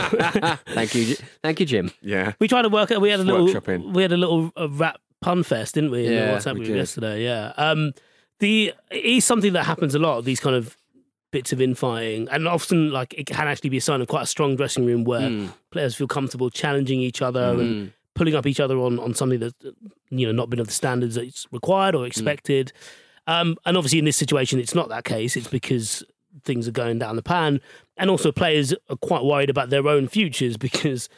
Thank 0.08 0.94
you, 0.94 1.16
thank 1.42 1.60
you, 1.60 1.66
Jim. 1.66 1.90
yeah. 2.02 2.32
we 2.38 2.48
tried 2.48 2.62
to 2.62 2.68
work 2.68 2.90
out. 2.90 3.00
We 3.00 3.10
had 3.10 3.20
a 3.20 3.24
little 3.24 3.46
Workshopping. 3.46 3.92
we 3.92 4.02
had 4.02 4.12
a 4.12 4.16
little 4.16 4.52
uh, 4.56 4.68
rap 4.70 5.00
pun 5.20 5.42
fest, 5.42 5.74
didn't 5.74 5.90
we? 5.90 6.06
In 6.06 6.12
Yeah, 6.12 6.26
the 6.32 6.36
WhatsApp 6.38 6.52
we 6.54 6.60
group 6.60 6.68
did. 6.68 6.76
yesterday. 6.76 7.24
Yeah. 7.24 7.52
Um. 7.56 7.92
The 8.40 8.72
it 8.90 9.04
is 9.04 9.24
something 9.24 9.52
that 9.54 9.64
happens 9.64 9.94
a 9.96 9.98
lot. 9.98 10.24
These 10.24 10.38
kind 10.40 10.54
of 10.54 10.76
bits 11.30 11.52
of 11.52 11.60
infighting, 11.60 12.28
and 12.30 12.48
often 12.48 12.90
like 12.90 13.14
it 13.14 13.26
can 13.26 13.46
actually 13.48 13.70
be 13.70 13.76
a 13.76 13.80
sign 13.80 14.00
of 14.00 14.08
quite 14.08 14.22
a 14.22 14.26
strong 14.26 14.56
dressing 14.56 14.84
room 14.86 15.04
where 15.04 15.28
Hmm. 15.28 15.46
players 15.70 15.94
feel 15.94 16.06
comfortable 16.08 16.50
challenging 16.50 17.00
each 17.00 17.20
other 17.22 17.40
and 17.60 17.92
pulling 18.14 18.34
up 18.34 18.46
each 18.46 18.60
other 18.60 18.78
on 18.78 18.98
on 18.98 19.14
something 19.14 19.38
that's 19.40 19.54
you 20.10 20.26
know 20.26 20.32
not 20.32 20.48
been 20.50 20.58
of 20.60 20.66
the 20.66 20.72
standards 20.72 21.14
that's 21.16 21.46
required 21.52 21.94
or 21.94 22.06
expected. 22.06 22.72
Um, 23.26 23.56
and 23.66 23.76
obviously, 23.76 23.98
in 23.98 24.06
this 24.06 24.16
situation, 24.16 24.58
it's 24.58 24.74
not 24.74 24.88
that 24.88 25.04
case. 25.04 25.36
It's 25.36 25.48
because 25.48 26.02
things 26.44 26.66
are 26.66 26.70
going 26.72 26.98
down 26.98 27.16
the 27.16 27.22
pan, 27.22 27.60
and 27.98 28.08
also 28.08 28.32
players 28.32 28.72
are 28.88 28.96
quite 28.96 29.22
worried 29.24 29.50
about 29.50 29.70
their 29.70 29.86
own 29.88 30.08
futures 30.08 30.56
because. 30.56 31.08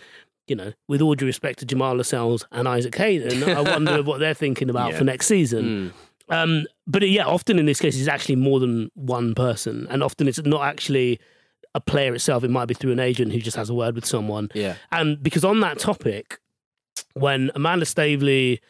You 0.46 0.56
know, 0.56 0.72
with 0.88 1.00
all 1.00 1.14
due 1.14 1.26
respect 1.26 1.60
to 1.60 1.64
Jamal 1.64 1.94
Lascelles 1.94 2.44
and 2.50 2.66
Isaac 2.66 2.96
Hayden, 2.96 3.44
I 3.44 3.60
wonder 3.60 4.02
what 4.10 4.18
they're 4.18 4.34
thinking 4.34 4.68
about 4.68 4.90
Yeah. 4.90 4.98
for 4.98 5.04
next 5.04 5.26
season. 5.28 5.92
Um, 6.30 6.66
but 6.86 7.08
yeah, 7.08 7.24
often 7.24 7.58
in 7.58 7.66
this 7.66 7.80
case, 7.80 7.98
it's 7.98 8.08
actually 8.08 8.36
more 8.36 8.60
than 8.60 8.90
one 8.94 9.34
person, 9.34 9.86
and 9.90 10.02
often 10.02 10.28
it's 10.28 10.42
not 10.42 10.62
actually 10.62 11.20
a 11.74 11.80
player 11.80 12.14
itself. 12.14 12.44
It 12.44 12.50
might 12.50 12.66
be 12.66 12.74
through 12.74 12.92
an 12.92 13.00
agent 13.00 13.32
who 13.32 13.40
just 13.40 13.56
has 13.56 13.70
a 13.70 13.74
word 13.74 13.94
with 13.94 14.06
someone. 14.06 14.48
Yeah. 14.54 14.74
And 14.90 15.22
because 15.22 15.44
on 15.44 15.60
that 15.60 15.78
topic, 15.78 16.38
when 17.14 17.50
Amanda 17.54 17.86
Staveley 17.86 18.60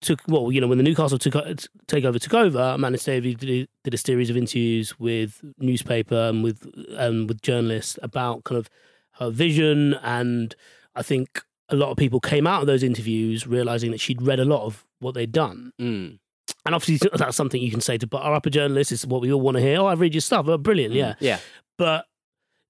took, 0.00 0.20
well, 0.28 0.52
you 0.52 0.60
know, 0.60 0.66
when 0.66 0.78
the 0.78 0.84
Newcastle 0.84 1.18
took 1.18 1.34
takeover 1.86 2.20
took 2.20 2.34
over, 2.34 2.60
Amanda 2.60 2.98
Staveley 2.98 3.34
did, 3.34 3.68
did 3.84 3.94
a 3.94 3.98
series 3.98 4.30
of 4.30 4.36
interviews 4.36 4.98
with 4.98 5.42
newspaper 5.58 6.28
and 6.28 6.44
with 6.44 6.66
um, 6.96 7.26
with 7.26 7.42
journalists 7.42 7.98
about 8.02 8.44
kind 8.44 8.58
of 8.58 8.68
her 9.12 9.30
vision, 9.30 9.94
and 10.02 10.54
I 10.94 11.02
think 11.02 11.42
a 11.68 11.76
lot 11.76 11.90
of 11.90 11.96
people 11.96 12.20
came 12.20 12.46
out 12.46 12.60
of 12.60 12.66
those 12.66 12.82
interviews 12.82 13.46
realizing 13.46 13.90
that 13.90 14.00
she'd 14.00 14.22
read 14.22 14.38
a 14.38 14.44
lot 14.44 14.64
of 14.64 14.84
what 15.00 15.14
they'd 15.14 15.32
done. 15.32 15.72
Mm. 15.80 16.18
And 16.66 16.74
obviously, 16.74 17.08
that's 17.14 17.36
something 17.36 17.62
you 17.62 17.70
can 17.70 17.80
say 17.80 17.96
to 17.96 18.08
our 18.18 18.34
upper 18.34 18.50
journalists. 18.50 18.92
It's 18.92 19.06
what 19.06 19.22
we 19.22 19.32
all 19.32 19.40
want 19.40 19.56
to 19.56 19.62
hear. 19.62 19.80
Oh, 19.80 19.86
I've 19.86 20.00
read 20.00 20.14
your 20.14 20.20
stuff. 20.20 20.46
Oh, 20.48 20.58
brilliant. 20.58 20.92
Yeah. 20.94 21.14
Yeah. 21.20 21.38
But 21.78 22.06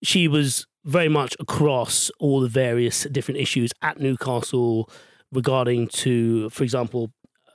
she 0.02 0.28
was 0.28 0.66
very 0.85 1.09
much 1.09 1.35
across 1.40 2.11
all 2.20 2.40
the 2.40 2.48
various 2.48 3.04
different 3.04 3.40
issues 3.40 3.72
at 3.82 3.98
Newcastle 3.98 4.88
regarding 5.32 5.88
to, 5.88 6.48
for 6.50 6.62
example, 6.62 7.11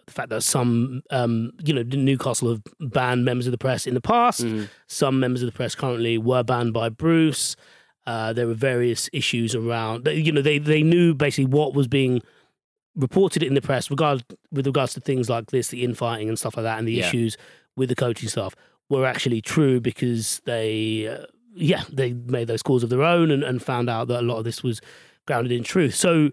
the 0.08 0.12
fact 0.12 0.30
that 0.30 0.42
some, 0.42 1.02
um, 1.12 1.52
you 1.64 1.74
know, 1.74 1.84
Newcastle 1.84 2.50
have 2.50 2.62
banned 2.80 3.24
members 3.24 3.48
of 3.48 3.52
the 3.52 3.58
press 3.58 3.88
in 3.88 3.94
the 3.94 4.02
past. 4.02 4.46
Some 4.88 5.20
members 5.20 5.42
of 5.42 5.46
the 5.46 5.56
press 5.56 5.76
currently 5.76 6.18
were 6.18 6.44
banned 6.44 6.74
by 6.74 6.90
Bruce. 6.90 7.56
Uh, 8.08 8.34
there 8.34 8.48
were 8.48 8.56
various 8.56 9.10
issues 9.14 9.54
around, 9.54 10.08
you 10.08 10.32
know, 10.32 10.42
they, 10.42 10.58
they 10.58 10.82
knew 10.82 11.14
basically 11.14 11.46
what 11.46 11.76
was 11.76 11.88
being 11.88 12.22
reported 12.96 13.44
it 13.44 13.48
in 13.48 13.54
the 13.54 13.62
press 13.62 13.90
regard 13.90 14.24
with 14.52 14.66
regards 14.66 14.94
to 14.94 15.00
things 15.00 15.30
like 15.30 15.52
this, 15.52 15.70
the 15.70 15.84
infighting 15.84 16.28
and 16.30 16.38
stuff 16.38 16.58
like 16.58 16.64
that, 16.64 16.78
and 16.80 16.88
the 16.88 16.94
Yeah. 16.94 17.08
issues 17.08 17.38
with 17.76 17.90
the 17.90 17.96
coaching 17.96 18.28
staff 18.30 18.56
were 18.90 19.06
actually 19.06 19.42
true 19.42 19.80
because 19.80 20.42
they, 20.46 21.08
uh, 21.08 21.26
yeah, 21.56 21.84
they 21.92 22.14
made 22.14 22.48
those 22.48 22.62
calls 22.62 22.84
of 22.84 22.90
their 22.90 23.04
own 23.04 23.32
and, 23.32 23.44
and 23.44 23.62
found 23.64 23.90
out 23.90 24.08
that 24.10 24.20
a 24.20 24.26
lot 24.26 24.38
of 24.38 24.44
this 24.44 24.62
was 24.62 24.82
grounded 25.26 25.52
in 25.54 25.64
truth. 25.64 25.96
So, 25.96 26.32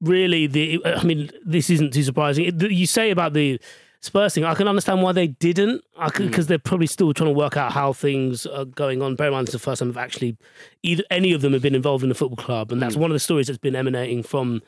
really, 0.00 0.46
the 0.46 0.80
I 0.84 1.04
mean, 1.04 1.30
this 1.44 1.70
isn't 1.70 1.92
too 1.92 2.02
surprising. 2.02 2.46
It, 2.46 2.70
you 2.70 2.86
say 2.86 3.10
about 3.10 3.32
the 3.32 3.60
Spurs 4.00 4.34
thing, 4.34 4.44
I 4.44 4.54
can 4.54 4.68
understand 4.68 5.02
why 5.02 5.12
they 5.12 5.28
didn't, 5.28 5.82
because 6.18 6.46
they're 6.48 6.58
probably 6.58 6.86
still 6.86 7.12
trying 7.14 7.30
to 7.30 7.34
work 7.36 7.56
out 7.56 7.72
how 7.72 7.92
things 7.92 8.44
are 8.46 8.64
going 8.64 9.02
on. 9.02 9.16
Bear 9.16 9.28
in 9.28 9.32
mind, 9.32 9.48
it's 9.48 9.52
the 9.52 9.58
first 9.58 9.78
time 9.80 9.88
they've 9.88 9.96
actually 9.96 10.36
either 10.82 11.02
any 11.10 11.32
of 11.32 11.40
them 11.40 11.52
have 11.54 11.62
been 11.62 11.74
involved 11.74 12.04
in 12.04 12.10
a 12.10 12.14
football 12.14 12.36
club, 12.36 12.70
and 12.72 12.80
that's 12.80 12.94
one 12.96 13.10
of 13.10 13.14
the 13.14 13.20
stories 13.20 13.46
that's 13.46 13.58
been 13.58 13.74
emanating 13.74 14.22
from 14.22 14.62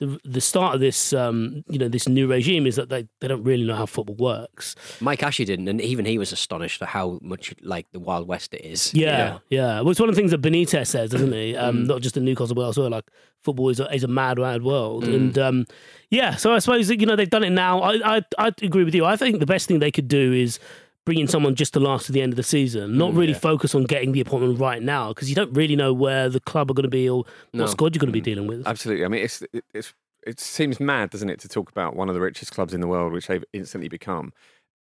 the 0.00 0.18
the 0.24 0.40
start 0.40 0.74
of 0.74 0.80
this, 0.80 1.12
um, 1.12 1.64
you 1.68 1.78
know, 1.78 1.88
this 1.88 2.08
new 2.08 2.26
regime 2.26 2.66
is 2.66 2.76
that 2.76 2.88
they, 2.88 3.06
they 3.20 3.28
don't 3.28 3.44
really 3.44 3.64
know 3.64 3.76
how 3.76 3.86
football 3.86 4.16
works. 4.16 4.74
Mike 5.00 5.22
Ashley 5.22 5.44
didn't, 5.44 5.68
and 5.68 5.80
even 5.80 6.04
he 6.04 6.18
was 6.18 6.32
astonished 6.32 6.82
at 6.82 6.88
how 6.88 7.18
much 7.22 7.54
like 7.62 7.86
the 7.92 8.00
Wild 8.00 8.26
West 8.26 8.54
it 8.54 8.64
is. 8.64 8.92
Yeah, 8.92 9.38
yeah. 9.50 9.80
Well, 9.80 9.90
it's 9.90 10.00
one 10.00 10.08
of 10.08 10.14
the 10.14 10.20
things 10.20 10.32
that 10.32 10.42
Benitez 10.42 10.88
says, 10.88 11.10
doesn't 11.10 11.32
he? 11.32 11.56
Um, 11.56 11.86
Not 11.86 12.02
just 12.02 12.16
in 12.16 12.24
Newcastle, 12.24 12.54
but 12.54 12.62
elsewhere. 12.62 12.90
Like 12.90 13.04
football 13.42 13.68
is 13.68 13.78
a, 13.78 13.94
is 13.94 14.02
a 14.02 14.08
mad, 14.08 14.38
mad 14.38 14.62
world, 14.62 15.04
and 15.04 15.38
um, 15.38 15.66
yeah. 16.10 16.34
So 16.34 16.52
I 16.52 16.58
suppose 16.58 16.90
you 16.90 17.06
know 17.06 17.14
they've 17.16 17.30
done 17.30 17.44
it 17.44 17.50
now. 17.50 17.80
I, 17.80 18.16
I 18.16 18.22
I 18.38 18.52
agree 18.62 18.84
with 18.84 18.94
you. 18.94 19.04
I 19.04 19.16
think 19.16 19.38
the 19.38 19.46
best 19.46 19.68
thing 19.68 19.78
they 19.78 19.92
could 19.92 20.08
do 20.08 20.32
is 20.32 20.58
bring 21.04 21.18
in 21.18 21.26
someone 21.28 21.54
just 21.54 21.72
to 21.74 21.80
last 21.80 22.06
to 22.06 22.12
the 22.12 22.22
end 22.22 22.32
of 22.32 22.36
the 22.36 22.42
season, 22.42 22.96
not 22.96 23.12
mm, 23.12 23.18
really 23.18 23.34
focus 23.34 23.74
on 23.74 23.84
getting 23.84 24.12
the 24.12 24.20
appointment 24.20 24.58
right 24.58 24.82
now 24.82 25.08
because 25.08 25.28
you 25.28 25.34
don't 25.34 25.52
really 25.52 25.76
know 25.76 25.92
where 25.92 26.28
the 26.28 26.40
club 26.40 26.70
are 26.70 26.74
going 26.74 26.84
to 26.84 26.88
be 26.88 27.08
or 27.08 27.24
No. 27.52 27.64
what 27.64 27.70
squad 27.70 27.94
you're 27.94 28.00
going 28.00 28.08
to 28.08 28.12
be 28.12 28.20
mm. 28.20 28.24
dealing 28.24 28.46
with. 28.46 28.66
Absolutely. 28.66 29.04
I 29.04 29.08
mean, 29.08 29.22
it's 29.24 29.42
it- 29.52 29.64
it's 29.74 29.92
it 30.26 30.40
seems 30.40 30.80
mad, 30.80 31.10
doesn't 31.10 31.28
it, 31.28 31.38
to 31.40 31.48
talk 31.48 31.70
about 31.70 31.94
one 31.94 32.08
of 32.08 32.14
the 32.14 32.20
richest 32.20 32.52
clubs 32.52 32.72
in 32.72 32.80
the 32.80 32.86
world, 32.86 33.12
which 33.12 33.26
they've 33.26 33.44
instantly 33.52 33.88
become. 33.90 34.32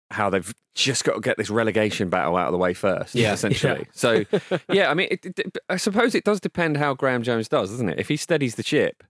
How 0.09 0.29
they've 0.31 0.51
just 0.73 1.03
got 1.03 1.13
to 1.13 1.19
get 1.19 1.37
this 1.37 1.49
relegation 1.51 2.09
battle 2.09 2.37
out 2.37 2.47
of 2.47 2.53
the 2.53 2.57
way 2.57 2.73
first, 2.73 3.13
Yeah. 3.13 3.33
essentially. 3.33 3.85
So, 3.93 4.23
yeah, 4.71 4.89
I 4.89 4.93
mean, 4.95 5.09
it, 5.11 5.25
it, 5.25 5.57
I 5.69 5.75
suppose 5.77 6.15
it 6.15 6.23
does 6.23 6.39
depend 6.39 6.77
how 6.77 6.93
Graeme 6.95 7.21
Jones 7.23 7.47
does, 7.49 7.69
doesn't 7.69 7.89
it? 7.89 7.99
If 7.99 8.07
he 8.07 8.15
steadies 8.17 8.55
the 8.55 8.63
ship, 8.63 9.03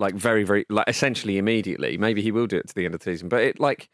like 0.00 0.14
very, 0.14 0.42
very, 0.42 0.64
like 0.68 0.88
essentially 0.88 1.38
immediately, 1.38 1.96
maybe 1.98 2.22
he 2.22 2.32
will 2.32 2.46
do 2.48 2.56
it 2.56 2.66
to 2.68 2.74
the 2.74 2.84
end 2.86 2.94
of 2.94 3.00
the 3.00 3.04
season. 3.12 3.28
But 3.28 3.42
it, 3.42 3.60
like, 3.60 3.88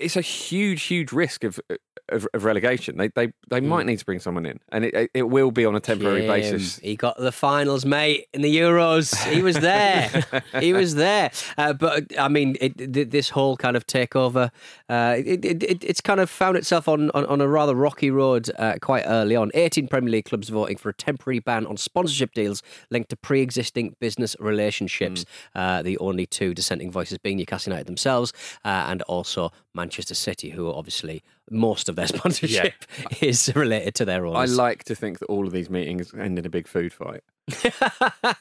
it's 0.00 0.16
a 0.16 0.20
huge, 0.20 0.82
huge 0.84 1.12
risk 1.12 1.44
of 1.44 1.60
of, 2.08 2.26
of 2.34 2.44
relegation. 2.44 2.96
They 2.96 3.08
they 3.08 3.32
they 3.48 3.60
might 3.60 3.86
need 3.86 3.98
to 3.98 4.04
bring 4.04 4.18
someone 4.18 4.46
in, 4.46 4.58
and 4.70 4.84
it 4.84 5.10
it- 5.14 5.30
will 5.30 5.52
be 5.52 5.64
on 5.64 5.76
a 5.76 5.80
temporary 5.80 6.22
Jim, 6.22 6.28
basis. 6.28 6.78
He 6.80 6.96
got 6.96 7.16
the 7.16 7.30
finals, 7.30 7.84
mate, 7.86 8.26
in 8.34 8.42
the 8.42 8.56
Euros. 8.56 9.14
He 9.32 9.42
was 9.42 9.56
there. 9.60 10.24
he 10.60 10.72
was 10.72 10.96
there. 10.96 11.30
Uh, 11.56 11.72
but 11.72 12.18
I 12.18 12.26
mean, 12.26 12.56
it, 12.60 12.76
th- 12.92 13.10
this 13.10 13.30
whole 13.30 13.56
kind 13.56 13.76
of 13.76 13.86
takeover, 13.86 14.50
uh, 14.88 15.14
it, 15.18 15.44
it, 15.44 15.62
it, 15.62 15.84
it's 15.84 16.00
kind 16.00 16.18
of 16.18 16.28
found 16.28 16.56
itself 16.56 16.88
on, 16.88 17.12
on, 17.12 17.24
on 17.26 17.40
a 17.40 17.46
rather 17.46 17.76
rocky 17.76 18.10
road 18.10 18.50
uh, 18.58 18.74
quite 18.80 19.04
early 19.06 19.36
on. 19.36 19.52
18 19.54 19.86
Premier 19.86 20.10
League 20.10 20.24
clubs 20.24 20.48
voting 20.48 20.76
for 20.76 20.88
a 20.88 20.94
temporary 20.94 21.38
ban 21.38 21.64
on 21.66 21.76
sponsorship 21.76 22.32
deals 22.34 22.60
linked 22.90 23.10
to 23.10 23.16
pre 23.16 23.40
existing 23.40 23.94
business 24.00 24.34
relationships. 24.40 25.24
Uh, 25.54 25.82
the 25.82 25.96
only 25.98 26.26
two 26.26 26.54
dissenting 26.54 26.90
voices 26.90 27.18
being 27.18 27.36
Newcastle 27.36 27.70
United 27.70 27.86
themselves 27.86 28.32
uh, 28.64 28.86
and 28.88 29.02
also 29.02 29.52
Manchester 29.74 29.89
City, 29.90 30.50
who 30.50 30.72
obviously 30.72 31.22
most 31.50 31.88
of 31.88 31.96
their 31.96 32.06
sponsorship 32.14 32.74
is 33.20 33.50
related 33.54 33.94
to 33.96 34.04
their 34.04 34.26
own. 34.26 34.36
I 34.36 34.44
like 34.46 34.84
to 34.84 34.94
think 34.94 35.18
that 35.18 35.26
all 35.26 35.46
of 35.46 35.52
these 35.52 35.68
meetings 35.70 36.12
end 36.14 36.38
in 36.38 36.46
a 36.46 36.50
big 36.50 36.66
food 36.68 36.92
fight. 36.92 37.22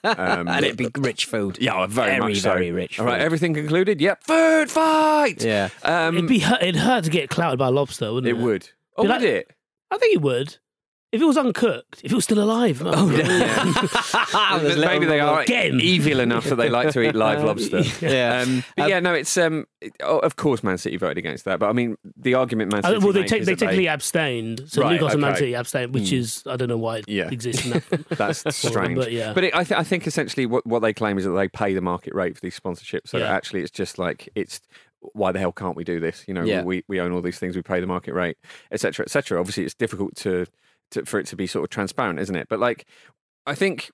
Um, 0.03 0.47
and 0.47 0.65
it'd 0.65 0.77
be 0.77 0.89
rich 0.97 1.25
food. 1.25 1.57
Yeah, 1.59 1.85
very, 1.87 2.11
very, 2.17 2.19
much 2.19 2.41
so. 2.41 2.53
very 2.53 2.71
rich. 2.71 2.99
All 2.99 3.05
right, 3.05 3.17
food. 3.19 3.25
everything 3.25 3.53
concluded. 3.53 3.99
Yep, 4.01 4.23
food 4.23 4.69
fight. 4.71 5.43
Yeah. 5.43 5.69
Um, 5.83 6.17
it'd 6.17 6.29
be 6.29 6.39
hurt, 6.39 6.61
it'd 6.61 6.75
hurt 6.77 7.03
to 7.05 7.09
get 7.09 7.29
clouted 7.29 7.59
by 7.59 7.67
a 7.67 7.71
lobster, 7.71 8.11
wouldn't 8.13 8.27
it? 8.33 8.39
it 8.39 8.43
would. 8.43 8.69
Oh, 8.97 9.03
Be 9.03 9.07
would 9.09 9.15
like- 9.21 9.23
it? 9.25 9.51
I 9.91 9.97
think 9.97 10.15
it 10.15 10.21
would. 10.21 10.57
If 11.12 11.22
it 11.22 11.26
was 11.26 11.38
uncooked, 11.38 12.01
if 12.03 12.12
it 12.12 12.16
was 12.16 12.24
still 12.24 12.38
alive. 12.43 12.84
Oh, 12.86 13.07
There's 14.62 14.78
Maybe 14.78 15.05
they 15.07 15.20
are 15.20 15.43
Get 15.45 15.68
'em. 15.72 15.80
evil 15.82 16.20
enough 16.20 16.45
that 16.45 16.55
they 16.55 16.70
like 16.70 16.91
to 16.91 17.01
eat 17.01 17.16
live 17.16 17.43
lobster. 17.43 17.82
Yeah. 18.05 18.41
Um, 18.45 18.64
but 18.78 18.89
yeah, 18.89 18.99
no, 18.99 19.14
it's 19.14 19.36
um, 19.38 19.66
it- 19.82 19.93
oh, 20.03 20.20
of 20.20 20.36
course 20.36 20.64
Man 20.64 20.78
City 20.78 20.97
voted 20.97 21.18
against 21.18 21.45
that, 21.45 21.60
but 21.60 21.68
I 21.70 21.74
mean 21.74 21.97
the 22.16 22.36
argument 22.36 22.72
Man 22.72 22.86
Uh, 22.86 22.89
City 22.89 23.03
well, 23.03 23.14
they, 23.14 23.22
make 23.22 23.30
take, 23.30 23.41
is 23.41 23.45
they 23.47 23.53
that 23.53 23.60
technically 23.60 23.88
abstained. 23.88 24.64
So 24.68 24.82
Right, 24.84 24.91
Newcastle 24.93 25.14
and 25.14 25.22
Man. 25.22 25.36
City 25.36 25.53
abstained, 25.55 25.93
which 25.93 26.10
Hmm. 26.10 26.16
is 26.16 26.43
I 26.45 26.55
don't 26.57 26.70
know 26.70 26.78
why 26.78 26.97
it 26.97 27.05
Yeah. 27.07 27.30
exists 27.32 27.66
in 27.66 27.72
that. 27.72 28.10
That's 28.10 28.55
strange. 28.57 28.95
But 28.97 29.12
yeah. 29.12 29.34
But 29.34 29.45
it, 29.45 29.55
I, 29.55 29.64
th- 29.64 29.80
I 29.80 29.84
think 29.84 30.05
essentially 30.05 30.45
what, 30.45 30.66
what 30.68 30.80
they 30.82 30.93
claim 30.93 31.18
is 31.18 31.26
that 31.26 31.32
they 31.32 31.47
pay 31.47 31.74
the 31.74 31.82
market 31.82 32.14
rate 32.14 32.36
for 32.36 32.41
these 32.41 32.60
sponsorships. 32.60 33.07
So 33.07 33.18
Yeah. 33.18 33.34
actually, 33.34 33.62
it's 33.62 33.72
just 33.72 33.97
like 33.97 34.30
it's 34.36 34.62
why 34.99 35.32
the 35.32 35.39
hell 35.39 35.53
can't 35.53 35.76
we 35.76 35.84
do 35.84 35.99
this? 35.99 36.26
You 36.28 36.34
know, 36.34 36.43
Yeah. 36.43 36.62
we, 36.64 36.84
we 36.88 36.99
own 36.99 37.14
all 37.14 37.22
these 37.22 37.39
things, 37.39 37.55
we 37.55 37.62
pay 37.62 37.80
the 37.80 37.88
market 37.88 38.14
rate, 38.14 38.38
etc., 38.72 39.05
etc. 39.05 39.39
Obviously, 39.39 39.64
it's 39.64 39.74
difficult 39.74 40.16
to, 40.18 40.45
to 40.91 41.05
for 41.05 41.19
it 41.19 41.27
to 41.27 41.35
be 41.35 41.47
sort 41.47 41.63
of 41.63 41.69
transparent, 41.69 42.19
isn't 42.19 42.35
it? 42.35 42.47
But 42.49 42.59
like, 42.59 42.85
I 43.45 43.55
think. 43.55 43.91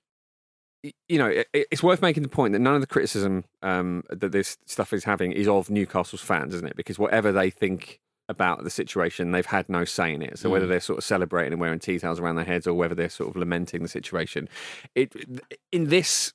You 1.08 1.18
know, 1.18 1.26
it, 1.26 1.48
it's 1.52 1.82
worth 1.82 2.00
making 2.00 2.22
the 2.22 2.28
point 2.28 2.52
that 2.52 2.60
none 2.60 2.76
of 2.76 2.80
the 2.80 2.86
criticism 2.86 3.44
um, 3.60 4.04
that 4.08 4.30
this 4.30 4.56
stuff 4.66 4.92
is 4.92 5.02
having 5.02 5.32
is 5.32 5.48
of 5.48 5.68
Newcastle's 5.68 6.20
fans, 6.20 6.54
isn't 6.54 6.66
it? 6.68 6.76
Because 6.76 6.96
whatever 6.96 7.32
they 7.32 7.50
think 7.50 7.98
about 8.28 8.62
the 8.62 8.70
situation, 8.70 9.32
they've 9.32 9.46
had 9.46 9.68
no 9.68 9.84
say 9.84 10.12
in 10.14 10.22
it. 10.22 10.38
So 10.38 10.48
whether 10.48 10.66
Mm. 10.66 10.68
they're 10.68 10.80
sort 10.80 10.98
of 10.98 11.04
celebrating 11.04 11.52
and 11.54 11.60
wearing 11.60 11.80
tea 11.80 11.98
towels 11.98 12.20
around 12.20 12.36
their 12.36 12.44
heads, 12.44 12.68
or 12.68 12.74
whether 12.74 12.94
they're 12.94 13.08
sort 13.08 13.30
of 13.30 13.34
lamenting 13.36 13.82
the 13.82 13.88
situation, 13.88 14.48
it 14.94 15.12
in 15.72 15.88
this 15.88 16.32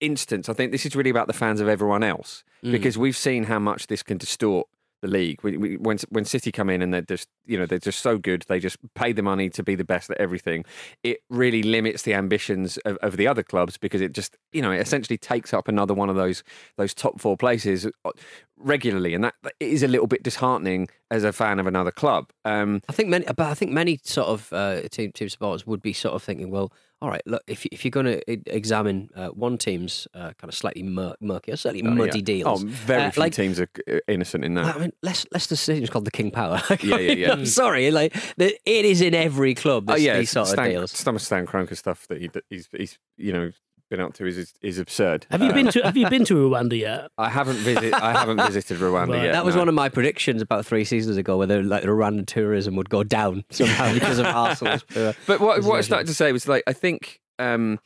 instance, 0.00 0.48
I 0.48 0.54
think 0.54 0.72
this 0.72 0.86
is 0.86 0.96
really 0.96 1.10
about 1.10 1.26
the 1.26 1.32
fans 1.34 1.60
of 1.60 1.68
everyone 1.68 2.02
else 2.02 2.42
Mm. 2.62 2.72
because 2.72 2.96
we've 2.96 3.16
seen 3.16 3.44
how 3.44 3.58
much 3.58 3.88
this 3.88 4.02
can 4.02 4.16
distort 4.16 4.66
the 5.04 5.10
league. 5.10 5.42
We, 5.42 5.56
we, 5.56 5.76
when 5.76 5.98
when 6.08 6.24
City 6.24 6.50
come 6.50 6.70
in 6.70 6.80
and 6.80 6.92
they're 6.92 7.02
just 7.02 7.28
you 7.44 7.58
know 7.58 7.66
they're 7.66 7.78
just 7.78 8.00
so 8.00 8.16
good, 8.16 8.44
they 8.48 8.58
just 8.58 8.78
pay 8.94 9.12
the 9.12 9.22
money 9.22 9.50
to 9.50 9.62
be 9.62 9.74
the 9.74 9.84
best 9.84 10.10
at 10.10 10.16
everything. 10.16 10.64
It 11.02 11.18
really 11.28 11.62
limits 11.62 12.02
the 12.02 12.14
ambitions 12.14 12.78
of, 12.78 12.96
of 13.02 13.16
the 13.18 13.26
other 13.26 13.42
clubs 13.42 13.76
because 13.76 14.00
it 14.00 14.12
just 14.12 14.36
you 14.52 14.62
know 14.62 14.72
it 14.72 14.80
essentially 14.80 15.18
takes 15.18 15.52
up 15.52 15.68
another 15.68 15.94
one 15.94 16.08
of 16.08 16.16
those 16.16 16.42
those 16.78 16.94
top 16.94 17.20
four 17.20 17.36
places 17.36 17.86
uh, 18.04 18.10
regularly, 18.56 19.14
and 19.14 19.24
that, 19.24 19.34
is 19.60 19.82
a 19.82 19.88
little 19.88 20.06
bit 20.06 20.22
disheartening 20.22 20.88
as 21.10 21.22
a 21.22 21.32
fan 21.32 21.60
of 21.60 21.66
another 21.66 21.90
club. 21.90 22.30
Um, 22.44 22.80
I 22.88 22.92
think 22.92 23.10
many, 23.10 23.26
but 23.26 23.40
I 23.40 23.54
think 23.54 23.72
many 23.72 24.00
sort 24.02 24.28
of 24.28 24.52
uh, 24.52 24.88
team 24.88 25.12
team 25.12 25.28
supporters 25.28 25.66
would 25.66 25.82
be 25.82 25.92
sort 25.92 26.14
of 26.14 26.22
thinking, 26.22 26.50
well, 26.50 26.72
all 27.04 27.10
right, 27.10 27.20
look, 27.26 27.42
if 27.46 27.66
if 27.66 27.84
you're 27.84 27.90
going 27.90 28.06
to 28.06 28.54
examine 28.56 29.10
uh, 29.14 29.28
one 29.28 29.58
team's 29.58 30.08
uh, 30.14 30.32
kind 30.38 30.44
of 30.44 30.54
slightly 30.54 30.82
mur- 30.82 31.16
murky 31.20 31.52
or 31.52 31.56
slightly 31.56 31.82
oh, 31.82 31.90
muddy 31.90 32.20
yeah. 32.20 32.24
deals, 32.24 32.64
Oh, 32.64 32.66
very 32.66 33.02
uh, 33.02 33.10
few 33.10 33.20
like 33.20 33.34
teams 33.34 33.60
are 33.60 33.68
uh, 33.86 33.98
innocent 34.08 34.42
in 34.42 34.54
that. 34.54 34.74
I 34.74 34.78
mean, 34.78 34.92
Leic- 35.04 35.26
Leicester 35.30 35.54
City 35.54 35.82
is 35.82 35.90
called 35.90 36.06
the 36.06 36.10
King 36.10 36.30
Power. 36.30 36.62
Yeah, 36.82 36.96
yeah, 36.96 37.12
yeah. 37.12 37.32
I'm 37.32 37.44
sorry, 37.62 37.90
like 37.90 38.14
the, 38.38 38.58
it 38.64 38.84
is 38.86 39.02
in 39.02 39.14
every 39.14 39.54
club. 39.54 39.86
This, 39.86 39.94
oh 39.94 39.98
yeah, 39.98 40.18
these 40.18 40.30
sort 40.30 40.48
Stan, 40.48 40.64
of 40.64 40.72
deals. 40.72 40.92
Some 40.92 41.16
of 41.16 41.20
Stan 41.20 41.46
Kroenke 41.46 41.76
stuff 41.76 42.06
that 42.08 42.22
he, 42.22 42.30
he's, 42.48 42.68
he's 42.72 42.98
you 43.18 43.32
know 43.34 43.50
been 43.96 44.04
up 44.06 44.14
to 44.14 44.26
is 44.26 44.36
is, 44.38 44.54
is 44.62 44.78
absurd. 44.78 45.26
Have 45.30 45.42
you 45.42 45.48
Um, 45.50 45.54
been 45.54 45.68
to 45.68 45.80
Have 45.82 45.96
you 45.96 46.08
been 46.08 46.24
to 46.26 46.34
Rwanda 46.34 46.78
yet? 46.78 47.10
I 47.18 47.28
haven't 47.28 47.56
visit. 47.58 47.94
I 47.94 48.12
haven't 48.12 48.36
visited 48.50 48.78
Rwanda 48.78 49.10
Right. 49.14 49.24
yet. 49.24 49.32
that 49.32 49.44
was 49.44 49.54
no. 49.54 49.60
one 49.62 49.68
of 49.68 49.74
my 49.74 49.88
predictions 49.88 50.42
about 50.42 50.66
three 50.66 50.84
seasons 50.84 51.16
ago, 51.16 51.36
whether 51.36 51.62
like 51.62 51.82
the 51.82 51.88
Rwandan 51.88 52.26
tourism 52.26 52.76
would 52.76 52.90
go 52.90 53.02
down 53.02 53.44
somehow 53.50 53.92
because 53.94 54.18
of 54.18 54.26
Arsenal's 54.26 54.82
poor. 54.84 55.14
But 55.26 55.40
what, 55.40 55.62
what 55.62 55.74
I 55.74 55.78
position. 55.78 55.82
started 55.82 56.06
to 56.08 56.14
say 56.14 56.32
was 56.32 56.48
like 56.48 56.62
I 56.66 56.72
think 56.72 57.20
um, 57.38 57.78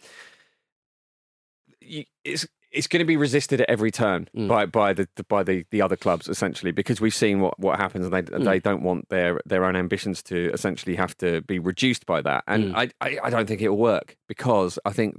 you, 1.80 2.04
it's 2.24 2.46
it's 2.70 2.86
going 2.86 2.98
to 3.00 3.06
be 3.06 3.16
resisted 3.16 3.62
at 3.62 3.70
every 3.70 3.90
turn 3.90 4.28
Mm. 4.36 4.46
by 4.46 4.66
by 4.66 4.92
the, 4.92 5.08
the 5.16 5.24
by 5.24 5.42
the, 5.42 5.64
the 5.70 5.80
other 5.80 5.96
clubs 5.96 6.28
essentially 6.28 6.70
because 6.70 7.00
we've 7.00 7.14
seen 7.14 7.40
what, 7.40 7.58
what 7.58 7.78
happens 7.78 8.04
and 8.04 8.12
they 8.14 8.22
Mm. 8.22 8.44
they 8.44 8.60
don't 8.60 8.82
want 8.82 9.08
their 9.08 9.40
their 9.46 9.64
own 9.64 9.74
ambitions 9.74 10.22
to 10.24 10.50
essentially 10.52 10.96
have 10.96 11.16
to 11.18 11.40
be 11.42 11.58
reduced 11.58 12.04
by 12.04 12.20
that 12.20 12.44
and 12.46 12.74
Mm. 12.74 12.76
I, 12.76 12.90
I 13.06 13.18
I 13.24 13.30
don't 13.30 13.46
think 13.46 13.62
it 13.62 13.70
will 13.70 13.78
work 13.78 14.16
because 14.28 14.78
I 14.84 14.92
think 14.92 15.16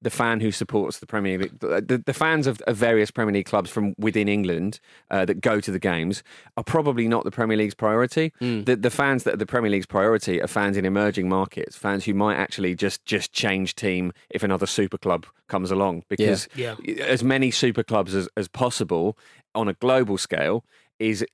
the 0.00 0.10
fan 0.10 0.40
who 0.40 0.52
supports 0.52 0.98
the 1.00 1.06
Premier 1.06 1.38
League, 1.38 1.58
the, 1.58 2.02
the, 2.04 2.14
fans 2.14 2.46
of, 2.46 2.60
of 2.62 2.76
various 2.76 3.10
Premier 3.10 3.32
League 3.34 3.46
clubs 3.46 3.68
from 3.68 3.94
within 3.98 4.28
England 4.28 4.78
uh, 5.10 5.24
that 5.24 5.40
go 5.40 5.60
to 5.60 5.72
the 5.72 5.78
games 5.78 6.22
are 6.56 6.62
probably 6.62 7.08
not 7.08 7.24
the 7.24 7.30
Premier 7.32 7.56
League's 7.56 7.74
priority. 7.74 8.32
Mm. 8.40 8.64
The, 8.66 8.76
the 8.76 8.90
fans 8.90 9.24
that 9.24 9.34
are 9.34 9.38
the 9.38 9.46
Premier 9.46 9.70
League's 9.70 9.86
priority 9.86 10.40
are 10.40 10.46
fans 10.46 10.76
in 10.76 10.84
emerging 10.84 11.28
markets, 11.28 11.76
fans 11.76 12.04
who 12.04 12.14
might 12.14 12.36
actually 12.36 12.74
just 12.76 13.04
just 13.06 13.32
change 13.32 13.74
team 13.74 14.12
if 14.30 14.42
another 14.44 14.66
super 14.66 14.98
club 14.98 15.26
comes 15.48 15.70
along. 15.70 16.04
Because 16.08 16.48
Yeah. 16.54 16.76
as 17.00 17.24
many 17.24 17.50
super 17.50 17.82
clubs 17.82 18.14
as, 18.14 18.28
as 18.36 18.46
possible 18.46 19.18
on 19.54 19.68
a 19.68 19.74
global 19.74 20.16
scale 20.18 20.64
is 20.98 21.24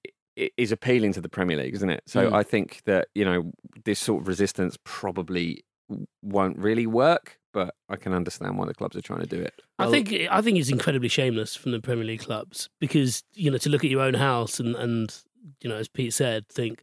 is 0.56 0.72
appealing 0.72 1.12
to 1.12 1.20
the 1.20 1.28
Premier 1.28 1.56
League, 1.56 1.74
isn't 1.74 1.90
it? 1.90 2.02
So 2.06 2.30
Mm. 2.30 2.32
I 2.34 2.42
think 2.42 2.80
that 2.86 3.08
you 3.14 3.24
know 3.24 3.52
this 3.84 3.98
sort 3.98 4.22
of 4.22 4.28
resistance 4.28 4.78
probably 4.84 5.64
won't 6.22 6.58
really 6.58 6.86
work, 6.86 7.38
but 7.54 7.74
I 7.88 7.96
can 7.96 8.12
understand 8.12 8.58
why 8.58 8.66
the 8.66 8.74
clubs 8.74 8.94
are 8.96 9.00
trying 9.00 9.20
to 9.20 9.26
do 9.26 9.40
it. 9.40 9.54
I 9.78 9.88
think 9.90 10.12
I 10.30 10.42
think 10.42 10.58
it's 10.58 10.68
incredibly 10.68 11.08
shameless 11.08 11.56
from 11.56 11.72
the 11.72 11.80
Premier 11.80 12.04
League 12.04 12.20
clubs 12.20 12.68
because 12.80 13.22
you 13.34 13.50
know 13.50 13.56
to 13.58 13.70
look 13.70 13.84
at 13.84 13.90
your 13.90 14.02
own 14.02 14.12
house 14.14 14.60
and 14.60 14.76
and 14.76 15.16
you 15.62 15.70
know 15.70 15.76
as 15.76 15.88
Pete 15.88 16.12
said 16.12 16.46
think. 16.50 16.82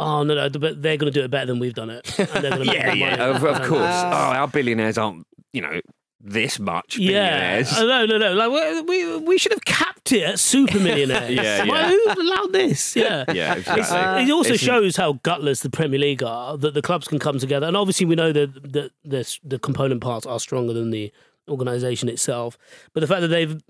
Oh 0.00 0.22
no, 0.22 0.36
no! 0.36 0.48
But 0.48 0.80
they're 0.80 0.96
going 0.96 1.12
to 1.12 1.18
do 1.18 1.24
it 1.24 1.30
better 1.32 1.46
than 1.46 1.58
we've 1.58 1.74
done 1.74 1.90
it. 1.90 2.16
And 2.20 2.28
they're 2.28 2.52
going 2.52 2.60
to 2.60 2.66
make 2.66 2.74
yeah, 2.76 2.92
yeah, 2.92 3.16
money. 3.16 3.22
of, 3.36 3.42
of 3.44 3.56
And- 3.56 3.64
course. 3.64 3.80
Uh, 3.82 4.10
oh, 4.14 4.36
our 4.38 4.46
billionaires 4.46 4.96
aren't, 4.96 5.26
you 5.52 5.60
know, 5.60 5.80
this 6.20 6.58
much 6.58 6.98
Yeah, 6.98 7.10
billionaires. 7.30 7.72
Uh, 7.72 7.84
no, 7.84 8.06
no, 8.06 8.18
no. 8.18 8.32
Like 8.34 8.86
we, 8.88 9.16
we, 9.18 9.38
should 9.38 9.52
have 9.52 9.64
capped 9.64 10.12
it 10.12 10.22
at 10.22 10.38
super 10.40 10.78
millionaires. 10.78 11.30
Yeah, 11.34 11.64
Why, 11.64 11.80
yeah. 11.80 11.88
who 12.14 12.20
allowed 12.22 12.52
this? 12.52 12.96
Yeah, 12.96 13.24
Yeah, 13.32 13.54
exactly. 13.54 14.24
it 14.24 14.30
also 14.32 14.56
shows 14.56 14.96
how 14.96 15.14
gutless 15.22 15.60
the 15.60 15.70
Premier 15.70 15.98
League 16.00 16.22
are. 16.22 16.56
That 16.58 16.74
the 16.74 16.82
clubs 16.82 17.06
can 17.06 17.18
come 17.18 17.38
together, 17.38 17.66
and 17.66 17.76
obviously 17.76 18.06
we 18.06 18.16
know 18.16 18.32
that 18.32 18.54
the 18.72 18.90
the, 19.04 19.38
the 19.44 19.58
component 19.58 20.00
parts 20.00 20.26
are 20.26 20.40
stronger 20.40 20.72
than 20.72 20.90
the 20.90 21.12
organisation 21.48 22.08
itself. 22.08 22.58
But 22.92 23.00
the 23.00 23.06
fact 23.06 23.20
that 23.22 23.28
they've 23.28 23.60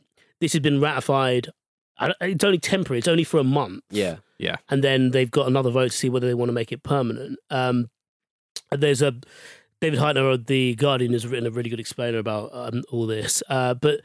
this 0.40 0.52
has 0.52 0.60
been 0.60 0.80
ratified, 0.80 1.48
it's 2.20 2.44
only 2.44 2.58
temporary. 2.58 2.98
It's 2.98 3.08
only 3.08 3.24
for 3.24 3.38
a 3.38 3.44
month 3.44 3.82
Yeah. 3.90 4.16
Yeah. 4.38 4.56
and 4.68 4.84
then 4.84 5.10
they've 5.10 5.30
got 5.30 5.48
another 5.48 5.70
vote 5.70 5.90
to 5.90 5.96
see 5.96 6.08
whether 6.08 6.26
they 6.28 6.34
want 6.34 6.48
to 6.48 6.52
make 6.52 6.70
it 6.72 6.82
permanent. 6.84 7.38
Um, 7.50 7.90
there's 8.70 9.02
a 9.02 9.14
David 9.80 10.00
Hytner 10.00 10.34
of 10.34 10.46
the 10.46 10.74
Guardian 10.74 11.12
has 11.12 11.26
written 11.26 11.46
a 11.46 11.50
really 11.50 11.70
good 11.70 11.80
explainer 11.80 12.18
about 12.18 12.50
um, 12.52 12.82
all 12.90 13.06
this. 13.06 13.42
Uh, 13.48 13.74
but 13.74 14.00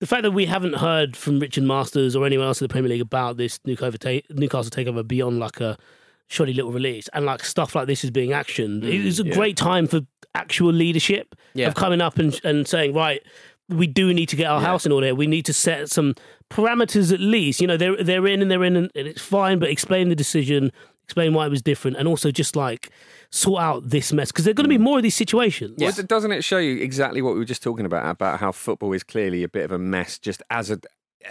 the 0.00 0.06
fact 0.06 0.22
that 0.22 0.32
we 0.32 0.46
haven't 0.46 0.74
heard 0.76 1.16
from 1.16 1.38
Richard 1.38 1.64
Masters 1.64 2.14
or 2.14 2.26
anyone 2.26 2.46
else 2.46 2.60
in 2.60 2.66
the 2.66 2.72
Premier 2.72 2.90
League 2.90 3.00
about 3.00 3.36
this 3.36 3.58
Newcastle, 3.64 3.98
ta- 3.98 4.26
Newcastle 4.30 4.70
takeover 4.70 5.06
beyond 5.06 5.38
like 5.38 5.60
a 5.60 5.78
shoddy 6.26 6.52
little 6.52 6.72
release 6.72 7.08
and 7.14 7.24
like 7.24 7.44
stuff 7.44 7.74
like 7.74 7.86
this 7.86 8.04
is 8.04 8.10
being 8.10 8.30
actioned, 8.30 8.84
it 8.84 9.06
is 9.06 9.20
a 9.20 9.24
yeah. 9.24 9.34
great 9.34 9.56
time 9.56 9.86
for 9.86 10.00
actual 10.34 10.72
leadership 10.72 11.34
Yeah. 11.54 11.68
of 11.68 11.74
coming 11.74 12.00
up 12.00 12.18
and, 12.18 12.38
and 12.44 12.66
saying, 12.68 12.92
right, 12.92 13.22
we 13.68 13.86
do 13.86 14.12
need 14.12 14.28
to 14.28 14.36
get 14.36 14.46
our 14.50 14.60
house 14.60 14.84
in 14.84 14.92
order. 14.92 15.14
We 15.14 15.26
need 15.26 15.46
to 15.46 15.54
set 15.54 15.88
some 15.88 16.14
parameters 16.50 17.12
at 17.12 17.20
least. 17.20 17.62
You 17.62 17.66
know, 17.66 17.78
they're 17.78 17.96
they're 18.02 18.26
in 18.26 18.42
and 18.42 18.50
they're 18.50 18.64
in 18.64 18.76
and 18.76 18.90
it's 18.94 19.22
fine, 19.22 19.58
but 19.58 19.70
explain 19.70 20.10
the 20.10 20.14
decision, 20.14 20.70
explain 21.04 21.34
why 21.34 21.46
it 21.46 21.50
was 21.50 21.62
different, 21.62 21.96
and 21.96 22.08
also 22.08 22.30
just 22.30 22.56
like 22.56 22.90
sort 23.30 23.62
out 23.62 23.88
this 23.88 24.12
mess 24.12 24.30
because 24.30 24.44
there 24.44 24.52
are 24.52 24.54
going 24.54 24.64
to 24.64 24.68
be 24.68 24.78
mm. 24.78 24.82
more 24.82 24.98
of 24.98 25.02
these 25.02 25.14
situations. 25.14 25.76
Well, 25.78 25.92
doesn't 25.92 26.32
it 26.32 26.44
show 26.44 26.58
you 26.58 26.82
exactly 26.82 27.22
what 27.22 27.34
we 27.34 27.38
were 27.38 27.44
just 27.44 27.62
talking 27.62 27.86
about 27.86 28.08
about 28.08 28.40
how 28.40 28.52
football 28.52 28.92
is 28.92 29.02
clearly 29.02 29.42
a 29.42 29.48
bit 29.48 29.64
of 29.64 29.72
a 29.72 29.78
mess, 29.78 30.18
just 30.18 30.42
as 30.50 30.70
a 30.70 30.80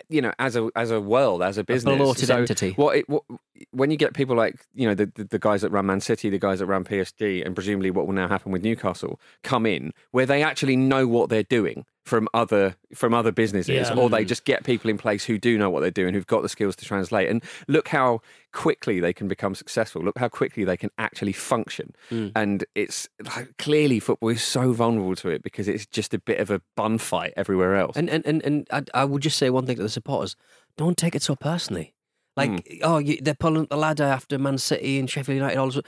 you 0.09 0.21
know 0.21 0.33
as 0.39 0.55
a 0.55 0.69
as 0.75 0.91
a 0.91 0.99
world 0.99 1.43
as 1.43 1.57
a 1.57 1.63
business 1.63 1.97
bloated 1.97 2.27
So 2.27 2.37
entity. 2.37 2.71
What, 2.71 2.97
it, 2.97 3.09
what 3.09 3.23
when 3.71 3.91
you 3.91 3.97
get 3.97 4.13
people 4.13 4.35
like 4.35 4.55
you 4.73 4.87
know 4.87 4.95
the, 4.95 5.11
the 5.15 5.23
the 5.25 5.39
guys 5.39 5.61
that 5.61 5.69
run 5.71 5.85
Man 5.85 6.01
City, 6.01 6.29
the 6.29 6.39
guys 6.39 6.59
that 6.59 6.65
run 6.65 6.83
PSG, 6.83 7.45
and 7.45 7.55
presumably 7.55 7.91
what 7.91 8.05
will 8.07 8.13
now 8.13 8.27
happen 8.27 8.51
with 8.51 8.63
Newcastle 8.63 9.19
come 9.43 9.65
in 9.65 9.91
where 10.11 10.25
they 10.25 10.43
actually 10.43 10.75
know 10.75 11.07
what 11.07 11.29
they're 11.29 11.43
doing. 11.43 11.85
From 12.05 12.27
other 12.33 12.75
from 12.93 13.13
other 13.13 13.31
businesses, 13.31 13.89
Yeah. 13.89 13.95
or 13.95 14.09
they 14.09 14.25
just 14.25 14.43
get 14.43 14.63
people 14.65 14.89
in 14.89 14.97
place 14.97 15.23
who 15.23 15.37
do 15.37 15.57
know 15.57 15.69
what 15.69 15.79
they're 15.79 15.89
doing, 15.91 16.13
who've 16.13 16.27
got 16.27 16.41
the 16.41 16.49
skills 16.49 16.75
to 16.77 16.85
translate. 16.85 17.29
And 17.29 17.41
look 17.67 17.87
how 17.87 18.19
quickly 18.51 18.99
they 18.99 19.13
can 19.13 19.27
become 19.29 19.55
successful. 19.55 20.01
Look 20.01 20.19
how 20.19 20.27
quickly 20.27 20.63
they 20.65 20.75
can 20.77 20.89
actually 20.97 21.31
function. 21.31 21.95
Mm. 22.11 22.33
And 22.35 22.65
it's 22.75 23.07
like, 23.25 23.57
clearly 23.57 23.99
football 24.01 24.29
is 24.29 24.43
so 24.43 24.73
vulnerable 24.73 25.15
to 25.15 25.29
it 25.29 25.43
because 25.43 25.67
it's 25.69 25.85
just 25.85 26.13
a 26.13 26.19
bit 26.19 26.39
of 26.39 26.51
a 26.51 26.61
bun 26.75 26.97
fight 26.97 27.33
everywhere 27.37 27.75
else. 27.77 27.95
And 27.95 28.09
and 28.09 28.25
and, 28.25 28.43
and 28.43 28.67
I, 28.71 28.83
I 28.93 29.05
would 29.05 29.21
just 29.21 29.37
say 29.37 29.49
one 29.49 29.65
thing 29.65 29.77
to 29.77 29.83
the 29.83 29.89
supporters: 29.89 30.35
don't 30.77 30.97
take 30.97 31.15
it 31.15 31.23
so 31.23 31.35
personally. 31.35 31.93
Like, 32.35 32.49
Hmm. 32.49 32.57
oh, 32.81 32.97
you, 32.97 33.19
they're 33.21 33.35
pulling 33.35 33.63
up 33.63 33.69
the 33.69 33.77
ladder 33.77 34.03
after 34.03 34.37
Man 34.39 34.57
City 34.57 34.99
and 34.99 35.09
Sheffield 35.09 35.35
United. 35.37 35.57
All 35.57 35.69
this. 35.71 35.81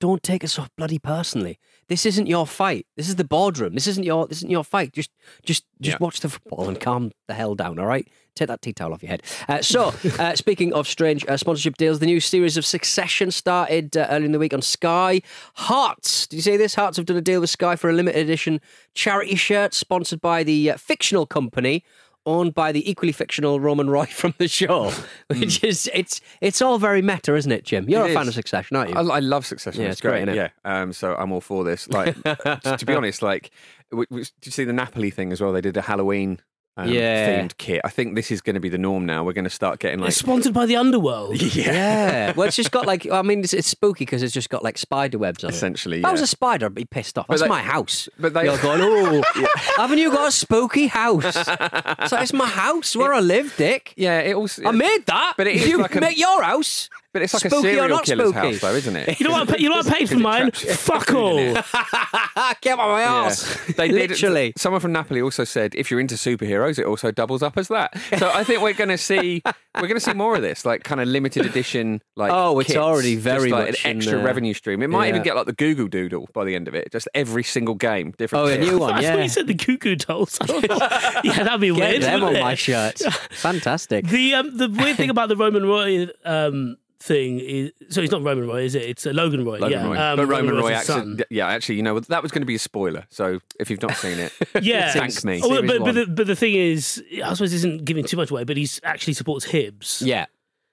Don't 0.00 0.22
take 0.22 0.42
it 0.42 0.48
so 0.48 0.66
bloody 0.76 0.98
personally. 0.98 1.58
This 1.92 2.06
isn't 2.06 2.26
your 2.26 2.46
fight. 2.46 2.86
This 2.96 3.06
is 3.10 3.16
the 3.16 3.24
boardroom. 3.24 3.74
This 3.74 3.86
isn't 3.86 4.02
your. 4.02 4.26
This 4.26 4.38
isn't 4.38 4.48
your 4.50 4.64
fight. 4.64 4.94
Just, 4.94 5.10
just, 5.44 5.64
just 5.78 5.96
Yeah. 5.96 5.98
watch 6.00 6.20
the 6.20 6.30
football 6.30 6.66
and 6.66 6.80
calm 6.80 7.12
the 7.28 7.34
hell 7.34 7.54
down. 7.54 7.78
All 7.78 7.84
right. 7.84 8.08
Take 8.34 8.48
that 8.48 8.62
tea 8.62 8.72
towel 8.72 8.94
off 8.94 9.02
your 9.02 9.10
head. 9.10 9.22
Uh, 9.46 9.60
so, 9.60 9.92
uh, 10.18 10.34
speaking 10.34 10.72
of 10.72 10.88
strange 10.88 11.22
uh, 11.28 11.36
sponsorship 11.36 11.76
deals, 11.76 11.98
the 11.98 12.06
new 12.06 12.18
series 12.18 12.56
of 12.56 12.64
Succession 12.64 13.30
started 13.30 13.94
uh, 13.94 14.06
earlier 14.08 14.24
in 14.24 14.32
the 14.32 14.38
week 14.38 14.54
on 14.54 14.62
Sky. 14.62 15.20
Hearts, 15.56 16.26
did 16.28 16.36
you 16.36 16.42
see 16.42 16.56
this? 16.56 16.74
Hearts 16.74 16.96
have 16.96 17.04
done 17.04 17.18
a 17.18 17.20
deal 17.20 17.42
with 17.42 17.50
Sky 17.50 17.76
for 17.76 17.90
a 17.90 17.92
limited 17.92 18.22
edition 18.22 18.62
charity 18.94 19.36
shirt 19.36 19.74
sponsored 19.74 20.22
by 20.22 20.42
the 20.44 20.70
uh, 20.70 20.76
fictional 20.78 21.26
company 21.26 21.84
owned 22.26 22.54
by 22.54 22.72
the 22.72 22.88
equally 22.90 23.12
fictional 23.12 23.60
Roman 23.60 23.88
Roy 23.90 24.06
from 24.10 24.34
the 24.38 24.48
show, 24.48 24.92
which 25.28 25.62
is 25.64 25.90
it's 25.94 26.20
it's 26.40 26.60
all 26.62 26.78
very 26.78 27.02
meta, 27.02 27.34
isn't 27.34 27.52
it, 27.52 27.64
Jim? 27.64 27.88
You're 27.88 28.06
It 28.06 28.10
a 28.10 28.14
fan 28.14 28.22
is. 28.22 28.28
of 28.28 28.34
Succession, 28.34 28.76
aren't 28.76 28.90
you? 28.90 28.96
I, 28.96 29.16
I 29.16 29.18
love 29.20 29.44
Succession. 29.46 29.80
Yeah, 29.82 29.88
it's 29.88 29.94
it's 29.94 30.00
great? 30.00 30.28
Yeah. 30.34 30.48
Um, 30.64 30.92
so 30.92 31.14
I'm 31.16 31.32
all 31.32 31.40
for 31.40 31.64
this. 31.64 31.88
Like, 31.88 32.14
to, 32.24 32.76
to 32.78 32.86
be 32.86 32.94
honest, 32.94 33.22
like, 33.22 33.50
w- 33.90 34.06
w- 34.06 34.24
did 34.24 34.46
you 34.46 34.52
see 34.52 34.64
the 34.64 34.72
Napoli 34.72 35.10
thing 35.10 35.32
as 35.32 35.40
well? 35.40 35.52
They 35.52 35.60
did 35.60 35.76
a 35.76 35.82
Halloween. 35.82 36.40
Um, 36.74 36.88
Yeah. 36.88 37.42
themed 37.42 37.56
kit. 37.58 37.82
I 37.84 37.90
think 37.90 38.14
this 38.14 38.30
is 38.30 38.40
going 38.40 38.54
to 38.54 38.60
be 38.60 38.70
the 38.70 38.78
norm 38.78 39.04
now. 39.04 39.24
We're 39.24 39.34
going 39.34 39.44
to 39.44 39.50
start 39.50 39.78
getting 39.78 39.98
like 39.98 40.08
It's 40.08 40.16
sponsored 40.16 40.54
by 40.54 40.64
the 40.64 40.76
underworld. 40.76 41.40
yeah. 41.54 42.32
Well, 42.34 42.46
it's 42.48 42.56
just 42.56 42.70
got 42.70 42.86
like 42.86 43.06
I 43.10 43.20
mean, 43.20 43.40
it's, 43.40 43.52
it's 43.52 43.68
spooky 43.68 44.06
because 44.06 44.22
it's 44.22 44.32
just 44.32 44.48
got 44.48 44.62
like 44.64 44.78
spider 44.78 45.18
webs 45.18 45.44
on 45.44 45.50
it. 45.50 45.54
essentially. 45.54 45.98
If 45.98 46.04
I 46.06 46.12
was 46.12 46.22
a 46.22 46.26
spider, 46.26 46.66
I'd 46.66 46.74
be 46.74 46.86
pissed 46.86 47.18
off. 47.18 47.26
But 47.26 47.34
That's 47.34 47.42
they- 47.42 47.48
my 47.48 47.60
house. 47.62 48.08
but 48.18 48.32
they- 48.32 48.44
You're 48.44 48.56
going, 48.58 48.80
oh, 48.82 49.22
haven't 49.76 49.98
you 49.98 50.10
got 50.10 50.28
a 50.28 50.32
spooky 50.32 50.86
house? 50.86 51.34
so 51.34 52.16
it's 52.18 52.32
my 52.32 52.48
house 52.48 52.96
where 52.96 53.12
I 53.12 53.20
live, 53.20 53.54
Dick. 53.58 53.92
yeah, 53.96 54.20
it 54.20 54.34
also. 54.34 54.64
I 54.64 54.70
made 54.72 55.04
that. 55.06 55.34
But 55.36 55.48
it 55.48 55.56
is 55.56 55.68
you 55.68 55.78
like 55.78 55.94
a- 55.94 56.00
make 56.00 56.18
your 56.18 56.42
house. 56.42 56.88
But 57.12 57.22
it's 57.22 57.34
like 57.34 57.40
spooky 57.40 57.54
a 57.54 57.58
or 57.58 57.62
serial 57.62 57.88
not 57.88 58.04
killer's 58.04 58.30
spooky? 58.30 58.46
house, 58.52 58.60
though, 58.60 58.74
isn't 58.74 58.96
it? 58.96 59.20
You 59.20 59.28
know 59.28 59.32
what? 59.34 59.48
I, 59.48 59.52
pa- 59.52 59.58
you 59.58 59.68
know 59.68 59.76
what 59.76 59.86
I 59.86 59.98
paid 59.98 60.08
for 60.08 60.18
mine? 60.18 60.50
Fuck 60.52 61.12
all. 61.12 61.36
Get 61.36 61.64
out 61.64 62.56
of 62.56 62.62
my 62.64 63.00
Yeah. 63.00 63.06
house. 63.24 63.66
They 63.76 63.88
did. 63.88 64.10
Literally. 64.10 64.52
Someone 64.56 64.80
from 64.80 64.92
Napoli 64.92 65.20
also 65.22 65.44
said, 65.44 65.74
if 65.74 65.90
you're 65.90 66.00
into 66.00 66.14
superheroes, 66.14 66.78
it 66.78 66.86
also 66.86 67.10
doubles 67.10 67.42
up 67.42 67.56
as 67.58 67.68
that. 67.68 67.96
So 68.18 68.30
I 68.32 68.44
think 68.44 68.62
we're 68.62 68.72
going 68.72 68.88
to 68.90 68.98
see 68.98 69.42
we're 69.74 69.82
going 69.88 69.94
to 69.94 70.00
see 70.00 70.12
more 70.12 70.36
of 70.36 70.42
this, 70.42 70.64
like 70.64 70.82
kind 70.84 71.00
of 71.00 71.08
limited 71.08 71.46
edition, 71.46 72.02
like 72.16 72.30
Oh, 72.32 72.58
it's 72.60 72.68
kits, 72.68 72.78
already 72.78 73.14
just 73.14 73.24
very 73.24 73.50
like 73.50 73.68
much 73.68 73.84
an 73.84 73.90
in 73.92 73.96
extra 73.98 74.18
the- 74.18 74.24
revenue 74.24 74.54
stream. 74.54 74.82
It 74.82 74.88
might 74.90 75.08
even 75.08 75.22
get 75.22 75.36
like 75.36 75.46
the 75.46 75.52
Google 75.52 75.88
Doodle 75.88 76.28
by 76.32 76.44
the 76.44 76.54
end 76.54 76.68
of 76.68 76.74
it. 76.74 76.90
Just 76.92 77.08
every 77.14 77.42
single 77.44 77.74
game, 77.74 78.12
different. 78.18 78.44
Oh, 78.44 78.48
a 78.52 78.58
new 78.58 78.78
one, 78.78 78.92
I 78.94 79.02
thought 79.02 79.02
yeah. 79.02 79.22
you 79.22 79.28
said 79.28 79.46
the 79.46 79.54
cuckoo 79.54 79.96
dolls. 79.96 80.38
yeah, 80.48 81.44
that'd 81.44 81.60
be 81.60 81.68
Get 81.74 81.76
weird. 81.90 82.02
them 82.02 82.14
on 82.22 82.28
wouldn't 82.28 82.42
my 82.44 82.54
shirt. 82.54 82.98
Fantastic. 83.32 84.06
The 84.06 84.34
um, 84.34 84.56
the 84.56 84.68
weird 84.68 84.96
thing 84.96 85.10
about 85.10 85.28
the 85.28 85.36
Roman 85.36 85.64
Roy 85.64 86.08
um, 86.24 86.76
thing 87.02 87.40
is 87.40 87.72
so 87.90 88.00
it's 88.00 88.12
not 88.12 88.22
Roman 88.22 88.46
Roy, 88.46 88.62
is 88.62 88.74
it? 88.74 88.82
It's 88.82 89.06
uh, 89.06 89.10
Logan 89.10 89.44
Roy. 89.44 89.58
Logan 89.58 89.70
yeah, 89.70 89.86
Roy. 89.86 89.98
Um, 89.98 90.16
but 90.16 90.26
Roman 90.26 90.54
Roy's 90.54 90.62
Roy, 90.62 90.70
his 90.70 90.90
actually, 90.90 91.16
son. 91.16 91.20
yeah, 91.30 91.48
actually, 91.48 91.74
you 91.76 91.82
know 91.82 92.00
that 92.00 92.22
was 92.22 92.32
going 92.32 92.42
to 92.42 92.46
be 92.46 92.54
a 92.54 92.58
spoiler. 92.58 93.04
So 93.10 93.40
if 93.60 93.70
you've 93.70 93.82
not 93.82 93.96
seen 93.96 94.18
it, 94.18 94.32
Yeah, 94.62 94.92
thank 94.92 95.24
me. 95.24 95.40
Oh, 95.42 95.62
but, 95.62 95.80
but, 95.84 95.94
the, 95.94 96.06
but 96.06 96.26
the 96.26 96.36
thing 96.36 96.54
is, 96.54 97.02
I 97.24 97.34
suppose 97.34 97.52
isn't 97.52 97.84
giving 97.84 98.04
too 98.04 98.16
much 98.16 98.30
away, 98.30 98.44
but 98.44 98.56
he 98.56 98.68
actually 98.84 99.14
supports 99.14 99.46
Hibs. 99.46 100.04
Yeah. 100.04 100.26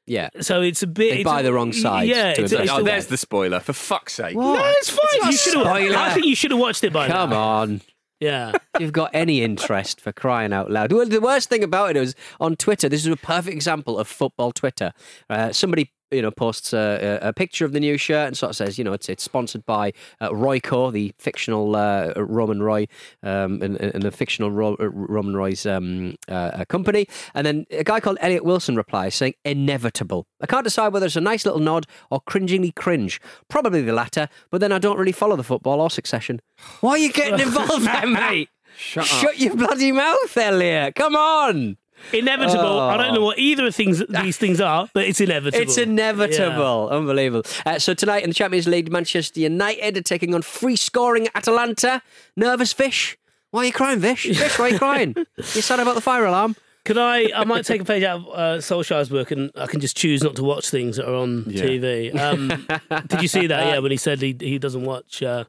Yeah. 0.05 0.29
So 0.41 0.61
it's 0.61 0.81
a 0.81 0.87
bit. 0.87 1.17
They 1.17 1.23
buy 1.23 1.41
a- 1.41 1.43
the 1.43 1.53
wrong 1.53 1.71
side 1.71 2.07
Yeah, 2.07 2.33
to 2.33 2.43
it's, 2.43 2.51
it's 2.51 2.71
oh, 2.71 2.81
there's 2.83 3.05
the 3.07 3.17
spoiler. 3.17 3.59
For 3.59 3.73
fuck's 3.73 4.13
sake! 4.13 4.35
What? 4.35 4.55
No, 4.55 4.65
it's 4.77 4.89
fine. 4.89 5.21
not 5.21 5.31
You 5.31 5.37
should 5.37 5.53
have. 5.55 5.65
spoiler. 5.67 5.97
I 5.97 6.13
think 6.13 6.25
you 6.25 6.35
should 6.35 6.51
have 6.51 6.59
watched 6.59 6.83
it 6.83 6.91
by 6.91 7.07
Come 7.07 7.29
now. 7.29 7.39
on. 7.41 7.81
Yeah. 8.19 8.53
You've 8.79 8.91
got 8.91 9.11
any 9.13 9.43
interest 9.43 10.01
for 10.01 10.11
crying 10.11 10.51
out 10.51 10.69
loud. 10.71 10.91
Well, 10.91 11.05
the 11.05 11.21
worst 11.21 11.49
thing 11.49 11.63
about 11.63 11.91
it 11.91 11.97
is 11.97 12.15
on 12.39 12.55
Twitter. 12.55 12.89
This 12.89 13.01
is 13.05 13.11
a 13.13 13.15
perfect 13.17 13.53
example 13.53 13.97
of 13.99 14.07
football 14.07 14.51
Twitter. 14.51 14.93
Uh, 15.29 15.51
somebody. 15.53 15.91
You 16.11 16.21
know, 16.21 16.31
posts 16.31 16.73
a, 16.73 17.19
a, 17.21 17.33
picture 17.33 17.65
of 17.65 17.71
the 17.71 17.79
new 17.79 17.97
shirt 17.97 18.27
and 18.27 18.37
sort 18.37 18.49
of 18.49 18.55
says, 18.55 18.77
you 18.77 18.83
know, 18.83 18.93
it's 18.93 19.09
it's 19.09 19.23
sponsored 19.23 19.65
by 19.65 19.93
uh, 20.19 20.29
Royco, 20.29 20.91
the 20.91 21.13
fictional 21.19 21.75
uh, 21.75 22.13
Roman 22.15 22.63
Roy, 22.63 22.87
um, 23.21 23.61
and, 23.61 23.77
and 23.77 24.01
the 24.01 24.11
fictional 24.11 24.49
Ro- 24.49 24.77
uh, 24.79 24.89
Roman 24.89 25.35
Roy's 25.35 25.65
um, 25.65 26.15
uh, 26.27 26.33
uh, 26.33 26.65
company. 26.65 27.07
And 27.35 27.45
then 27.45 27.65
a 27.71 27.83
guy 27.83 27.99
called 27.99 28.17
Elliot 28.21 28.43
Wilson 28.43 28.75
replies 28.75 29.15
saying, 29.15 29.35
"Inevitable. 29.45 30.25
I 30.41 30.47
can't 30.47 30.63
decide 30.63 30.93
whether 30.93 31.05
it's 31.05 31.15
a 31.15 31.21
nice 31.21 31.45
little 31.45 31.61
nod 31.61 31.85
or 32.09 32.21
cringingly 32.21 32.71
cringe. 32.71 33.21
Probably 33.47 33.81
the 33.81 33.93
latter. 33.93 34.29
But 34.49 34.61
then 34.61 34.71
I 34.71 34.79
don't 34.79 34.97
really 34.97 35.11
follow 35.11 35.35
the 35.35 35.43
football 35.43 35.81
or 35.81 35.89
Succession. 35.89 36.39
Why 36.81 36.91
are 36.91 36.97
you 36.97 37.11
getting 37.11 37.39
involved, 37.39 37.85
then, 37.85 38.13
mate? 38.13 38.49
Shut 38.77 39.03
up. 39.03 39.09
Shut 39.09 39.39
your 39.39 39.55
bloody 39.55 39.91
mouth, 39.91 40.37
Elliot. 40.37 40.95
Come 40.95 41.15
on. 41.15 41.77
Inevitable. 42.13 42.79
I 42.79 42.97
don't 42.97 43.13
know 43.13 43.21
Oh. 43.21 43.25
what 43.25 43.39
either 43.39 43.67
of 43.67 43.75
things 43.75 44.03
these 44.09 44.37
things 44.37 44.59
are, 44.61 44.89
but 44.93 45.05
it's 45.05 45.21
inevitable. 45.21 45.61
It's 45.61 45.77
inevitable. 45.77 46.89
Unbelievable. 46.89 47.43
Uh, 47.65 47.79
so 47.79 47.93
tonight 47.93 48.23
in 48.23 48.29
the 48.29 48.33
Champions 48.33 48.67
League, 48.67 48.91
Manchester 48.91 49.39
United 49.39 49.97
are 49.97 50.01
taking 50.01 50.33
on 50.33 50.41
free 50.41 50.75
scoring 50.75 51.27
Atalanta. 51.35 52.01
Nervous 52.35 52.73
fish? 52.73 53.17
Why 53.51 53.61
are 53.61 53.65
you 53.65 53.71
crying, 53.73 53.99
Vish? 53.99 54.25
Vish, 54.25 54.59
why 54.59 54.65
are 54.65 54.69
you 54.69 54.77
crying? 54.77 55.15
You're 55.37 55.43
sad 55.63 55.79
about 55.79 55.95
the 55.95 56.01
fire 56.01 56.25
alarm? 56.25 56.55
Could 56.85 56.97
I? 56.97 57.29
I 57.35 57.43
might 57.45 57.65
take 57.65 57.81
a 57.81 57.85
page 57.85 58.03
out 58.03 58.21
of 58.21 58.27
uh, 58.29 58.57
Solskjaer's 58.61 59.09
book, 59.09 59.31
and 59.31 59.51
I 59.55 59.67
can 59.67 59.79
just 59.79 59.97
choose 59.97 60.23
not 60.23 60.35
to 60.37 60.43
watch 60.43 60.69
things 60.69 60.95
that 60.97 61.07
are 61.07 61.13
on 61.15 61.45
Yeah. 61.47 61.63
TV. 61.63 62.15
Um, 62.19 62.67
did 63.07 63.21
you 63.21 63.27
see 63.27 63.47
that? 63.47 63.65
Yeah, 63.67 63.79
when 63.79 63.91
he 63.91 63.97
said 63.97 64.21
he 64.21 64.35
he 64.39 64.57
doesn't 64.57 64.83
watch 64.85 65.21
uh, 65.21 65.43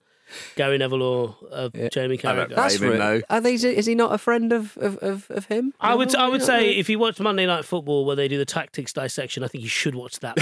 Gary 0.56 0.78
Neville 0.78 1.02
or 1.02 1.36
uh, 1.50 1.68
Jamie 1.90 2.18
Carragher. 2.18 2.54
That's 2.54 2.78
Blame 2.78 2.92
him, 2.92 2.98
though. 2.98 3.20
Are 3.30 3.40
these, 3.40 3.64
is 3.64 3.86
he 3.86 3.94
not 3.94 4.12
a 4.12 4.18
friend 4.18 4.52
of, 4.52 4.76
of, 4.78 4.96
of, 4.98 5.30
of 5.30 5.46
him? 5.46 5.72
I 5.80 5.94
would 5.94 6.14
I 6.14 6.28
would 6.28 6.42
say 6.42 6.58
really. 6.58 6.78
if 6.78 6.88
you 6.88 6.98
watch 6.98 7.20
Monday 7.20 7.46
Night 7.46 7.64
Football 7.64 8.04
where 8.04 8.16
they 8.16 8.28
do 8.28 8.38
the 8.38 8.44
tactics 8.44 8.92
dissection, 8.92 9.44
I 9.44 9.48
think 9.48 9.62
you 9.62 9.70
should 9.70 9.94
watch 9.94 10.20
that. 10.20 10.34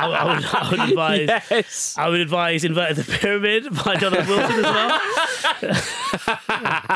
I, 0.00 0.06
I 0.06 0.24
would, 0.34 0.44
I 0.44 0.70
would 0.70 0.80
advise. 0.90 1.28
Yes. 1.50 1.94
I 1.98 2.08
would 2.08 2.20
advise 2.20 2.64
Inverted 2.64 2.96
the 2.96 3.04
Pyramid 3.18 3.74
by 3.84 3.96
Jonathan 3.96 4.28
Wilson 4.28 4.64
as 4.64 4.72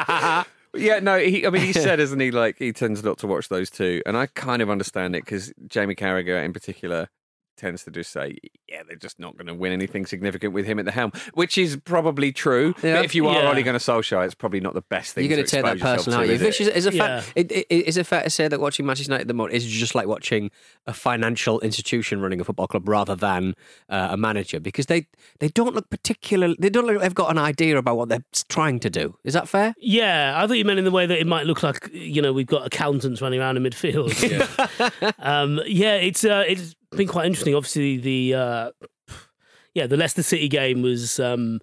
well. 0.07 0.45
Yeah, 0.75 1.01
no, 1.01 1.19
he, 1.19 1.47
I 1.47 1.51
mean, 1.51 1.63
he 1.63 1.75
said, 1.75 2.01
isn't 2.01 2.19
he, 2.19 2.31
like, 2.31 2.59
he 2.59 2.73
tends 2.73 3.05
not 3.05 3.19
to 3.19 3.27
watch 3.27 3.51
those 3.51 3.69
two. 3.69 4.01
And 4.07 4.17
I 4.17 4.27
kind 4.27 4.63
of 4.63 4.71
understand 4.71 5.15
it 5.15 5.23
because 5.23 5.53
Jamie 5.67 5.95
Carragher 5.95 6.43
in 6.43 6.55
particular 6.55 7.11
tends 7.57 7.85
to 7.85 7.91
just 7.91 8.11
say, 8.13 8.37
yeah, 8.69 8.83
they're 8.87 8.97
just 8.97 9.19
not 9.19 9.37
going 9.37 9.47
to 9.47 9.55
win 9.55 9.73
anything 9.73 10.07
significant 10.07 10.53
with 10.53 10.65
him 10.67 10.79
at 10.79 10.85
the 10.85 10.91
helm, 10.93 11.13
which 11.35 11.57
is 11.59 11.77
probably 11.85 12.33
true. 12.33 12.75
Yeah. 12.83 12.97
But 12.97 13.05
if 13.05 13.15
you 13.15 13.27
are 13.29 13.43
Yeah. 13.43 13.49
only 13.51 13.63
going 13.63 13.79
to 13.79 13.85
Solskjaer, 13.85 14.25
it's 14.25 14.35
probably 14.35 14.61
not 14.61 14.75
the 14.75 14.83
best 14.83 15.15
thing 15.15 15.25
You're 15.25 15.37
going 15.37 15.45
to 15.45 15.51
to 15.51 15.57
take 15.57 15.65
that 15.65 15.77
expose 15.77 15.97
person 15.97 16.13
to, 16.15 16.19
out. 16.21 16.27
You. 16.27 16.35
is 16.35 16.41
Vish, 16.41 16.61
is, 16.61 16.69
is, 16.69 16.87
it 16.87 16.95
Yeah. 16.95 17.21
fair, 17.21 17.33
it, 17.37 17.53
it, 17.53 17.67
is 17.71 17.97
it 17.97 18.07
fair 18.07 18.23
to 18.23 18.31
say 18.31 18.49
that 18.49 18.61
watching 18.61 18.87
Manchester 18.87 19.11
United 19.11 19.23
at 19.23 19.29
the 19.29 19.35
moment 19.35 19.55
is 19.55 19.67
just 19.67 19.95
like 19.95 20.07
watching 20.07 20.51
a 20.87 20.93
financial 20.93 21.61
institution 21.61 22.21
running 22.21 22.41
a 22.41 22.45
football 22.45 22.67
club 22.67 22.89
rather 22.89 23.15
than 23.15 23.55
uh, 23.89 24.09
a 24.13 24.17
manager? 24.17 24.61
Because 24.61 24.87
they, 24.87 25.07
they 25.39 25.49
don't 25.49 25.75
look 25.75 25.91
particular. 25.91 26.55
They 26.59 26.71
don't 26.71 26.87
look 26.87 26.95
like 26.97 27.03
they've 27.03 27.15
got 27.15 27.31
an 27.31 27.39
idea 27.39 27.77
about 27.79 27.97
what 27.97 28.09
they're 28.09 28.25
trying 28.49 28.81
to 28.81 28.91
do. 28.91 29.17
Is 29.25 29.35
that 29.35 29.49
fair? 29.49 29.75
Yeah, 29.79 30.33
I 30.37 30.47
thought 30.47 30.55
you 30.55 30.65
meant 30.65 30.79
in 30.79 30.85
the 30.85 30.91
way 30.91 31.07
that 31.07 31.19
it 31.19 31.27
might 31.27 31.47
look 31.47 31.63
like 31.63 31.89
you 31.93 32.23
know 32.23 32.33
we've 32.33 32.47
got 32.47 32.67
accountants 32.67 33.21
running 33.23 33.41
around 33.41 33.57
in 33.57 33.63
midfield. 33.63 34.13
Yeah, 34.23 35.11
um, 35.19 35.61
yeah 35.67 35.95
it's 35.97 36.25
uh, 36.25 36.45
it's 36.47 36.75
been 36.97 37.09
quite 37.09 37.27
interesting. 37.27 37.55
Obviously, 37.55 37.97
the 37.97 38.35
uh, 38.35 38.71
yeah 39.75 39.87
the 39.87 39.97
Leicester 39.97 40.23
City 40.23 40.49
game 40.49 40.83
was 40.83 41.19
um, 41.21 41.61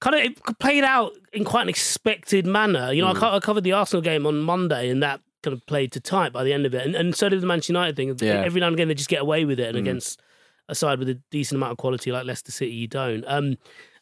kind 0.00 0.16
of 0.16 0.22
it 0.22 0.58
played 0.58 0.84
out 0.84 1.12
in 1.32 1.44
quite 1.44 1.62
an 1.62 1.68
expected 1.68 2.46
manner. 2.46 2.92
You 2.92 3.02
know, 3.02 3.08
I, 3.08 3.36
I 3.36 3.40
covered 3.40 3.64
the 3.64 3.72
Arsenal 3.72 4.02
game 4.02 4.26
on 4.26 4.38
Monday, 4.38 4.90
and 4.90 5.02
that 5.02 5.20
kind 5.42 5.56
of 5.56 5.64
played 5.66 5.92
to 5.92 6.00
type 6.00 6.32
by 6.32 6.44
the 6.44 6.52
end 6.52 6.66
of 6.66 6.74
it, 6.74 6.84
and, 6.84 6.94
and 6.94 7.14
so 7.14 7.28
did 7.28 7.40
the 7.40 7.46
Manchester 7.46 7.72
United 7.72 7.96
thing. 7.96 8.14
Yeah. 8.20 8.42
Every 8.44 8.60
now 8.60 8.66
and 8.66 8.74
again, 8.74 8.88
they 8.88 8.94
just 8.94 9.08
get 9.08 9.22
away 9.22 9.44
with 9.44 9.58
it, 9.60 9.68
and 9.68 9.78
against 9.78 10.20
a 10.68 10.74
side 10.74 10.98
with 10.98 11.08
a 11.08 11.14
decent 11.30 11.58
amount 11.58 11.72
of 11.72 11.78
quality 11.78 12.12
like 12.12 12.24
Leicester 12.24 12.52
City, 12.52 12.72
you 12.72 12.86
don't. 12.86 13.24
Um, 13.26 13.56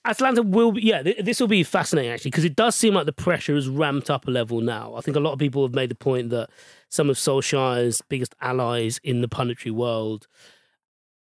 Atalanta 0.04 0.42
will 0.42 0.72
be, 0.72 0.82
yeah, 0.82 1.02
th- 1.02 1.24
this 1.24 1.40
will 1.40 1.48
be 1.48 1.62
fascinating 1.62 2.10
actually, 2.10 2.30
because 2.30 2.44
it 2.44 2.56
does 2.56 2.74
seem 2.74 2.94
like 2.94 3.06
the 3.06 3.12
pressure 3.12 3.54
has 3.54 3.68
ramped 3.68 4.10
up 4.10 4.28
a 4.28 4.30
level 4.30 4.60
now. 4.60 4.94
I 4.94 5.00
think 5.00 5.16
a 5.16 5.20
lot 5.20 5.32
of 5.32 5.38
people 5.38 5.62
have 5.62 5.74
made 5.74 5.90
the 5.90 5.96
point 5.96 6.30
that 6.30 6.50
some 6.88 7.10
of 7.10 7.16
Solskjaer's 7.16 8.00
biggest 8.08 8.34
allies 8.40 9.00
in 9.02 9.20
the 9.20 9.28
punditry 9.28 9.70
world 9.70 10.26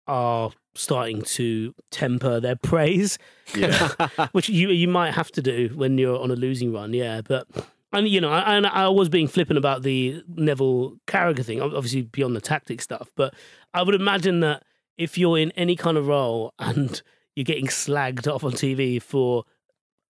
are 0.06 0.50
starting 0.74 1.22
to 1.22 1.74
temper 1.90 2.40
their 2.40 2.56
praise, 2.62 3.18
which 4.32 4.48
you 4.48 4.70
you 4.70 4.88
might 4.88 5.12
have 5.12 5.30
to 5.32 5.42
do 5.42 5.70
when 5.74 5.98
you're 5.98 6.18
on 6.20 6.30
a 6.30 6.36
losing 6.36 6.72
run, 6.72 6.92
yeah. 6.94 7.20
But 7.20 7.46
and 7.92 8.08
you 8.08 8.20
know, 8.20 8.30
I, 8.30 8.56
and 8.56 8.66
I 8.66 8.88
was 8.88 9.08
being 9.08 9.28
flippant 9.28 9.58
about 9.58 9.82
the 9.82 10.22
Neville 10.28 10.96
Carragher 11.06 11.44
thing, 11.44 11.60
obviously 11.60 12.02
beyond 12.02 12.36
the 12.36 12.40
tactic 12.40 12.80
stuff. 12.82 13.10
But 13.16 13.34
I 13.74 13.82
would 13.82 13.94
imagine 13.94 14.40
that 14.40 14.62
if 14.96 15.16
you're 15.18 15.38
in 15.38 15.50
any 15.52 15.76
kind 15.76 15.96
of 15.96 16.06
role 16.06 16.52
and 16.58 17.00
you're 17.34 17.44
getting 17.44 17.66
slagged 17.66 18.32
off 18.32 18.44
on 18.44 18.52
TV 18.52 19.00
for 19.02 19.44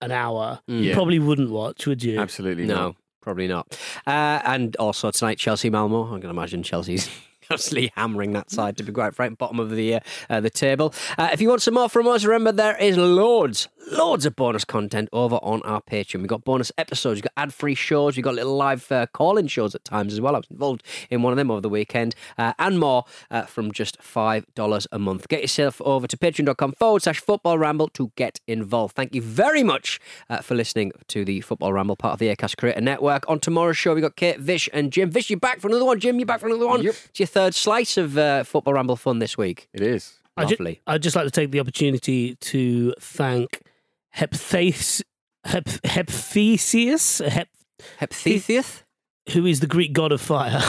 an 0.02 0.10
hour, 0.12 0.60
Mm. 0.68 0.78
you 0.82 0.84
Yeah. 0.88 0.94
probably 0.94 1.18
wouldn't 1.18 1.50
watch, 1.50 1.86
would 1.86 2.02
you? 2.02 2.18
Absolutely 2.18 2.64
No, 2.66 2.96
probably 3.22 3.46
not. 3.48 3.78
Uh, 4.06 4.40
and 4.44 4.74
also 4.76 5.10
tonight, 5.10 5.38
Chelsea 5.38 5.68
Malmo. 5.70 6.14
I 6.16 6.20
can 6.20 6.30
imagine 6.30 6.62
Chelsea's 6.62 7.08
absolutely 7.50 7.92
hammering 7.96 8.32
that 8.32 8.50
side 8.50 8.76
to 8.78 8.82
be 8.82 8.92
quite 8.92 9.14
frank, 9.14 9.38
bottom 9.38 9.60
of 9.60 9.70
the 9.70 9.94
uh, 9.94 10.00
uh, 10.28 10.40
the 10.40 10.50
table. 10.50 10.94
Uh, 11.18 11.30
if 11.32 11.40
you 11.40 11.48
want 11.48 11.62
some 11.62 11.74
more 11.74 11.88
from 11.88 12.06
us, 12.06 12.24
remember 12.24 12.52
there 12.52 12.76
is 12.76 12.96
loads, 12.96 13.68
loads 13.90 14.26
of 14.26 14.36
bonus 14.36 14.64
content 14.64 15.08
over 15.12 15.36
on 15.36 15.62
our 15.62 15.80
Patreon. 15.82 16.20
We've 16.20 16.28
got 16.28 16.44
bonus 16.44 16.70
episodes, 16.78 17.16
we've 17.16 17.24
got 17.24 17.32
ad 17.36 17.54
free 17.54 17.74
shows, 17.74 18.16
we've 18.16 18.24
got 18.24 18.34
little 18.34 18.56
live 18.56 18.90
uh, 18.92 19.06
call 19.06 19.36
in 19.36 19.46
shows 19.46 19.74
at 19.74 19.84
times 19.84 20.12
as 20.12 20.20
well. 20.20 20.34
I 20.34 20.38
was 20.38 20.46
involved 20.50 20.82
in 21.10 21.22
one 21.22 21.32
of 21.32 21.36
them 21.36 21.50
over 21.50 21.60
the 21.60 21.68
weekend, 21.68 22.14
uh, 22.38 22.52
and 22.58 22.78
more 22.78 23.04
uh, 23.30 23.42
from 23.42 23.72
just 23.72 24.00
$5 24.00 24.86
a 24.92 24.98
month. 24.98 25.28
Get 25.28 25.40
yourself 25.42 25.80
over 25.82 26.06
to 26.06 26.16
patreon.com 26.16 26.72
forward 26.72 27.02
slash 27.02 27.20
football 27.20 27.58
ramble 27.58 27.88
to 27.90 28.12
get 28.16 28.40
involved. 28.46 28.94
Thank 28.94 29.14
you 29.14 29.22
very 29.22 29.62
much 29.62 29.98
uh, 30.28 30.38
for 30.38 30.54
listening 30.54 30.92
to 31.08 31.24
the 31.24 31.40
Football 31.40 31.72
Ramble, 31.72 31.96
part 31.96 32.14
of 32.14 32.18
the 32.18 32.34
Acast 32.34 32.56
Creator 32.56 32.80
Network. 32.80 33.28
On 33.28 33.40
tomorrow's 33.40 33.76
show, 33.76 33.94
we've 33.94 34.02
got 34.02 34.16
Kate, 34.16 34.38
Vish, 34.38 34.68
and 34.72 34.92
Jim. 34.92 35.10
Vish, 35.10 35.30
you're 35.30 35.38
back 35.38 35.60
for 35.60 35.68
another 35.68 35.84
one. 35.84 35.98
Jim, 35.98 36.18
you're 36.18 36.26
back 36.26 36.40
for 36.40 36.46
another 36.46 36.66
one. 36.66 36.82
Yep. 36.82 36.94
It's 37.06 37.20
your 37.20 37.26
third 37.26 37.39
slice 37.50 37.96
of 37.96 38.18
uh, 38.18 38.44
Football 38.44 38.74
Ramble 38.74 38.96
fun 38.96 39.18
this 39.20 39.38
week. 39.38 39.68
It 39.72 39.80
is. 39.80 40.14
I 40.36 40.44
ju- 40.44 40.56
Lovely. 40.58 40.80
I'd 40.86 41.02
just 41.02 41.16
like 41.16 41.24
to 41.24 41.30
take 41.30 41.50
the 41.50 41.60
opportunity 41.60 42.34
to 42.36 42.92
thank 43.00 43.62
Hephaestus, 44.10 45.02
Hep, 45.44 45.68
Hephaestus, 45.84 47.18
Hep, 47.18 47.48
Hephaestus, 47.98 48.84
who 49.32 49.46
is 49.46 49.60
the 49.60 49.66
Greek 49.66 49.92
god 49.92 50.12
of 50.12 50.20
fire, 50.20 50.60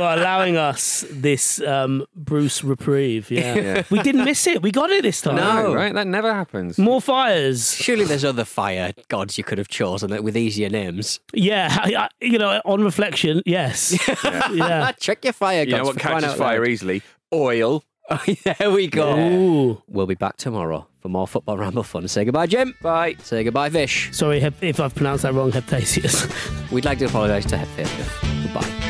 for 0.00 0.18
allowing 0.18 0.56
us 0.56 1.04
this 1.10 1.60
um, 1.60 2.06
Bruce 2.16 2.64
reprieve. 2.64 3.30
Yeah. 3.30 3.54
Yeah. 3.54 3.82
we 3.90 4.00
didn't 4.00 4.24
miss 4.24 4.46
it. 4.46 4.62
We 4.62 4.70
got 4.70 4.88
it 4.90 5.02
this 5.02 5.20
time. 5.20 5.36
No. 5.36 5.74
right? 5.74 5.92
That 5.92 6.06
never 6.06 6.32
happens. 6.32 6.78
More 6.78 7.02
fires. 7.02 7.74
Surely 7.74 8.04
there's 8.06 8.24
other 8.24 8.46
fire 8.46 8.92
gods 9.08 9.36
you 9.36 9.44
could 9.44 9.58
have 9.58 9.68
chosen 9.68 10.10
that 10.10 10.24
with 10.24 10.36
easier 10.38 10.70
names. 10.70 11.20
Yeah, 11.34 11.68
I, 11.82 11.94
I, 11.94 12.08
you 12.20 12.38
know, 12.38 12.62
on 12.64 12.82
reflection, 12.82 13.42
yes. 13.44 13.98
yeah. 14.24 14.92
Check 14.92 15.22
your 15.24 15.34
fire 15.34 15.66
gods. 15.66 15.70
You 15.70 15.76
know 15.78 15.84
what 15.84 15.94
for 15.94 16.00
crying 16.00 16.20
catches 16.20 16.32
out 16.32 16.38
fire 16.38 16.60
loud. 16.60 16.68
easily? 16.68 17.02
Oil. 17.32 17.84
there 18.44 18.70
we 18.70 18.86
go. 18.88 19.18
Ooh. 19.18 19.82
We'll 19.86 20.06
be 20.06 20.14
back 20.14 20.36
tomorrow 20.38 20.88
for 21.00 21.10
more 21.10 21.28
Football 21.28 21.58
Ramble 21.58 21.82
fun. 21.82 22.08
Say 22.08 22.24
goodbye, 22.24 22.46
Jim. 22.46 22.74
Bye. 22.80 23.16
Say 23.22 23.44
goodbye, 23.44 23.68
Vish. 23.68 24.08
Sorry 24.12 24.40
hep- 24.40 24.62
if 24.62 24.80
I've 24.80 24.94
pronounced 24.94 25.24
that 25.24 25.34
wrong, 25.34 25.52
Heptasius. 25.52 26.70
We'd 26.72 26.86
like 26.86 26.98
to 27.00 27.04
apologise 27.04 27.44
to 27.46 27.58
Hephaestus. 27.58 28.08
Goodbye. 28.44 28.89